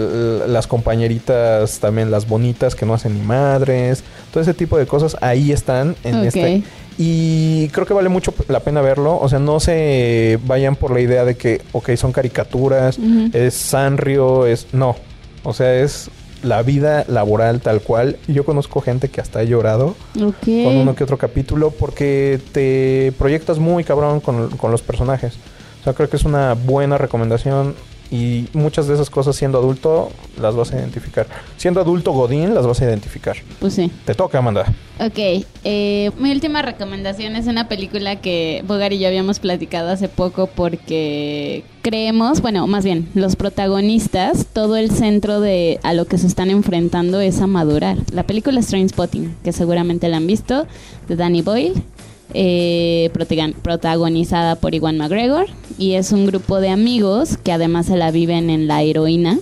las 0.46 0.66
compañeritas 0.66 1.78
también 1.78 2.10
las 2.10 2.28
bonitas 2.28 2.74
que 2.74 2.84
no 2.84 2.94
hacen 2.94 3.14
ni 3.14 3.22
madres. 3.22 4.04
Todo 4.32 4.42
ese 4.42 4.54
tipo 4.54 4.76
de 4.76 4.86
cosas 4.86 5.16
ahí 5.20 5.52
están 5.52 5.96
en 6.04 6.16
este 6.16 6.62
y 6.96 7.68
creo 7.68 7.86
que 7.86 7.94
vale 7.94 8.08
mucho 8.08 8.32
la 8.48 8.60
pena 8.60 8.80
verlo. 8.80 9.18
O 9.18 9.28
sea, 9.28 9.38
no 9.38 9.60
se 9.60 10.38
vayan 10.46 10.76
por 10.76 10.92
la 10.92 11.00
idea 11.00 11.24
de 11.24 11.36
que, 11.36 11.60
ok, 11.72 11.94
son 11.96 12.12
caricaturas, 12.12 12.98
es 13.32 13.54
Sanrio, 13.54 14.46
es... 14.46 14.68
No. 14.72 14.96
O 15.42 15.52
sea, 15.52 15.74
es 15.74 16.10
la 16.42 16.62
vida 16.62 17.04
laboral 17.08 17.60
tal 17.60 17.80
cual. 17.80 18.16
Y 18.28 18.34
Yo 18.34 18.44
conozco 18.44 18.80
gente 18.80 19.08
que 19.08 19.20
hasta 19.20 19.40
ha 19.40 19.44
llorado 19.44 19.96
con 20.14 20.76
uno 20.76 20.94
que 20.94 21.04
otro 21.04 21.18
capítulo 21.18 21.70
porque 21.70 22.40
te 22.52 23.12
proyectas 23.18 23.58
muy 23.58 23.82
cabrón 23.84 24.20
con, 24.20 24.50
con 24.50 24.70
los 24.70 24.82
personajes. 24.82 25.34
O 25.80 25.84
sea, 25.84 25.92
creo 25.94 26.08
que 26.08 26.16
es 26.16 26.24
una 26.24 26.54
buena 26.54 26.96
recomendación 26.96 27.74
y 28.14 28.48
muchas 28.52 28.86
de 28.86 28.94
esas 28.94 29.10
cosas 29.10 29.34
siendo 29.34 29.58
adulto 29.58 30.12
las 30.40 30.54
vas 30.54 30.72
a 30.72 30.78
identificar. 30.78 31.26
Siendo 31.56 31.80
adulto 31.80 32.12
Godín 32.12 32.54
las 32.54 32.64
vas 32.64 32.80
a 32.80 32.84
identificar. 32.84 33.36
Pues 33.58 33.74
sí. 33.74 33.90
Te 34.04 34.14
toca, 34.14 34.38
Amanda. 34.38 34.66
Ok, 35.00 35.44
eh, 35.64 36.12
mi 36.20 36.30
última 36.30 36.62
recomendación 36.62 37.34
es 37.34 37.48
una 37.48 37.66
película 37.66 38.20
que 38.20 38.62
Bogar 38.68 38.92
y 38.92 39.00
yo 39.00 39.08
habíamos 39.08 39.40
platicado 39.40 39.90
hace 39.90 40.08
poco 40.08 40.46
porque 40.46 41.64
creemos, 41.82 42.40
bueno, 42.40 42.68
más 42.68 42.84
bien, 42.84 43.08
los 43.14 43.34
protagonistas, 43.34 44.46
todo 44.46 44.76
el 44.76 44.92
centro 44.92 45.40
de 45.40 45.80
a 45.82 45.92
lo 45.92 46.04
que 46.04 46.16
se 46.16 46.28
están 46.28 46.50
enfrentando 46.50 47.20
es 47.20 47.40
a 47.40 47.48
madurar. 47.48 47.98
La 48.12 48.22
película 48.22 48.60
es 48.60 48.68
Trainspotting, 48.68 49.34
que 49.42 49.52
seguramente 49.52 50.08
la 50.08 50.18
han 50.18 50.28
visto, 50.28 50.68
de 51.08 51.16
Danny 51.16 51.42
Boyle, 51.42 51.82
eh, 52.32 53.10
protagon- 53.12 53.54
protagonizada 53.54 54.56
por 54.56 54.74
Iwan 54.74 54.96
McGregor, 54.96 55.46
y 55.78 55.92
es 55.92 56.12
un 56.12 56.26
grupo 56.26 56.60
de 56.60 56.70
amigos 56.70 57.36
que 57.36 57.52
además 57.52 57.86
se 57.86 57.96
la 57.96 58.10
viven 58.10 58.50
en 58.50 58.66
la 58.66 58.82
heroína. 58.82 59.38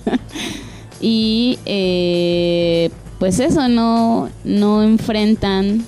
y 1.00 1.58
eh, 1.66 2.90
pues 3.18 3.38
eso, 3.38 3.68
no, 3.68 4.28
no 4.44 4.82
enfrentan 4.82 5.84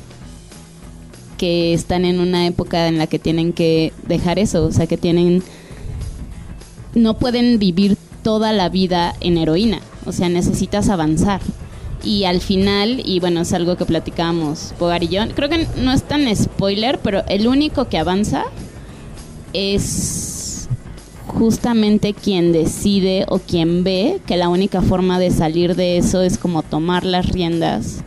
que 1.36 1.74
están 1.74 2.04
en 2.04 2.20
una 2.20 2.46
época 2.46 2.86
en 2.86 2.96
la 2.98 3.06
que 3.06 3.18
tienen 3.18 3.52
que 3.52 3.92
dejar 4.06 4.38
eso, 4.38 4.64
o 4.66 4.72
sea, 4.72 4.86
que 4.86 4.96
tienen, 4.96 5.42
no 6.94 7.18
pueden 7.18 7.58
vivir 7.58 7.96
toda 8.22 8.52
la 8.52 8.68
vida 8.68 9.14
en 9.20 9.36
heroína, 9.36 9.80
o 10.06 10.12
sea, 10.12 10.28
necesitas 10.28 10.88
avanzar. 10.88 11.40
Y 12.04 12.24
al 12.24 12.40
final, 12.40 13.00
y 13.04 13.18
bueno, 13.20 13.40
es 13.40 13.52
algo 13.52 13.76
que 13.76 13.86
platicábamos 13.86 14.74
Bogar 14.78 15.02
y 15.02 15.08
yo, 15.08 15.22
creo 15.34 15.48
que 15.48 15.66
no 15.78 15.92
es 15.92 16.02
tan 16.02 16.34
spoiler, 16.36 16.98
pero 16.98 17.24
el 17.28 17.46
único 17.46 17.88
que 17.88 17.96
avanza 17.98 18.44
es 19.54 20.68
justamente 21.26 22.12
quien 22.12 22.52
decide 22.52 23.24
o 23.28 23.38
quien 23.38 23.84
ve 23.84 24.20
que 24.26 24.36
la 24.36 24.48
única 24.48 24.82
forma 24.82 25.18
de 25.18 25.30
salir 25.30 25.74
de 25.74 25.96
eso 25.96 26.22
es 26.22 26.38
como 26.38 26.62
tomar 26.62 27.04
las 27.04 27.26
riendas 27.30 28.04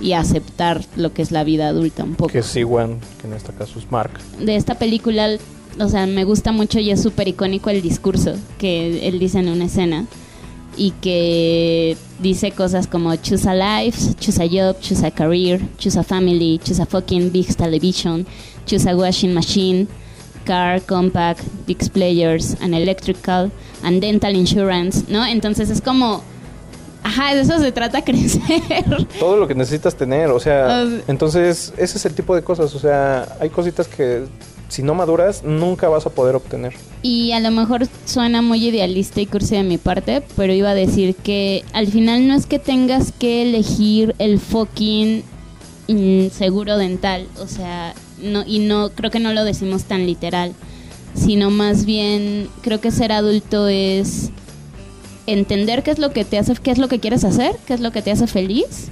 y 0.00 0.12
aceptar 0.12 0.84
lo 0.96 1.12
que 1.12 1.22
es 1.22 1.30
la 1.30 1.44
vida 1.44 1.68
adulta 1.68 2.04
un 2.04 2.14
poco. 2.14 2.32
Que 2.32 2.40
es 2.40 2.46
Siwan, 2.46 3.00
que 3.20 3.26
en 3.26 3.34
este 3.34 3.52
caso 3.52 3.78
es 3.78 3.90
Mark. 3.90 4.12
De 4.40 4.56
esta 4.56 4.76
película, 4.76 5.36
o 5.78 5.88
sea, 5.88 6.06
me 6.06 6.24
gusta 6.24 6.52
mucho 6.52 6.80
y 6.80 6.90
es 6.90 7.02
súper 7.02 7.28
icónico 7.28 7.70
el 7.70 7.82
discurso 7.82 8.34
que 8.58 9.06
él 9.08 9.18
dice 9.18 9.38
en 9.38 9.48
una 9.48 9.66
escena 9.66 10.06
y 10.76 10.92
que 11.00 11.96
dice 12.20 12.52
cosas 12.52 12.86
como 12.86 13.14
choose 13.16 13.48
a 13.48 13.54
life, 13.54 14.14
choose 14.20 14.42
a 14.42 14.46
job, 14.48 14.78
choose 14.80 15.04
a 15.06 15.10
career, 15.10 15.60
choose 15.78 15.98
a 15.98 16.02
family, 16.02 16.60
choose 16.62 16.80
a 16.80 16.86
fucking 16.86 17.30
big 17.30 17.54
television, 17.56 18.26
choose 18.66 18.88
a 18.88 18.94
washing 18.94 19.32
machine, 19.32 19.88
car, 20.44 20.80
compact, 20.82 21.40
big 21.66 21.78
players, 21.92 22.56
an 22.60 22.74
electrical, 22.74 23.50
and 23.82 24.00
dental 24.00 24.34
insurance, 24.34 25.04
¿no? 25.08 25.24
Entonces 25.24 25.70
es 25.70 25.80
como, 25.80 26.22
ajá, 27.02 27.34
de 27.34 27.40
eso 27.42 27.58
se 27.58 27.72
trata 27.72 28.02
crecer. 28.04 28.62
Todo 29.18 29.36
lo 29.36 29.48
que 29.48 29.54
necesitas 29.54 29.94
tener, 29.96 30.30
o 30.30 30.40
sea, 30.40 30.84
entonces 31.08 31.72
ese 31.76 31.98
es 31.98 32.04
el 32.06 32.14
tipo 32.14 32.34
de 32.34 32.42
cosas, 32.42 32.74
o 32.74 32.78
sea, 32.78 33.36
hay 33.40 33.50
cositas 33.50 33.88
que 33.88 34.24
si 34.68 34.82
no 34.82 34.94
maduras 34.94 35.44
nunca 35.44 35.88
vas 35.88 36.06
a 36.06 36.10
poder 36.10 36.34
obtener. 36.34 36.74
Y 37.02 37.32
a 37.32 37.40
lo 37.40 37.50
mejor 37.50 37.86
suena 38.04 38.42
muy 38.42 38.66
idealista 38.66 39.20
y 39.20 39.26
cursi 39.26 39.56
de 39.56 39.62
mi 39.62 39.78
parte, 39.78 40.22
pero 40.36 40.52
iba 40.52 40.70
a 40.70 40.74
decir 40.74 41.14
que 41.14 41.64
al 41.72 41.86
final 41.86 42.26
no 42.26 42.34
es 42.34 42.46
que 42.46 42.58
tengas 42.58 43.12
que 43.12 43.42
elegir 43.42 44.14
el 44.18 44.40
fucking 44.40 45.22
seguro 46.32 46.78
dental, 46.78 47.28
o 47.38 47.46
sea, 47.46 47.94
no 48.20 48.42
y 48.44 48.58
no 48.58 48.90
creo 48.90 49.10
que 49.10 49.20
no 49.20 49.32
lo 49.32 49.44
decimos 49.44 49.84
tan 49.84 50.04
literal, 50.04 50.52
sino 51.14 51.50
más 51.50 51.84
bien 51.84 52.48
creo 52.62 52.80
que 52.80 52.90
ser 52.90 53.12
adulto 53.12 53.68
es 53.68 54.30
entender 55.26 55.82
qué 55.82 55.92
es 55.92 55.98
lo 55.98 56.12
que 56.12 56.24
te 56.24 56.38
hace, 56.38 56.54
qué 56.56 56.72
es 56.72 56.78
lo 56.78 56.88
que 56.88 56.98
quieres 56.98 57.24
hacer, 57.24 57.56
qué 57.66 57.74
es 57.74 57.80
lo 57.80 57.92
que 57.92 58.02
te 58.02 58.10
hace 58.10 58.26
feliz 58.26 58.88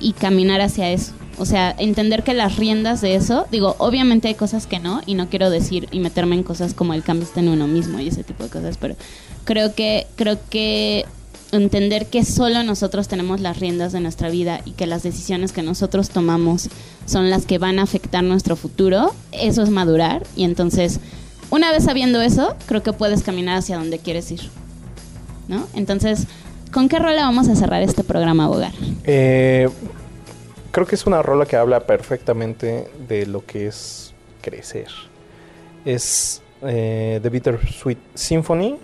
y 0.00 0.12
caminar 0.12 0.60
hacia 0.60 0.90
eso. 0.90 1.12
O 1.38 1.44
sea, 1.44 1.74
entender 1.78 2.22
que 2.22 2.32
las 2.32 2.56
riendas 2.56 3.00
de 3.00 3.14
eso, 3.14 3.46
digo, 3.50 3.76
obviamente 3.78 4.28
hay 4.28 4.34
cosas 4.34 4.66
que 4.66 4.78
no, 4.78 5.02
y 5.04 5.14
no 5.14 5.28
quiero 5.28 5.50
decir 5.50 5.88
y 5.92 6.00
meterme 6.00 6.34
en 6.34 6.42
cosas 6.42 6.72
como 6.72 6.94
el 6.94 7.02
cambio 7.02 7.26
está 7.26 7.40
en 7.40 7.48
uno 7.48 7.66
mismo 7.66 8.00
y 8.00 8.08
ese 8.08 8.24
tipo 8.24 8.44
de 8.44 8.50
cosas, 8.50 8.78
pero 8.78 8.96
creo 9.44 9.74
que, 9.74 10.06
creo 10.16 10.38
que 10.48 11.04
entender 11.52 12.06
que 12.06 12.24
solo 12.24 12.62
nosotros 12.62 13.08
tenemos 13.08 13.40
las 13.40 13.60
riendas 13.60 13.92
de 13.92 14.00
nuestra 14.00 14.30
vida 14.30 14.60
y 14.64 14.72
que 14.72 14.86
las 14.86 15.02
decisiones 15.02 15.52
que 15.52 15.62
nosotros 15.62 16.10
tomamos 16.10 16.68
son 17.06 17.30
las 17.30 17.46
que 17.46 17.58
van 17.58 17.78
a 17.78 17.82
afectar 17.82 18.24
nuestro 18.24 18.56
futuro, 18.56 19.14
eso 19.32 19.62
es 19.62 19.70
madurar. 19.70 20.26
Y 20.34 20.44
entonces, 20.44 21.00
una 21.50 21.70
vez 21.70 21.84
sabiendo 21.84 22.20
eso, 22.20 22.56
creo 22.66 22.82
que 22.82 22.92
puedes 22.92 23.22
caminar 23.22 23.58
hacia 23.58 23.78
donde 23.78 23.98
quieres 23.98 24.30
ir. 24.30 24.40
¿No? 25.48 25.66
Entonces, 25.74 26.26
¿con 26.72 26.88
qué 26.88 26.98
rola 26.98 27.22
vamos 27.22 27.48
a 27.48 27.54
cerrar 27.54 27.82
este 27.82 28.02
programa, 28.02 28.48
Bogar? 28.48 28.72
Eh, 29.04 29.68
creo 30.76 30.86
que 30.86 30.94
es 30.94 31.06
una 31.06 31.22
rola 31.22 31.46
que 31.46 31.56
habla 31.56 31.80
perfectamente 31.80 32.86
de 33.08 33.24
lo 33.24 33.46
que 33.46 33.66
es 33.66 34.12
crecer. 34.42 34.88
Es 35.86 36.42
eh, 36.60 37.18
The 37.22 37.30
Bittersweet 37.30 37.96
Symphony 38.12 38.76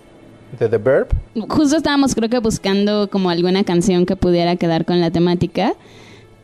de 0.57 0.69
The 0.69 0.77
Verb. 0.79 1.09
Justo 1.49 1.77
estábamos 1.77 2.15
creo 2.15 2.29
que 2.29 2.39
buscando 2.39 3.11
como 3.11 3.29
alguna 3.29 3.63
canción 3.63 4.07
que 4.07 4.15
pudiera 4.15 4.55
quedar 4.55 4.85
con 4.85 5.01
la 5.01 5.11
temática 5.11 5.75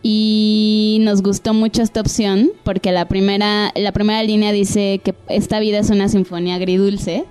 Y 0.04 1.00
nos 1.02 1.24
gustó 1.24 1.56
mucho 1.56 1.82
esta 1.82 2.02
opción 2.02 2.52
porque 2.64 2.92
la 2.92 3.08
primera, 3.08 3.72
la 3.74 3.92
primera 3.92 4.22
línea 4.22 4.52
dice 4.52 5.02
que 5.04 5.16
esta 5.30 5.60
vida 5.60 5.80
es 5.80 5.90
una 5.90 6.10
sinfonía 6.10 6.56
agridulce 6.56 7.26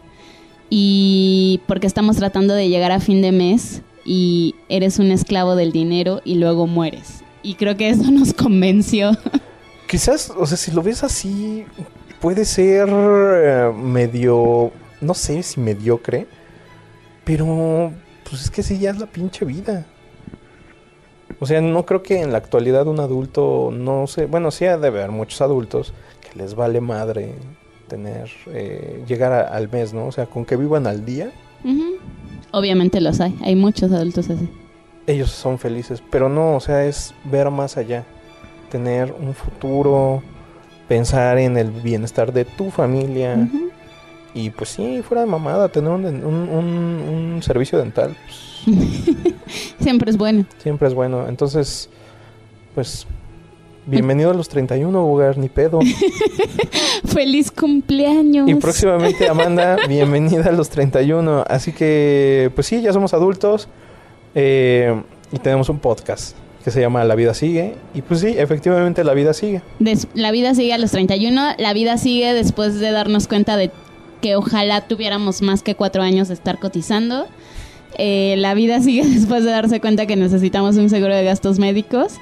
y 0.70 1.60
porque 1.68 1.86
estamos 1.86 2.16
tratando 2.16 2.54
de 2.54 2.68
llegar 2.68 2.90
a 2.90 2.98
fin 2.98 3.22
de 3.22 3.30
mes 3.30 3.82
y 4.04 4.56
eres 4.68 4.98
un 4.98 5.12
esclavo 5.12 5.54
del 5.54 5.70
dinero 5.70 6.20
y 6.24 6.34
luego 6.34 6.66
mueres. 6.66 7.22
Y 7.48 7.54
creo 7.54 7.76
que 7.78 7.88
eso 7.88 8.10
nos 8.10 8.34
convenció. 8.34 9.12
Quizás, 9.88 10.30
o 10.36 10.44
sea, 10.46 10.58
si 10.58 10.70
lo 10.70 10.82
ves 10.82 11.02
así, 11.02 11.64
puede 12.20 12.44
ser 12.44 12.88
eh, 12.92 13.72
medio, 13.74 14.70
no 15.00 15.14
sé 15.14 15.42
si 15.42 15.58
mediocre, 15.60 16.26
pero 17.24 17.90
pues 18.28 18.42
es 18.42 18.50
que 18.50 18.62
sí, 18.62 18.78
ya 18.78 18.90
es 18.90 18.98
la 18.98 19.06
pinche 19.06 19.46
vida. 19.46 19.86
O 21.40 21.46
sea, 21.46 21.62
no 21.62 21.86
creo 21.86 22.02
que 22.02 22.20
en 22.20 22.32
la 22.32 22.38
actualidad 22.38 22.86
un 22.86 23.00
adulto, 23.00 23.70
no 23.72 24.06
sé, 24.06 24.26
bueno, 24.26 24.50
sí 24.50 24.66
ha 24.66 24.76
de 24.76 24.88
haber 24.88 25.10
muchos 25.10 25.40
adultos 25.40 25.94
que 26.20 26.38
les 26.38 26.54
vale 26.54 26.80
madre 26.82 27.34
tener, 27.86 28.28
eh, 28.48 29.02
llegar 29.08 29.32
a- 29.32 29.48
al 29.48 29.70
mes, 29.70 29.94
¿no? 29.94 30.06
O 30.08 30.12
sea, 30.12 30.26
con 30.26 30.44
que 30.44 30.56
vivan 30.56 30.86
al 30.86 31.06
día. 31.06 31.30
Obviamente 32.50 33.00
los 33.00 33.20
hay, 33.20 33.34
hay 33.42 33.54
muchos 33.56 33.90
adultos 33.92 34.28
así. 34.28 34.48
Ellos 35.08 35.30
son 35.30 35.58
felices, 35.58 36.00
pero 36.10 36.28
no, 36.28 36.54
o 36.54 36.60
sea, 36.60 36.84
es 36.84 37.14
ver 37.24 37.50
más 37.50 37.76
allá, 37.76 38.04
tener 38.70 39.12
un 39.18 39.34
futuro, 39.34 40.22
pensar 40.86 41.38
en 41.38 41.56
el 41.56 41.70
bienestar 41.70 42.32
de 42.32 42.44
tu 42.44 42.70
familia 42.70 43.48
y 44.34 44.50
pues 44.50 44.70
sí, 44.70 45.02
fuera 45.02 45.22
de 45.22 45.26
mamada, 45.26 45.68
tener 45.70 45.90
un- 45.90 46.04
un- 46.04 47.34
un 47.34 47.42
servicio 47.42 47.78
dental, 47.78 48.14
pues, 48.24 48.76
Siempre 49.80 50.10
es 50.10 50.16
bueno. 50.18 50.44
siempre 50.58 50.88
es 50.88 50.94
bueno. 50.94 51.26
Entonces, 51.28 51.88
pues, 52.74 53.06
bienvenido 53.86 54.30
a 54.30 54.34
los 54.34 54.48
31, 54.48 55.02
Bugar, 55.06 55.38
ni 55.38 55.48
pedo. 55.48 55.80
¡Feliz 57.06 57.50
cumpleaños! 57.50 58.48
Y 58.48 58.54
próximamente, 58.56 59.28
Amanda, 59.28 59.78
bienvenida 59.88 60.46
a 60.48 60.52
los 60.52 60.68
31. 60.68 61.44
Así 61.48 61.72
que, 61.72 62.50
pues 62.54 62.66
sí, 62.66 62.82
ya 62.82 62.92
somos 62.92 63.14
adultos 63.14 63.68
eh, 64.34 65.00
y 65.32 65.38
tenemos 65.38 65.68
un 65.68 65.78
podcast 65.78 66.36
que 66.64 66.70
se 66.70 66.80
llama 66.80 67.04
La 67.04 67.14
vida 67.14 67.34
sigue. 67.34 67.74
Y 67.94 68.02
pues 68.02 68.20
sí, 68.20 68.34
efectivamente 68.36 69.04
la 69.04 69.14
vida 69.14 69.32
sigue. 69.32 69.62
La 70.14 70.30
vida 70.30 70.54
sigue 70.54 70.74
a 70.74 70.78
los 70.78 70.90
31, 70.90 71.54
la 71.58 71.72
vida 71.72 71.98
sigue 71.98 72.34
después 72.34 72.78
de 72.80 72.90
darnos 72.90 73.28
cuenta 73.28 73.56
de 73.56 73.70
que 74.20 74.36
ojalá 74.36 74.86
tuviéramos 74.86 75.42
más 75.42 75.62
que 75.62 75.74
cuatro 75.74 76.02
años 76.02 76.28
de 76.28 76.34
estar 76.34 76.58
cotizando. 76.58 77.26
Eh, 77.96 78.34
la 78.38 78.54
vida 78.54 78.80
sigue 78.80 79.04
después 79.08 79.44
de 79.44 79.50
darse 79.50 79.80
cuenta 79.80 80.06
que 80.06 80.16
necesitamos 80.16 80.76
un 80.76 80.90
seguro 80.90 81.14
de 81.14 81.24
gastos 81.24 81.58
médicos 81.58 82.14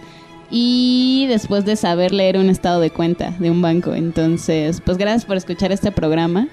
y 0.50 1.26
después 1.28 1.64
de 1.64 1.74
saber 1.76 2.12
leer 2.12 2.38
un 2.38 2.48
estado 2.50 2.80
de 2.80 2.90
cuenta 2.90 3.34
de 3.38 3.50
un 3.50 3.62
banco. 3.62 3.94
Entonces, 3.94 4.80
pues 4.84 4.96
gracias 4.96 5.24
por 5.24 5.36
escuchar 5.36 5.72
este 5.72 5.90
programa. 5.90 6.48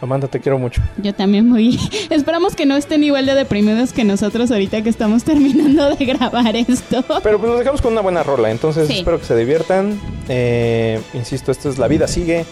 Amanda, 0.00 0.28
te 0.28 0.40
quiero 0.40 0.58
mucho. 0.58 0.82
Yo 1.02 1.14
también 1.14 1.48
muy... 1.48 1.78
Esperamos 2.10 2.54
que 2.54 2.66
no 2.66 2.76
estén 2.76 3.02
igual 3.02 3.24
de 3.26 3.34
deprimidos 3.34 3.92
que 3.92 4.04
nosotros 4.04 4.50
ahorita 4.50 4.82
que 4.82 4.90
estamos 4.90 5.24
terminando 5.30 5.94
de 5.96 6.04
grabar 6.04 6.54
esto. 6.56 7.04
Pero 7.22 7.38
pues 7.38 7.50
nos 7.50 7.58
dejamos 7.58 7.80
con 7.80 7.92
una 7.92 8.02
buena 8.02 8.22
rola. 8.22 8.50
Entonces 8.50 8.88
Sí. 8.88 8.98
espero 8.98 9.18
que 9.18 9.24
se 9.24 9.36
diviertan. 9.36 9.98
Eh, 10.28 11.00
insisto, 11.14 11.50
esto 11.50 11.70
es 11.70 11.78
La 11.78 11.88
vida 11.88 12.06
sigue. 12.08 12.44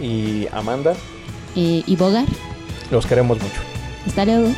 Y 0.00 0.46
Amanda, 0.52 0.94
Eh, 1.56 1.82
y 1.84 1.96
Bogar, 1.96 2.24
los 2.92 3.04
queremos 3.06 3.38
mucho. 3.38 3.60
hasta 4.06 4.24
luego. 4.24 4.48